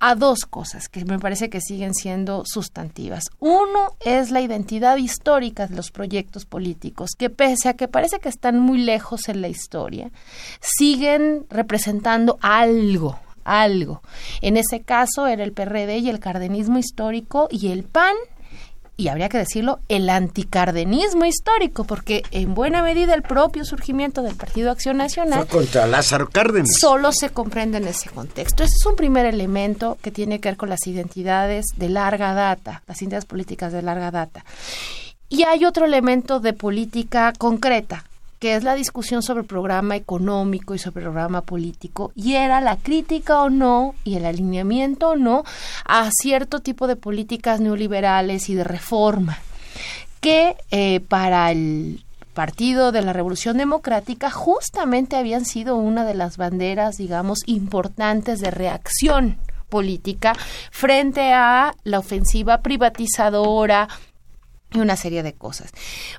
a 0.00 0.14
dos 0.14 0.46
cosas 0.46 0.88
que 0.88 1.04
me 1.04 1.18
parece 1.18 1.50
que 1.50 1.60
siguen 1.60 1.94
siendo 1.94 2.42
sustantivas. 2.46 3.24
Uno 3.38 3.94
es 4.00 4.30
la 4.30 4.40
identidad 4.40 4.96
histórica 4.96 5.66
de 5.66 5.76
los 5.76 5.90
proyectos 5.90 6.46
políticos, 6.46 7.10
que 7.16 7.28
pese 7.28 7.68
a 7.68 7.74
que 7.74 7.86
parece 7.86 8.18
que 8.18 8.30
están 8.30 8.58
muy 8.58 8.78
lejos 8.78 9.28
en 9.28 9.42
la 9.42 9.48
historia, 9.48 10.10
siguen 10.60 11.46
representando 11.50 12.38
algo, 12.40 13.18
algo. 13.44 14.02
En 14.40 14.56
ese 14.56 14.80
caso 14.80 15.26
era 15.26 15.44
el 15.44 15.52
PRD 15.52 15.98
y 15.98 16.08
el 16.08 16.18
cardenismo 16.18 16.78
histórico 16.78 17.48
y 17.50 17.68
el 17.68 17.84
PAN 17.84 18.16
y 19.00 19.08
habría 19.08 19.30
que 19.30 19.38
decirlo, 19.38 19.80
el 19.88 20.10
anticardenismo 20.10 21.24
histórico, 21.24 21.84
porque 21.84 22.22
en 22.32 22.54
buena 22.54 22.82
medida 22.82 23.14
el 23.14 23.22
propio 23.22 23.64
surgimiento 23.64 24.22
del 24.22 24.34
Partido 24.34 24.70
Acción 24.70 24.98
Nacional 24.98 25.46
Fue 25.46 25.60
contra 25.60 25.86
Lázaro 25.86 26.28
Cárdenas. 26.28 26.68
Solo 26.78 27.10
se 27.12 27.30
comprende 27.30 27.78
en 27.78 27.88
ese 27.88 28.10
contexto. 28.10 28.62
Ese 28.62 28.74
es 28.78 28.84
un 28.84 28.96
primer 28.96 29.24
elemento 29.24 29.96
que 30.02 30.10
tiene 30.10 30.38
que 30.38 30.50
ver 30.50 30.58
con 30.58 30.68
las 30.68 30.86
identidades 30.86 31.64
de 31.76 31.88
larga 31.88 32.34
data, 32.34 32.82
las 32.86 33.00
identidades 33.00 33.24
políticas 33.24 33.72
de 33.72 33.80
larga 33.80 34.10
data. 34.10 34.44
Y 35.30 35.44
hay 35.44 35.64
otro 35.64 35.86
elemento 35.86 36.38
de 36.38 36.52
política 36.52 37.32
concreta, 37.38 38.04
que 38.40 38.56
es 38.56 38.64
la 38.64 38.74
discusión 38.74 39.22
sobre 39.22 39.44
programa 39.44 39.94
económico 39.96 40.74
y 40.74 40.78
sobre 40.78 41.02
programa 41.02 41.42
político, 41.42 42.10
y 42.16 42.34
era 42.34 42.60
la 42.60 42.76
crítica 42.76 43.42
o 43.42 43.50
no 43.50 43.94
y 44.02 44.16
el 44.16 44.24
alineamiento 44.24 45.10
o 45.10 45.16
no 45.16 45.44
a 45.84 46.10
cierto 46.10 46.60
tipo 46.60 46.86
de 46.86 46.96
políticas 46.96 47.60
neoliberales 47.60 48.48
y 48.48 48.54
de 48.54 48.64
reforma, 48.64 49.38
que 50.20 50.56
eh, 50.70 51.00
para 51.00 51.52
el 51.52 52.02
Partido 52.34 52.92
de 52.92 53.02
la 53.02 53.12
Revolución 53.12 53.58
Democrática 53.58 54.30
justamente 54.30 55.16
habían 55.16 55.44
sido 55.44 55.76
una 55.76 56.06
de 56.06 56.14
las 56.14 56.36
banderas, 56.36 56.96
digamos, 56.96 57.40
importantes 57.46 58.40
de 58.40 58.50
reacción 58.50 59.36
política 59.68 60.34
frente 60.70 61.32
a 61.32 61.74
la 61.84 61.98
ofensiva 61.98 62.62
privatizadora, 62.62 63.88
y 64.72 64.78
una 64.78 64.96
serie 64.96 65.22
de 65.22 65.32
cosas. 65.32 65.72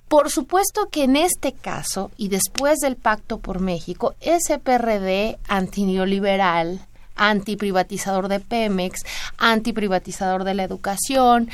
Por 0.08 0.30
supuesto 0.30 0.90
que 0.90 1.04
en 1.04 1.16
este 1.16 1.54
caso, 1.54 2.12
y 2.18 2.30
después 2.30 2.80
del 2.80 2.96
Pacto 2.96 3.40
por 3.40 3.60
México, 3.60 4.16
ese 4.20 4.60
PRD 4.60 5.38
antineoliberal, 5.48 6.86
antiprivatizador 7.16 8.28
de 8.28 8.40
Pemex, 8.40 9.04
antiprivatizador 9.38 10.44
de 10.44 10.54
la 10.56 10.64
educación, 10.64 11.50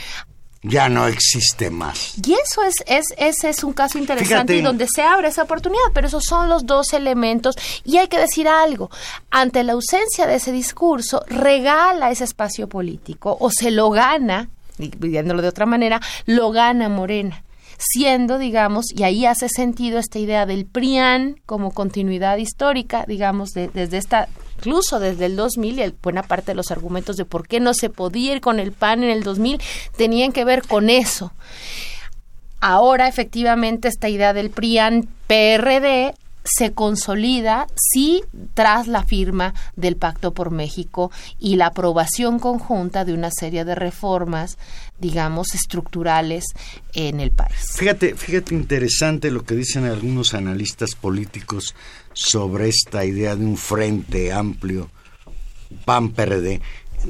ya 0.64 0.89
no 0.89 1.08
existe 1.08 1.70
más. 1.70 2.16
Y 2.18 2.34
eso 2.34 2.64
es, 2.64 2.76
es 2.88 3.06
ese 3.18 3.50
es 3.50 3.64
un 3.64 3.74
caso 3.74 3.98
interesante 3.98 4.56
y 4.56 4.62
donde 4.62 4.88
se 4.88 5.04
abre 5.04 5.28
esa 5.28 5.43
oportunidad, 5.43 5.84
pero 5.93 6.08
esos 6.08 6.24
son 6.24 6.50
los 6.50 6.66
dos 6.66 6.93
elementos 6.93 7.56
y 7.84 7.98
hay 7.98 8.08
que 8.08 8.18
decir 8.18 8.48
algo, 8.48 8.89
ante 9.30 9.64
la 9.64 9.74
ausencia 9.74 10.26
de 10.26 10.36
ese 10.36 10.52
discurso, 10.52 11.24
regala 11.28 12.12
ese 12.12 12.24
espacio 12.24 12.68
político 12.68 13.38
o 13.39 13.52
se 13.52 13.72
lo 13.72 13.89
gana, 13.91 14.50
viéndolo 14.78 15.41
de 15.41 15.47
otra 15.47 15.65
manera, 15.65 16.01
lo 16.25 16.51
gana 16.51 16.89
Morena 16.89 17.43
siendo, 17.78 18.38
digamos, 18.38 18.86
y 18.93 19.03
ahí 19.03 19.25
hace 19.25 19.49
sentido 19.49 19.99
esta 19.99 20.19
idea 20.19 20.45
del 20.45 20.65
PRIAN 20.65 21.39
como 21.45 21.71
continuidad 21.71 22.38
histórica, 22.38 23.05
digamos, 23.07 23.51
desde 23.51 23.97
esta, 23.97 24.28
incluso 24.57 24.99
desde 24.99 25.25
el 25.25 25.36
2000, 25.36 25.80
y 25.80 25.95
buena 26.01 26.23
parte 26.23 26.51
de 26.51 26.55
los 26.55 26.71
argumentos 26.71 27.17
de 27.17 27.25
por 27.25 27.47
qué 27.47 27.59
no 27.59 27.73
se 27.73 27.89
podía 27.89 28.34
ir 28.34 28.41
con 28.41 28.59
el 28.59 28.71
PAN 28.71 29.03
en 29.03 29.09
el 29.09 29.23
2000 29.23 29.61
tenían 29.95 30.32
que 30.32 30.45
ver 30.45 30.63
con 30.63 30.89
eso. 30.89 31.32
Ahora, 32.59 33.07
efectivamente, 33.07 33.88
esta 33.88 34.09
idea 34.09 34.34
del 34.34 34.49
PRIAN 34.49 35.07
PRD 35.28 36.15
se 36.48 36.74
consolida 36.74 37.68
sí 37.76 38.24
tras 38.54 38.88
la 38.88 39.04
firma 39.04 39.54
del 39.76 39.98
Pacto 39.98 40.34
por 40.34 40.52
México 40.52 41.12
y 41.39 41.56
la 41.56 41.68
aprobación 41.68 42.39
conjunta 42.39 43.06
de 43.06 43.14
una 43.14 43.30
serie 43.32 43.66
de 43.66 43.76
reformas, 43.76 44.58
digamos, 45.00 45.54
estructurales 45.54 46.45
en 46.93 47.20
el 47.20 47.32
país. 47.32 47.74
Fíjate, 47.76 48.16
fíjate 48.16 48.56
interesante 48.56 49.30
lo 49.32 49.43
que 49.43 49.56
dicen 49.56 49.86
algunos 49.86 50.34
analistas 50.34 50.95
políticos 50.95 51.76
sobre 52.14 52.70
esta 52.70 53.06
idea 53.06 53.36
de 53.36 53.45
un 53.45 53.58
frente 53.58 54.32
amplio 54.32 54.89
PAN-PRD. 55.86 56.62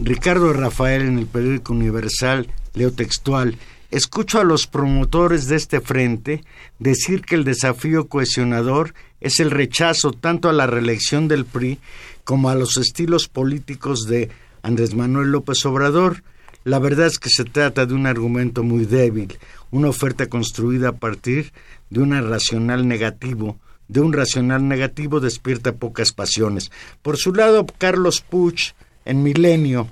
Ricardo 0.02 0.52
Rafael 0.52 1.04
en 1.04 1.18
el 1.20 1.28
periódico 1.28 1.74
Universal, 1.74 2.48
leo 2.74 2.92
textual, 2.92 3.58
escucho 3.92 4.40
a 4.40 4.44
los 4.44 4.68
promotores 4.68 5.48
de 5.48 5.56
este 5.56 5.80
frente 5.80 6.44
decir 6.80 7.22
que 7.22 7.36
el 7.36 7.44
desafío 7.44 8.08
cohesionador 8.08 8.94
es 9.22 9.40
el 9.40 9.52
rechazo 9.52 10.12
tanto 10.12 10.50
a 10.50 10.54
la 10.54 10.68
reelección 10.68 11.28
del 11.28 11.46
PRI 11.46 11.80
como 12.24 12.50
a 12.50 12.56
los 12.56 12.78
estilos 12.78 13.28
políticos 13.28 14.06
de 14.08 14.30
Andrés 14.62 14.96
Manuel 14.96 15.32
López 15.32 15.66
Obrador. 15.66 16.24
La 16.64 16.80
verdad 16.80 17.08
es 17.08 17.20
que 17.20 17.30
se 17.30 17.46
trata 17.46 17.86
de 17.86 17.94
un 17.94 18.06
argumento 18.06 18.64
muy 18.64 18.86
débil, 18.86 19.38
una 19.72 19.90
oferta 19.90 20.28
construida 20.28 20.90
a 20.90 20.96
partir 20.96 21.54
de 21.90 22.02
un 22.02 22.12
racional 22.30 22.88
negativo. 22.88 23.58
De 23.88 24.02
un 24.02 24.12
racional 24.12 24.68
negativo 24.68 25.22
despierta 25.22 25.76
pocas 25.76 26.12
pasiones. 26.12 26.72
Por 27.02 27.16
su 27.16 27.34
lado, 27.34 27.66
Carlos 27.78 28.20
Puch, 28.20 28.74
en 29.06 29.24
Milenio, 29.24 29.88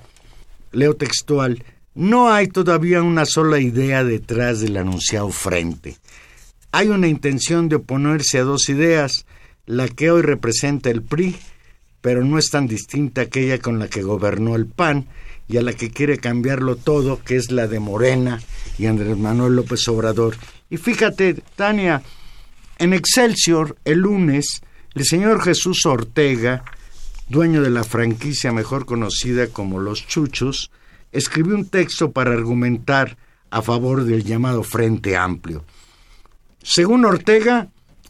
leo 0.74 0.96
textual, 0.96 1.64
no 1.94 2.30
hay 2.30 2.50
todavía 2.50 3.02
una 3.02 3.26
sola 3.26 3.62
idea 3.62 4.04
detrás 4.04 4.60
del 4.60 4.76
anunciado 4.76 5.30
frente. 5.30 5.96
Hay 6.78 6.90
una 6.90 7.08
intención 7.08 7.70
de 7.70 7.78
oponerse 7.78 8.38
a 8.38 8.44
dos 8.44 8.68
ideas, 8.68 9.26
la 9.66 9.88
que 9.88 10.12
hoy 10.12 10.22
representa 10.22 10.90
el 10.90 11.04
PRI, 11.04 11.38
pero 12.02 12.26
no 12.26 12.38
es 12.38 12.50
tan 12.50 12.68
distinta 12.68 13.22
aquella 13.22 13.60
con 13.60 13.80
la 13.80 13.88
que 13.88 14.02
gobernó 14.02 14.58
el 14.58 14.66
PAN 14.66 15.08
y 15.48 15.56
a 15.56 15.62
la 15.62 15.72
que 15.72 15.90
quiere 15.90 16.18
cambiarlo 16.18 16.76
todo, 16.76 17.24
que 17.24 17.38
es 17.38 17.50
la 17.50 17.68
de 17.68 17.80
Morena 17.80 18.42
y 18.78 18.88
Andrés 18.88 19.18
Manuel 19.18 19.56
López 19.56 19.88
Obrador. 19.88 20.36
Y 20.70 20.76
fíjate, 20.76 21.36
Tania, 21.56 22.04
en 22.78 22.92
Excelsior, 22.92 23.78
el 23.86 24.00
lunes, 24.00 24.62
el 24.96 25.06
señor 25.06 25.42
Jesús 25.42 25.86
Ortega, 25.86 26.66
dueño 27.30 27.62
de 27.62 27.70
la 27.70 27.86
franquicia 27.86 28.52
mejor 28.52 28.86
conocida 28.86 29.48
como 29.48 29.80
Los 29.80 30.06
Chuchos, 30.06 30.72
escribió 31.14 31.56
un 31.56 31.70
texto 31.70 32.12
para 32.12 32.34
argumentar 32.34 33.16
a 33.50 33.62
favor 33.62 34.04
del 34.04 34.26
llamado 34.26 34.62
Frente 34.62 35.16
Amplio. 35.16 35.64
Según 36.68 37.06
Ortega, 37.06 37.68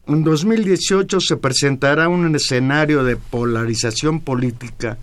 en 0.07 0.23
2018 0.23 1.19
se 1.19 1.35
presentará 1.35 2.07
un 2.07 2.33
escenario 2.33 3.03
de 3.03 3.17
polarización 3.17 4.21
política 4.21 4.97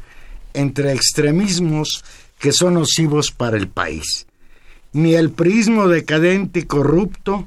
entre 0.54 0.94
extremismos 0.94 2.02
que 2.38 2.52
son 2.52 2.74
nocivos 2.74 3.30
para 3.30 3.58
el 3.58 3.68
país. 3.68 4.26
Ni 4.94 5.16
el 5.16 5.30
prismo 5.30 5.86
decadente 5.86 6.60
y 6.60 6.62
corrupto, 6.62 7.46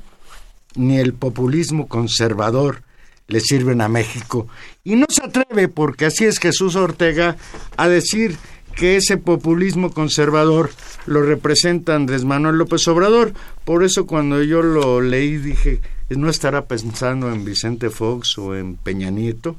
ni 0.75 0.99
el 0.99 1.15
populismo 1.15 1.87
conservador 1.87 2.83
le 3.27 3.39
sirven 3.39 3.81
a 3.81 3.87
México. 3.87 4.47
Y 4.83 4.97
no 4.97 5.07
se 5.09 5.25
atreve, 5.25 5.69
porque 5.69 6.05
así 6.05 6.25
es 6.25 6.37
Jesús 6.37 6.75
Ortega, 6.75 7.35
a 7.77 7.87
decir 7.87 8.37
que 8.75 8.97
ese 8.97 9.17
populismo 9.17 9.91
conservador 9.91 10.69
lo 11.07 11.23
representa 11.23 11.95
Andrés 11.95 12.25
Manuel 12.25 12.57
López 12.57 12.87
Obrador. 12.87 13.33
Por 13.63 13.83
eso 13.83 14.05
cuando 14.05 14.43
yo 14.43 14.61
lo 14.61 15.01
leí 15.01 15.37
dije, 15.37 15.81
no 16.09 16.29
estará 16.29 16.65
pensando 16.65 17.31
en 17.31 17.43
Vicente 17.43 17.89
Fox 17.89 18.37
o 18.37 18.55
en 18.55 18.75
Peña 18.75 19.09
Nieto. 19.09 19.55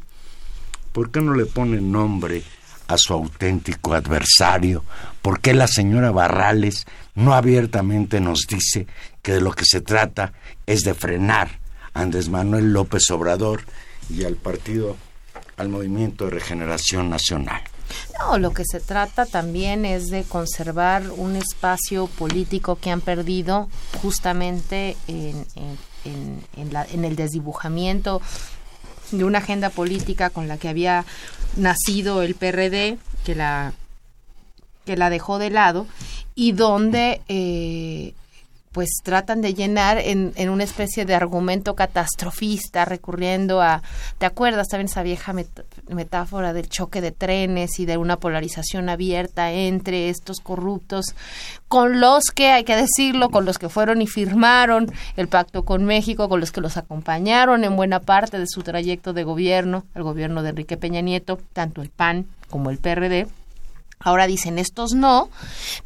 ¿Por 0.93 1.11
qué 1.11 1.21
no 1.21 1.35
le 1.35 1.47
pone 1.47 1.81
nombre 1.81 2.43
a 2.87 2.97
su 2.97 3.13
auténtico 3.13 3.95
adversario? 3.95 4.85
¿Por 5.23 5.41
qué 5.41 5.55
la 5.55 5.67
señora 5.67 6.13
Barrales 6.13 6.87
no 7.15 7.35
abiertamente 7.35 8.21
nos 8.21 8.47
dice 8.49 8.87
que 9.23 9.33
de 9.33 9.41
lo 9.41 9.53
que 9.53 9.65
se 9.65 9.81
trata 9.81 10.33
es 10.67 10.83
de 10.83 10.95
frenar 10.95 11.59
a 11.93 12.03
Andrés 12.03 12.29
Manuel 12.29 12.73
López 12.73 13.11
Obrador 13.11 13.63
y 14.09 14.25
al 14.25 14.37
partido, 14.37 14.97
al 15.57 15.69
Movimiento 15.69 16.27
de 16.27 16.31
Regeneración 16.31 17.11
Nacional? 17.11 17.63
No, 18.19 18.39
lo 18.39 18.53
que 18.53 18.65
se 18.65 18.81
trata 18.81 19.27
también 19.27 19.85
es 19.85 20.09
de 20.09 20.25
conservar 20.25 21.11
un 21.17 21.37
espacio 21.37 22.07
político 22.07 22.77
que 22.77 22.91
han 22.91 23.01
perdido 23.01 23.69
justamente 24.01 24.97
en, 25.07 25.47
en, 25.55 25.79
el 26.57 27.17
desdibujamiento 27.17 28.21
de 29.11 29.25
una 29.25 29.39
agenda 29.39 29.71
política 29.71 30.31
con 30.31 30.49
la 30.49 30.59
que 30.59 30.69
había 30.69 31.05
nacido 31.57 32.23
el 32.23 32.35
PRD, 32.35 32.99
que 33.25 33.35
la, 33.35 33.73
que 34.85 34.97
la 34.97 35.11
dejó 35.11 35.39
de 35.39 35.51
lado, 35.51 35.87
y 36.35 36.53
donde 36.53 37.23
eh, 37.29 38.15
pues 38.77 39.01
tratan 39.03 39.41
de 39.41 39.55
llenar 39.55 39.97
en, 39.97 40.35
en, 40.37 40.51
una 40.51 40.63
especie 40.63 41.07
de 41.07 41.15
argumento 41.15 41.75
catastrofista, 41.75 42.85
recurriendo 42.85 43.63
a, 43.63 43.83
¿te 44.19 44.27
acuerdas 44.27 44.69
también 44.69 44.89
esa 44.91 45.03
vieja 45.03 45.33
metáfora 45.89 46.53
del 46.53 46.69
choque 46.69 47.01
de 47.01 47.11
trenes 47.11 47.81
y 47.81 47.87
de 47.87 47.97
una 47.97 48.19
polarización 48.19 48.91
abierta 48.91 49.51
entre 49.51 50.11
estos 50.11 50.41
corruptos, 50.41 51.15
con 51.69 52.01
los 52.01 52.25
que, 52.25 52.51
hay 52.51 52.65
que 52.65 52.77
decirlo, 52.77 53.31
con 53.31 53.47
los 53.47 53.57
que 53.57 53.71
fueron 53.71 54.03
y 54.03 54.07
firmaron 54.07 54.93
el 55.17 55.29
pacto 55.29 55.65
con 55.65 55.87
México, 55.87 56.29
con 56.29 56.41
los 56.41 56.53
que 56.53 56.61
los 56.61 56.77
acompañaron 56.77 57.65
en 57.65 57.77
buena 57.77 58.01
parte 58.01 58.39
de 58.39 58.47
su 58.47 58.63
trayecto 58.63 59.15
de 59.15 59.25
gobierno, 59.25 59.87
el 59.95 60.03
gobierno 60.03 60.43
de 60.43 60.51
Enrique 60.51 60.77
Peña 60.77 61.01
Nieto, 61.01 61.39
tanto 61.55 61.81
el 61.81 61.89
PAN 61.89 62.27
como 62.51 62.69
el 62.69 62.77
PRD? 62.77 63.27
Ahora 64.01 64.27
dicen 64.27 64.59
estos 64.59 64.93
no, 64.93 65.31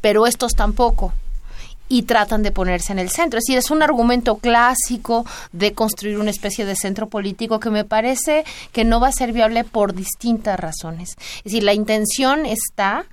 pero 0.01 0.27
estos 0.27 0.55
tampoco 0.55 1.13
y 1.91 2.03
tratan 2.03 2.41
de 2.41 2.53
ponerse 2.53 2.93
en 2.93 2.99
el 2.99 3.09
centro. 3.09 3.37
Es 3.37 3.43
decir, 3.43 3.57
es 3.57 3.69
un 3.69 3.83
argumento 3.83 4.37
clásico 4.37 5.25
de 5.51 5.73
construir 5.73 6.17
una 6.17 6.29
especie 6.29 6.65
de 6.65 6.77
centro 6.77 7.09
político 7.09 7.59
que 7.59 7.69
me 7.69 7.83
parece 7.83 8.45
que 8.71 8.85
no 8.85 9.01
va 9.01 9.09
a 9.09 9.11
ser 9.11 9.33
viable 9.33 9.65
por 9.65 9.93
distintas 9.93 10.57
razones. 10.57 11.17
Es 11.39 11.43
decir, 11.43 11.63
la 11.63 11.73
intención 11.73 12.45
está, 12.45 13.07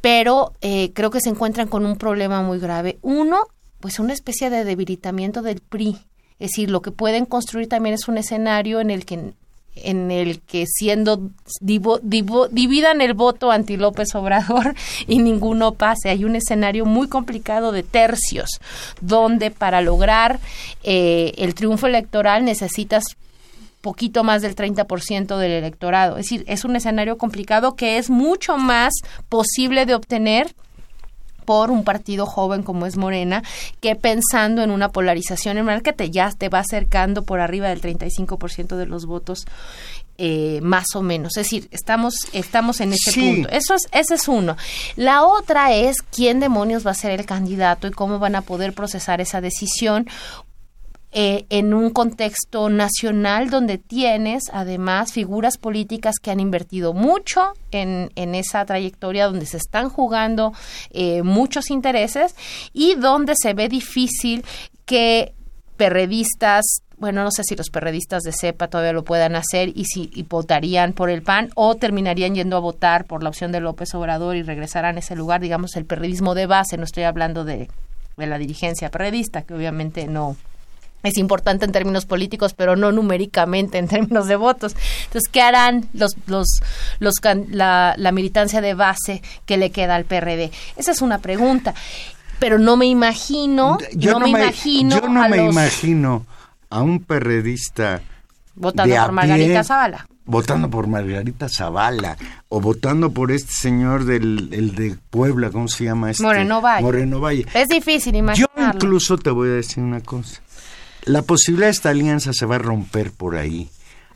pero 0.00 0.52
eh, 0.60 0.92
creo 0.94 1.10
que 1.10 1.20
se 1.20 1.30
encuentran 1.30 1.66
con 1.66 1.84
un 1.84 1.96
problema 1.96 2.42
muy 2.42 2.60
grave. 2.60 3.00
Uno, 3.02 3.48
pues 3.80 3.98
una 3.98 4.12
especie 4.12 4.50
de 4.50 4.62
debilitamiento 4.62 5.42
del 5.42 5.60
PRI. 5.60 5.98
Es 6.38 6.52
decir, 6.52 6.70
lo 6.70 6.80
que 6.80 6.92
pueden 6.92 7.26
construir 7.26 7.68
también 7.68 7.96
es 7.96 8.06
un 8.06 8.18
escenario 8.18 8.80
en 8.80 8.90
el 8.90 9.04
que 9.04 9.34
en 9.74 10.10
el 10.10 10.40
que 10.40 10.66
siendo 10.66 11.30
dividan 11.60 13.00
el 13.00 13.14
voto 13.14 13.50
anti 13.50 13.76
López 13.76 14.14
Obrador 14.14 14.74
y 15.06 15.18
ninguno 15.18 15.72
pase. 15.72 16.10
Hay 16.10 16.24
un 16.24 16.36
escenario 16.36 16.84
muy 16.84 17.08
complicado 17.08 17.72
de 17.72 17.82
tercios, 17.82 18.60
donde 19.00 19.50
para 19.50 19.80
lograr 19.80 20.40
eh, 20.82 21.32
el 21.38 21.54
triunfo 21.54 21.86
electoral 21.86 22.44
necesitas 22.44 23.04
poquito 23.80 24.24
más 24.24 24.42
del 24.42 24.54
30% 24.54 25.36
del 25.36 25.50
electorado. 25.50 26.16
Es 26.16 26.26
decir, 26.26 26.44
es 26.46 26.64
un 26.64 26.76
escenario 26.76 27.18
complicado 27.18 27.74
que 27.74 27.98
es 27.98 28.08
mucho 28.08 28.56
más 28.56 28.94
posible 29.28 29.84
de 29.86 29.94
obtener 29.94 30.54
por 31.52 31.70
un 31.70 31.84
partido 31.84 32.24
joven 32.24 32.62
como 32.62 32.86
es 32.86 32.96
Morena, 32.96 33.42
que 33.80 33.94
pensando 33.94 34.62
en 34.62 34.70
una 34.70 34.88
polarización 34.88 35.58
en 35.58 35.68
el 35.68 35.82
que 35.82 35.92
te, 35.92 36.10
ya 36.10 36.30
te 36.30 36.48
va 36.48 36.60
acercando 36.60 37.24
por 37.24 37.40
arriba 37.40 37.68
del 37.68 37.82
35% 37.82 38.74
de 38.76 38.86
los 38.86 39.04
votos 39.04 39.44
eh, 40.16 40.60
más 40.62 40.86
o 40.94 41.02
menos. 41.02 41.36
Es 41.36 41.44
decir, 41.44 41.68
estamos, 41.70 42.14
estamos 42.32 42.80
en 42.80 42.94
ese 42.94 43.12
punto. 43.12 43.50
Eso 43.50 43.74
es, 43.74 43.86
ese 43.92 44.14
es 44.14 44.28
uno. 44.28 44.56
La 44.96 45.24
otra 45.24 45.74
es 45.74 45.98
quién 46.00 46.40
demonios 46.40 46.86
va 46.86 46.92
a 46.92 46.94
ser 46.94 47.10
el 47.10 47.26
candidato 47.26 47.86
y 47.86 47.90
cómo 47.90 48.18
van 48.18 48.34
a 48.34 48.40
poder 48.40 48.72
procesar 48.72 49.20
esa 49.20 49.42
decisión. 49.42 50.08
Eh, 51.14 51.44
en 51.50 51.74
un 51.74 51.90
contexto 51.90 52.70
nacional 52.70 53.50
donde 53.50 53.76
tienes 53.76 54.44
además 54.50 55.12
figuras 55.12 55.58
políticas 55.58 56.14
que 56.22 56.30
han 56.30 56.40
invertido 56.40 56.94
mucho 56.94 57.52
en, 57.70 58.10
en 58.16 58.34
esa 58.34 58.64
trayectoria, 58.64 59.26
donde 59.26 59.44
se 59.44 59.58
están 59.58 59.90
jugando 59.90 60.54
eh, 60.90 61.22
muchos 61.22 61.70
intereses 61.70 62.34
y 62.72 62.94
donde 62.94 63.34
se 63.36 63.52
ve 63.52 63.68
difícil 63.68 64.42
que 64.86 65.34
perredistas 65.76 66.64
bueno, 66.96 67.24
no 67.24 67.32
sé 67.32 67.42
si 67.42 67.56
los 67.56 67.68
perredistas 67.68 68.22
de 68.22 68.30
cepa 68.32 68.68
todavía 68.68 68.92
lo 68.92 69.02
puedan 69.02 69.34
hacer 69.34 69.70
y 69.74 69.86
si 69.86 70.24
votarían 70.30 70.92
por 70.92 71.10
el 71.10 71.22
PAN 71.22 71.50
o 71.56 71.74
terminarían 71.74 72.36
yendo 72.36 72.56
a 72.56 72.60
votar 72.60 73.06
por 73.06 73.24
la 73.24 73.28
opción 73.28 73.50
de 73.50 73.60
López 73.60 73.92
Obrador 73.94 74.36
y 74.36 74.44
regresarán 74.44 74.94
a 74.94 75.00
ese 75.00 75.16
lugar, 75.16 75.40
digamos, 75.40 75.74
el 75.74 75.84
perredismo 75.84 76.36
de 76.36 76.46
base, 76.46 76.76
no 76.76 76.84
estoy 76.84 77.02
hablando 77.02 77.44
de, 77.44 77.68
de 78.16 78.26
la 78.28 78.38
dirigencia 78.38 78.88
perredista, 78.88 79.42
que 79.42 79.52
obviamente 79.52 80.06
no, 80.06 80.36
es 81.02 81.16
importante 81.18 81.64
en 81.64 81.72
términos 81.72 82.06
políticos, 82.06 82.54
pero 82.54 82.76
no 82.76 82.92
numéricamente 82.92 83.78
en 83.78 83.88
términos 83.88 84.26
de 84.26 84.36
votos. 84.36 84.74
Entonces, 85.04 85.28
¿qué 85.30 85.42
harán 85.42 85.88
los, 85.92 86.16
los, 86.26 86.60
los 86.98 87.14
la, 87.48 87.94
la 87.96 88.12
militancia 88.12 88.60
de 88.60 88.74
base 88.74 89.22
que 89.46 89.56
le 89.56 89.70
queda 89.70 89.96
al 89.96 90.04
PRD? 90.04 90.50
Esa 90.76 90.92
es 90.92 91.02
una 91.02 91.18
pregunta. 91.18 91.74
Pero 92.38 92.58
no 92.58 92.76
me 92.76 92.86
imagino, 92.86 93.78
yo 93.94 94.18
no, 94.18 94.26
me, 94.26 94.30
imagino. 94.30 95.00
Yo 95.00 95.08
no 95.08 95.28
me 95.28 95.44
imagino 95.44 96.26
a 96.70 96.82
un 96.82 96.98
perredista 96.98 98.02
votando 98.54 98.96
por 98.96 99.12
Margarita 99.12 99.62
Zavala. 99.62 100.06
Votando 100.24 100.70
por 100.70 100.86
Margarita 100.86 101.48
Zavala 101.48 102.16
o 102.48 102.60
votando 102.60 103.12
por 103.12 103.30
este 103.30 103.52
señor 103.52 104.04
del 104.04 104.48
el 104.52 104.74
de 104.74 104.96
Puebla, 105.10 105.50
¿cómo 105.50 105.68
se 105.68 105.84
llama 105.84 106.10
este? 106.10 106.22
Moreno 106.22 106.60
Valle. 106.60 106.82
Moreno 106.82 107.20
Valle. 107.20 107.46
Es 107.54 107.68
difícil 107.68 108.16
imaginarlo. 108.16 108.56
Yo 108.56 108.70
incluso 108.74 109.18
te 109.18 109.30
voy 109.30 109.48
a 109.48 109.52
decir 109.52 109.82
una 109.82 110.00
cosa. 110.00 110.40
La 111.04 111.22
posibilidad 111.22 111.66
de 111.66 111.72
esta 111.72 111.90
alianza 111.90 112.32
se 112.32 112.46
va 112.46 112.56
a 112.56 112.58
romper 112.58 113.10
por 113.10 113.36
ahí. 113.36 113.70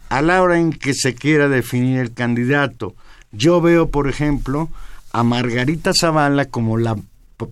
A 0.08 0.22
la 0.22 0.40
hora 0.40 0.58
en 0.58 0.72
que 0.72 0.94
se 0.94 1.14
quiera 1.14 1.48
definir 1.48 1.98
el 1.98 2.14
candidato, 2.14 2.94
yo 3.32 3.60
veo, 3.60 3.88
por 3.88 4.08
ejemplo, 4.08 4.68
a 5.12 5.24
Margarita 5.24 5.92
Zavala 5.92 6.44
como 6.44 6.78
la 6.78 6.96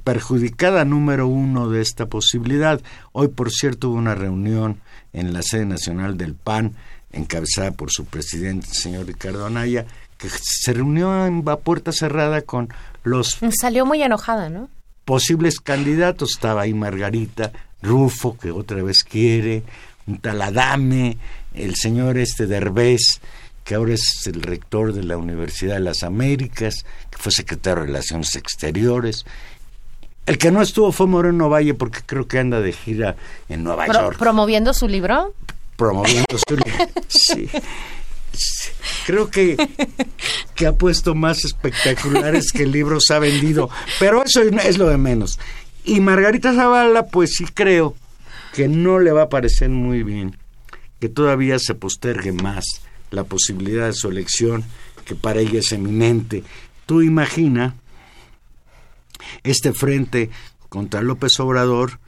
perjudicada 0.04 0.84
número 0.84 1.26
uno 1.26 1.68
de 1.68 1.82
esta 1.82 2.06
posibilidad. 2.06 2.80
Hoy, 3.12 3.28
por 3.28 3.50
cierto, 3.50 3.90
hubo 3.90 3.96
una 3.96 4.14
reunión 4.14 4.80
en 5.12 5.32
la 5.32 5.42
sede 5.42 5.66
nacional 5.66 6.16
del 6.16 6.34
PAN, 6.34 6.74
encabezada 7.12 7.72
por 7.72 7.90
su 7.90 8.04
presidente, 8.04 8.68
el 8.68 8.74
señor 8.74 9.06
Ricardo 9.06 9.46
Anaya, 9.46 9.84
que 10.16 10.28
se 10.30 10.72
reunió 10.72 11.26
en 11.26 11.46
a 11.48 11.56
puerta 11.56 11.92
cerrada 11.92 12.42
con 12.42 12.68
los... 13.02 13.38
Salió 13.60 13.84
muy 13.84 14.02
enojada, 14.02 14.48
¿no? 14.48 14.68
Posibles 15.04 15.60
candidatos. 15.60 16.32
Estaba 16.32 16.62
ahí 16.62 16.74
Margarita, 16.74 17.52
Rufo, 17.82 18.36
que 18.38 18.50
otra 18.50 18.82
vez 18.82 19.04
quiere, 19.04 19.62
un 20.06 20.18
taladame, 20.18 21.18
el 21.54 21.76
señor 21.76 22.18
este 22.18 22.46
Derbez, 22.46 23.20
que 23.64 23.74
ahora 23.74 23.94
es 23.94 24.26
el 24.26 24.42
rector 24.42 24.92
de 24.92 25.02
la 25.02 25.16
Universidad 25.16 25.74
de 25.74 25.80
las 25.80 26.02
Américas, 26.02 26.84
que 27.10 27.18
fue 27.18 27.32
secretario 27.32 27.80
de 27.80 27.86
Relaciones 27.86 28.34
Exteriores, 28.36 29.24
el 30.26 30.38
que 30.38 30.50
no 30.50 30.62
estuvo 30.62 30.90
fue 30.90 31.06
Moreno 31.06 31.48
Valle 31.50 31.74
porque 31.74 32.00
creo 32.04 32.26
que 32.26 32.38
anda 32.38 32.60
de 32.60 32.72
gira 32.72 33.16
en 33.48 33.62
Nueva 33.62 33.86
York. 33.86 34.18
¿Promoviendo 34.18 34.72
su 34.72 34.88
libro? 34.88 35.34
Promoviendo 35.76 36.38
su 36.48 36.56
libro, 36.56 36.86
sí. 37.08 37.48
Creo 39.06 39.30
que, 39.30 39.56
que 40.54 40.66
ha 40.66 40.72
puesto 40.72 41.14
más 41.14 41.44
espectaculares 41.44 42.52
que 42.52 42.66
libros 42.66 43.10
ha 43.10 43.18
vendido, 43.18 43.70
pero 43.98 44.24
eso 44.24 44.42
es 44.42 44.78
lo 44.78 44.88
de 44.88 44.98
menos. 44.98 45.38
Y 45.84 46.00
Margarita 46.00 46.54
Zavala, 46.54 47.06
pues 47.06 47.34
sí 47.36 47.44
creo 47.52 47.94
que 48.54 48.68
no 48.68 48.98
le 48.98 49.12
va 49.12 49.22
a 49.22 49.28
parecer 49.28 49.68
muy 49.68 50.02
bien 50.02 50.36
que 51.00 51.08
todavía 51.08 51.58
se 51.58 51.74
postergue 51.74 52.32
más 52.32 52.64
la 53.10 53.24
posibilidad 53.24 53.86
de 53.86 53.92
su 53.92 54.08
elección, 54.08 54.64
que 55.04 55.14
para 55.14 55.40
ella 55.40 55.58
es 55.58 55.72
eminente. 55.72 56.42
Tú 56.86 57.02
imagina 57.02 57.74
este 59.42 59.72
frente 59.72 60.30
contra 60.68 61.02
López 61.02 61.38
Obrador, 61.40 62.00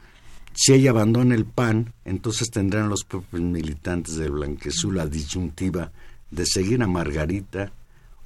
si 0.54 0.72
ella 0.72 0.90
abandona 0.90 1.34
el 1.34 1.44
PAN, 1.44 1.92
entonces 2.04 2.50
tendrán 2.50 2.88
los 2.88 3.04
propios 3.04 3.42
militantes 3.42 4.16
de 4.16 4.30
Blanquezul 4.30 4.96
la 4.96 5.06
disyuntiva 5.06 5.92
de 6.30 6.46
seguir 6.46 6.82
a 6.82 6.86
Margarita 6.86 7.72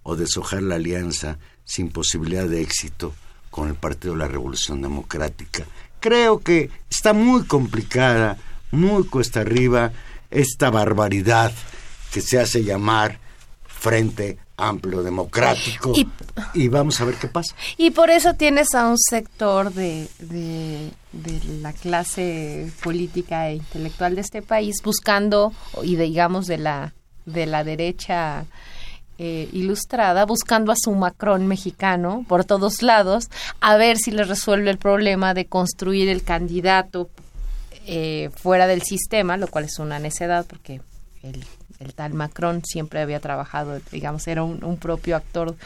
o 0.02 0.16
deshojar 0.16 0.62
la 0.62 0.76
alianza 0.76 1.38
sin 1.64 1.90
posibilidad 1.90 2.46
de 2.46 2.62
éxito 2.62 3.14
con 3.50 3.68
el 3.68 3.74
Partido 3.74 4.14
de 4.14 4.20
la 4.20 4.28
Revolución 4.28 4.80
Democrática. 4.82 5.64
Creo 6.00 6.40
que 6.40 6.70
está 6.88 7.12
muy 7.12 7.44
complicada, 7.44 8.38
muy 8.70 9.04
cuesta 9.04 9.40
arriba 9.40 9.92
esta 10.30 10.70
barbaridad 10.70 11.52
que 12.12 12.20
se 12.20 12.40
hace 12.40 12.64
llamar 12.64 13.18
Frente 13.66 14.38
Amplio 14.56 15.02
Democrático 15.02 15.92
y, 16.54 16.68
vamos 16.68 17.00
a 17.00 17.04
ver 17.06 17.14
qué 17.16 17.28
pasa. 17.28 17.54
Y 17.76 17.90
por 17.92 18.10
eso 18.10 18.34
tienes 18.34 18.74
a 18.74 18.88
un 18.88 18.98
sector 18.98 19.72
de, 19.72 20.06
de, 20.18 20.90
la 21.62 21.72
clase 21.72 22.70
política 22.82 23.48
e 23.48 23.56
intelectual 23.56 24.14
de 24.14 24.20
este 24.20 24.42
país 24.42 24.76
buscando, 24.84 25.52
y 25.82 25.96
digamos 25.96 26.46
de 26.46 26.58
la, 26.58 26.92
de 27.32 27.46
la 27.46 27.64
derecha 27.64 28.44
eh, 29.18 29.48
ilustrada 29.52 30.24
buscando 30.24 30.72
a 30.72 30.76
su 30.76 30.92
Macron 30.92 31.46
mexicano 31.46 32.24
por 32.26 32.44
todos 32.44 32.82
lados 32.82 33.28
a 33.60 33.76
ver 33.76 33.98
si 33.98 34.10
le 34.10 34.24
resuelve 34.24 34.70
el 34.70 34.78
problema 34.78 35.34
de 35.34 35.46
construir 35.46 36.08
el 36.08 36.22
candidato 36.22 37.10
eh, 37.86 38.30
fuera 38.34 38.66
del 38.66 38.82
sistema, 38.82 39.36
lo 39.36 39.48
cual 39.48 39.64
es 39.64 39.78
una 39.78 39.98
necedad 39.98 40.46
porque 40.46 40.80
el 41.22 41.44
el 41.80 41.94
tal 41.94 42.12
Macron 42.12 42.62
siempre 42.64 43.00
había 43.00 43.20
trabajado, 43.20 43.80
digamos, 43.90 44.28
era 44.28 44.42
un, 44.42 44.76
propio 44.76 45.16
actor 45.16 45.56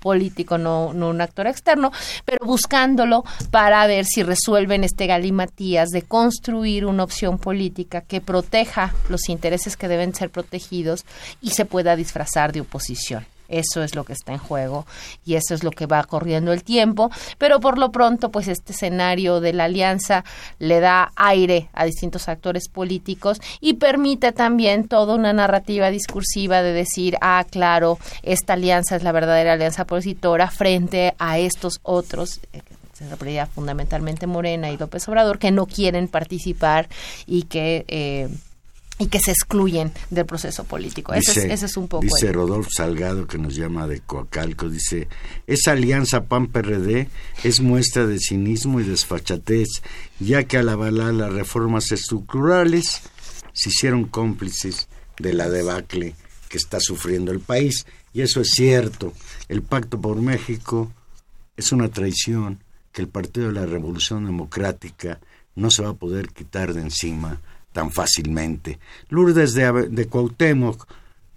político, 0.00 0.56
no, 0.56 0.92
no, 0.94 1.10
un 1.10 1.20
actor 1.20 1.48
externo, 1.48 1.92
pero 2.24 2.46
buscándolo 2.46 3.24
para 3.50 3.86
ver 3.86 4.04
si 4.06 4.22
resuelven 4.22 4.84
este 4.84 5.06
galimatías 5.06 5.90
de 5.90 6.02
construir 6.02 6.86
una 6.86 7.02
opción 7.02 7.38
política 7.38 8.00
que 8.02 8.20
proteja 8.20 8.94
los 9.08 9.28
intereses 9.28 9.76
que 9.76 9.88
deben 9.88 10.14
ser 10.14 10.30
protegidos 10.30 11.04
y 11.40 11.50
se 11.50 11.64
pueda 11.64 11.96
disfrazar 11.96 12.52
de 12.52 12.60
oposición. 12.60 13.26
Eso 13.48 13.82
es 13.82 13.94
lo 13.94 14.04
que 14.04 14.14
está 14.14 14.32
en 14.32 14.38
juego 14.38 14.86
y 15.24 15.34
eso 15.34 15.54
es 15.54 15.62
lo 15.62 15.70
que 15.70 15.86
va 15.86 16.02
corriendo 16.04 16.52
el 16.52 16.64
tiempo, 16.64 17.10
pero 17.38 17.60
por 17.60 17.78
lo 17.78 17.92
pronto 17.92 18.30
pues 18.30 18.48
este 18.48 18.72
escenario 18.72 19.40
de 19.40 19.52
la 19.52 19.64
alianza 19.64 20.24
le 20.58 20.80
da 20.80 21.12
aire 21.16 21.68
a 21.72 21.84
distintos 21.84 22.28
actores 22.28 22.68
políticos 22.68 23.40
y 23.60 23.74
permite 23.74 24.32
también 24.32 24.88
toda 24.88 25.14
una 25.14 25.32
narrativa 25.32 25.90
discursiva 25.90 26.62
de 26.62 26.72
decir, 26.72 27.16
ah, 27.20 27.44
claro, 27.50 27.98
esta 28.22 28.54
alianza 28.54 28.96
es 28.96 29.02
la 29.02 29.12
verdadera 29.12 29.54
alianza 29.54 29.82
opositora 29.82 30.50
frente 30.50 31.14
a 31.18 31.38
estos 31.38 31.80
otros 31.82 32.40
eh, 32.52 32.62
se 32.94 33.08
refería 33.08 33.46
fundamentalmente 33.46 34.26
Morena 34.26 34.70
y 34.70 34.78
López 34.78 35.08
Obrador, 35.08 35.38
que 35.38 35.50
no 35.50 35.66
quieren 35.66 36.06
participar 36.06 36.88
y 37.26 37.42
que 37.42 37.84
eh, 37.88 38.28
y 38.98 39.06
que 39.08 39.18
se 39.18 39.32
excluyen 39.32 39.92
del 40.10 40.24
proceso 40.24 40.64
político. 40.64 41.12
ese, 41.14 41.52
es, 41.52 41.76
un 41.76 41.88
poco. 41.88 42.04
Dice 42.04 42.32
Rodolfo 42.32 42.70
Salgado, 42.70 43.26
que 43.26 43.38
nos 43.38 43.56
llama 43.56 43.88
de 43.88 44.00
Coacalco, 44.00 44.68
dice, 44.68 45.08
esa 45.46 45.72
alianza 45.72 46.24
PAN-PRD 46.24 47.08
es 47.42 47.60
muestra 47.60 48.06
de 48.06 48.18
cinismo 48.18 48.80
y 48.80 48.84
desfachatez, 48.84 49.68
ya 50.20 50.44
que 50.44 50.58
al 50.58 50.68
avalar 50.68 51.12
las 51.14 51.32
reformas 51.32 51.90
estructurales 51.90 53.02
se 53.52 53.70
hicieron 53.70 54.04
cómplices 54.04 54.88
de 55.18 55.32
la 55.32 55.48
debacle 55.48 56.14
que 56.48 56.58
está 56.58 56.78
sufriendo 56.80 57.32
el 57.32 57.40
país. 57.40 57.86
Y 58.12 58.20
eso 58.20 58.40
es 58.40 58.50
cierto. 58.50 59.12
El 59.48 59.62
Pacto 59.62 60.00
por 60.00 60.22
México 60.22 60.92
es 61.56 61.72
una 61.72 61.88
traición 61.88 62.62
que 62.92 63.02
el 63.02 63.08
Partido 63.08 63.48
de 63.48 63.54
la 63.54 63.66
Revolución 63.66 64.24
Democrática 64.24 65.18
no 65.56 65.70
se 65.70 65.82
va 65.82 65.90
a 65.90 65.94
poder 65.94 66.28
quitar 66.28 66.74
de 66.74 66.82
encima 66.82 67.40
tan 67.74 67.90
fácilmente. 67.90 68.78
Lourdes 69.10 69.52
de, 69.52 69.88
de 69.90 70.06
Cuauhtémoc, 70.06 70.86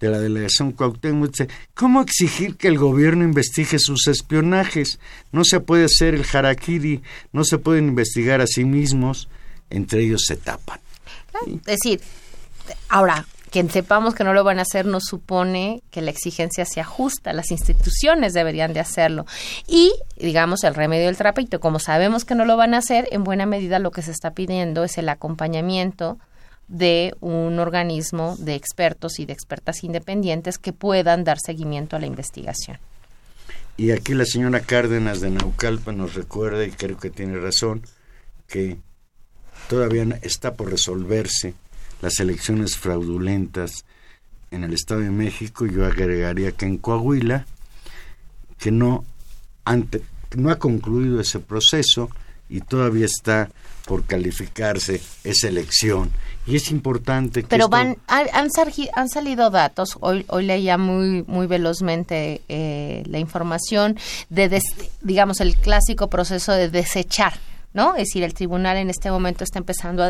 de 0.00 0.08
la 0.08 0.20
delegación 0.20 0.70
Cuauhtémoc, 0.70 1.30
dice, 1.32 1.48
¿cómo 1.74 2.00
exigir 2.00 2.56
que 2.56 2.68
el 2.68 2.78
gobierno 2.78 3.24
investigue 3.24 3.78
sus 3.80 4.06
espionajes? 4.06 5.00
No 5.32 5.44
se 5.44 5.58
puede 5.58 5.84
hacer 5.84 6.14
el 6.14 6.24
harakiri, 6.32 7.02
no 7.32 7.44
se 7.44 7.58
pueden 7.58 7.88
investigar 7.88 8.40
a 8.40 8.46
sí 8.46 8.64
mismos, 8.64 9.28
entre 9.68 10.02
ellos 10.04 10.22
se 10.26 10.36
tapan. 10.36 10.78
Es 11.44 11.64
decir, 11.64 12.00
ahora, 12.88 13.26
que 13.50 13.68
sepamos 13.68 14.14
que 14.14 14.24
no 14.24 14.34
lo 14.34 14.44
van 14.44 14.58
a 14.58 14.62
hacer 14.62 14.86
no 14.86 15.00
supone 15.00 15.82
que 15.90 16.02
la 16.02 16.10
exigencia 16.10 16.64
se 16.64 16.80
ajusta, 16.80 17.32
las 17.32 17.50
instituciones 17.50 18.32
deberían 18.32 18.72
de 18.72 18.80
hacerlo. 18.80 19.26
Y, 19.66 19.92
digamos, 20.16 20.64
el 20.64 20.74
remedio 20.74 21.06
del 21.06 21.16
trapito, 21.16 21.58
como 21.58 21.78
sabemos 21.78 22.24
que 22.24 22.34
no 22.34 22.44
lo 22.44 22.56
van 22.56 22.74
a 22.74 22.78
hacer, 22.78 23.08
en 23.10 23.24
buena 23.24 23.46
medida 23.46 23.78
lo 23.78 23.90
que 23.90 24.02
se 24.02 24.10
está 24.10 24.32
pidiendo 24.32 24.84
es 24.84 24.98
el 24.98 25.08
acompañamiento 25.08 26.18
de 26.68 27.14
un 27.20 27.58
organismo 27.58 28.36
de 28.38 28.54
expertos 28.54 29.18
y 29.18 29.26
de 29.26 29.32
expertas 29.32 29.82
independientes 29.82 30.58
que 30.58 30.72
puedan 30.72 31.24
dar 31.24 31.38
seguimiento 31.40 31.96
a 31.96 31.98
la 31.98 32.06
investigación. 32.06 32.78
Y 33.76 33.92
aquí 33.92 34.14
la 34.14 34.24
señora 34.24 34.60
Cárdenas 34.60 35.20
de 35.20 35.30
Naucalpa 35.30 35.92
nos 35.92 36.14
recuerda, 36.14 36.64
y 36.64 36.70
creo 36.70 36.98
que 36.98 37.10
tiene 37.10 37.38
razón, 37.38 37.82
que 38.46 38.76
todavía 39.68 40.18
está 40.22 40.54
por 40.54 40.70
resolverse 40.70 41.54
las 42.02 42.18
elecciones 42.20 42.76
fraudulentas 42.76 43.84
en 44.50 44.64
el 44.64 44.72
Estado 44.72 45.00
de 45.00 45.10
México. 45.10 45.66
Yo 45.66 45.86
agregaría 45.86 46.52
que 46.52 46.66
en 46.66 46.78
Coahuila, 46.78 47.46
que 48.58 48.70
no, 48.70 49.04
no 50.36 50.50
ha 50.50 50.58
concluido 50.58 51.20
ese 51.20 51.38
proceso 51.38 52.10
y 52.48 52.60
todavía 52.60 53.06
está 53.06 53.50
por 53.86 54.04
calificarse 54.04 55.00
esa 55.24 55.48
elección. 55.48 56.10
Y 56.48 56.56
es 56.56 56.70
importante 56.70 57.42
que... 57.42 57.48
Pero 57.48 57.68
van, 57.68 57.98
han, 58.06 58.26
han, 58.32 59.08
salido 59.08 59.50
datos, 59.50 59.98
hoy, 60.00 60.24
hoy 60.28 60.46
leía 60.46 60.78
muy, 60.78 61.22
muy 61.26 61.46
velozmente 61.46 62.40
eh, 62.48 63.02
la 63.06 63.18
información 63.18 63.98
de, 64.30 64.60
digamos, 65.02 65.40
el 65.40 65.56
clásico 65.56 66.08
proceso 66.08 66.52
de 66.52 66.70
desechar 66.70 67.34
¿no? 67.74 67.94
Es 67.96 68.08
decir, 68.08 68.24
el 68.24 68.32
tribunal 68.32 68.78
en 68.78 68.88
este 68.88 69.10
momento 69.10 69.44
está 69.44 69.58
empezando 69.58 70.02
a, 70.02 70.08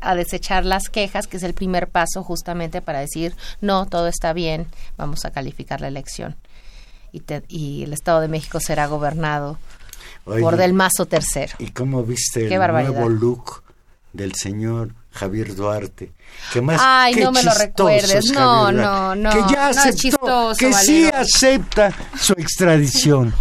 a, 0.00 0.14
desechar 0.14 0.64
las 0.64 0.88
quejas, 0.88 1.26
que 1.26 1.38
es 1.38 1.42
el 1.42 1.54
primer 1.54 1.88
paso 1.88 2.22
justamente 2.22 2.80
para 2.80 3.00
decir, 3.00 3.34
no, 3.60 3.86
todo 3.86 4.06
está 4.06 4.32
bien, 4.32 4.68
vamos 4.96 5.24
a 5.24 5.32
calificar 5.32 5.80
la 5.80 5.88
elección. 5.88 6.36
Y, 7.12 7.22
y 7.48 7.82
el 7.82 7.92
Estado 7.92 8.20
de 8.20 8.28
México 8.28 8.60
será 8.60 8.86
gobernado 8.86 9.58
por 10.24 10.56
Del 10.56 10.72
Mazo 10.72 11.06
tercero. 11.06 11.54
¿Y 11.58 11.72
cómo 11.72 12.04
viste 12.04 12.46
el 12.46 12.58
nuevo 12.58 13.08
look 13.08 13.64
del 14.12 14.34
señor 14.34 14.94
Javier 15.12 15.54
Duarte? 15.54 16.12
Que 16.52 16.60
más 16.60 16.80
Ay, 16.82 17.14
no 17.16 17.32
me 17.32 17.42
lo 17.42 17.52
recuerdes. 17.54 18.30
No, 18.32 18.70
no, 18.72 19.14
no. 19.14 19.30
Que 19.30 19.52
ya 19.52 19.68
aceptó, 19.68 20.52
que 20.58 20.72
sí 20.72 21.08
acepta 21.12 21.92
su 22.18 22.32
extradición 22.34 23.34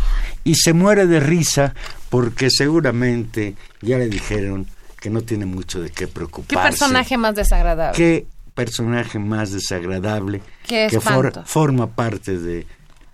y 0.44 0.56
se 0.56 0.74
muere 0.74 1.06
de 1.08 1.20
risa 1.20 1.74
porque 2.10 2.50
seguramente 2.50 3.56
ya 3.82 3.98
le 3.98 4.08
dijeron 4.08 4.68
que 5.00 5.10
no 5.10 5.22
tiene 5.22 5.46
mucho 5.46 5.82
de 5.82 5.92
qué 5.92 6.08
preocuparse. 6.08 6.56
¿Qué 6.56 6.62
personaje 6.62 7.18
más 7.18 7.36
desagradable? 7.36 7.98
¿Qué 7.98 8.26
personaje 8.54 9.20
más 9.20 9.52
desagradable 9.52 10.42
que 10.68 11.00
forma 11.46 11.88
parte 11.88 12.38
de 12.38 12.68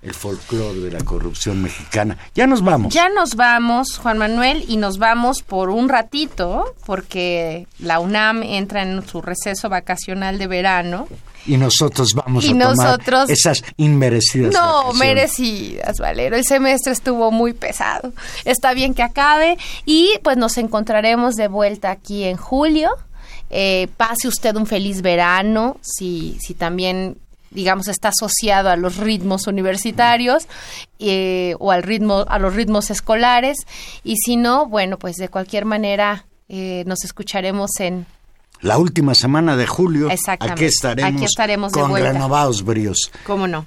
el 0.05 0.13
folclore 0.13 0.79
de 0.81 0.91
la 0.91 1.03
corrupción 1.03 1.63
mexicana. 1.63 2.15
Ya 2.35 2.45
nos 2.45 2.63
vamos. 2.63 2.93
Ya 2.93 3.09
nos 3.09 3.35
vamos, 3.35 3.97
Juan 3.97 4.19
Manuel, 4.19 4.63
y 4.67 4.77
nos 4.77 4.99
vamos 4.99 5.41
por 5.41 5.71
un 5.71 5.89
ratito, 5.89 6.75
porque 6.85 7.67
la 7.79 7.99
UNAM 7.99 8.43
entra 8.43 8.83
en 8.83 9.05
su 9.07 9.23
receso 9.23 9.67
vacacional 9.67 10.37
de 10.37 10.45
verano. 10.45 11.07
Y 11.47 11.57
nosotros 11.57 12.13
vamos 12.13 12.45
a 12.45 12.97
tomar 12.97 13.29
esas 13.29 13.63
inmerecidas 13.77 14.53
No, 14.53 14.93
merecidas, 14.93 15.97
Valero. 15.97 16.35
El 16.35 16.45
semestre 16.45 16.93
estuvo 16.93 17.31
muy 17.31 17.53
pesado. 17.53 18.13
Está 18.45 18.73
bien 18.75 18.93
que 18.93 19.01
acabe 19.01 19.57
y 19.85 20.19
pues 20.23 20.37
nos 20.37 20.59
encontraremos 20.59 21.33
de 21.33 21.47
vuelta 21.47 21.89
aquí 21.89 22.25
en 22.25 22.37
julio. 22.37 22.91
Eh, 23.49 23.87
pase 23.97 24.27
usted 24.27 24.55
un 24.55 24.65
feliz 24.65 25.01
verano, 25.01 25.77
si, 25.81 26.37
si 26.41 26.55
también 26.55 27.17
digamos, 27.55 27.87
está 27.87 28.09
asociado 28.09 28.69
a 28.69 28.75
los 28.75 28.97
ritmos 28.97 29.47
universitarios 29.47 30.47
eh, 30.99 31.55
o 31.59 31.71
al 31.71 31.81
ritmo, 31.81 32.25
a 32.27 32.37
los 32.37 32.53
ritmos 32.53 32.91
escolares. 32.91 33.57
Y 34.03 34.17
si 34.17 34.37
no, 34.37 34.67
bueno, 34.67 34.99
pues 34.99 35.15
de 35.15 35.29
cualquier 35.29 35.65
manera 35.65 36.25
eh, 36.49 36.83
nos 36.85 37.03
escucharemos 37.03 37.71
en 37.79 38.05
la 38.61 38.77
última 38.77 39.15
semana 39.15 39.55
de 39.55 39.65
julio. 39.65 40.09
Aquí 40.39 40.65
estaremos, 40.65 41.13
aquí 41.13 41.25
estaremos 41.25 41.71
con 41.71 41.93
de 41.93 42.01
renovados 42.01 42.63
bríos. 42.63 43.11
¿Cómo 43.25 43.47
no? 43.47 43.65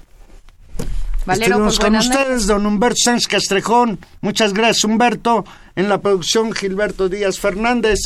Valero, 1.25 1.59
pues, 1.63 1.77
con 1.79 1.95
ustedes, 1.95 2.47
don 2.47 2.65
Humberto 2.65 2.97
Sánchez 3.03 3.27
Castrejón. 3.27 3.99
Muchas 4.21 4.53
gracias, 4.53 4.83
Humberto. 4.83 5.45
En 5.75 5.89
la 5.89 5.99
producción, 5.99 6.53
Gilberto 6.53 7.07
Díaz 7.07 7.39
Fernández. 7.39 7.99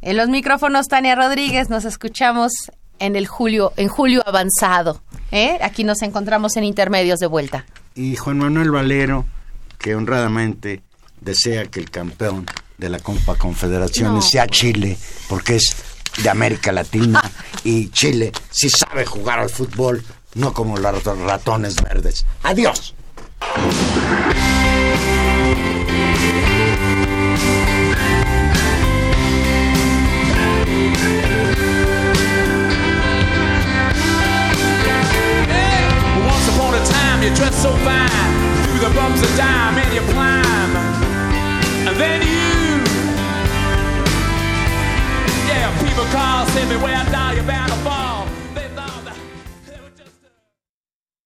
En 0.00 0.16
los 0.16 0.28
micrófonos, 0.28 0.86
Tania 0.86 1.14
Rodríguez. 1.14 1.68
Nos 1.68 1.84
escuchamos 1.84 2.52
en 2.98 3.16
el 3.16 3.26
julio, 3.26 3.72
en 3.76 3.88
julio 3.88 4.22
avanzado. 4.26 5.00
¿eh? 5.30 5.58
Aquí 5.62 5.84
nos 5.84 6.02
encontramos 6.02 6.56
en 6.56 6.64
intermedios 6.64 7.18
de 7.18 7.26
vuelta. 7.26 7.64
Y 7.94 8.16
Juan 8.16 8.38
Manuel 8.38 8.70
Valero, 8.70 9.24
que 9.78 9.94
honradamente 9.94 10.82
desea 11.20 11.66
que 11.66 11.80
el 11.80 11.90
campeón 11.90 12.46
de 12.78 12.88
la 12.88 13.00
Copa 13.00 13.36
Confederaciones 13.36 14.24
sea 14.24 14.46
Chile, 14.46 14.96
porque 15.28 15.56
es 15.56 15.76
de 16.22 16.30
América 16.30 16.72
Latina 16.72 17.22
y 17.64 17.90
Chile 17.90 18.32
sí 18.50 18.68
sabe 18.70 19.04
jugar 19.04 19.40
al 19.40 19.50
fútbol, 19.50 20.04
no 20.34 20.52
como 20.52 20.76
los 20.76 21.04
ratones 21.04 21.82
verdes. 21.82 22.24
Adiós. 22.42 22.94
you 37.28 37.34
dress 37.36 37.62
so 37.62 37.70
fine. 37.84 38.08
Through 38.64 38.88
the 38.88 38.94
bumps 38.94 39.22
of 39.22 39.36
dime 39.36 39.76
and 39.76 39.94
you 39.94 40.00
climb. 40.12 40.70
And 41.86 41.96
then 41.96 42.22
you 42.22 42.84
Yeah, 45.48 45.68
people 45.82 46.04
call, 46.06 46.46
send 46.46 46.70
me 46.70 46.76
where 46.76 46.96
I 46.96 47.04
die, 47.10 47.34
you're 47.34 47.44
bound 47.44 47.72
to 47.72 47.78
fall. 47.78 48.37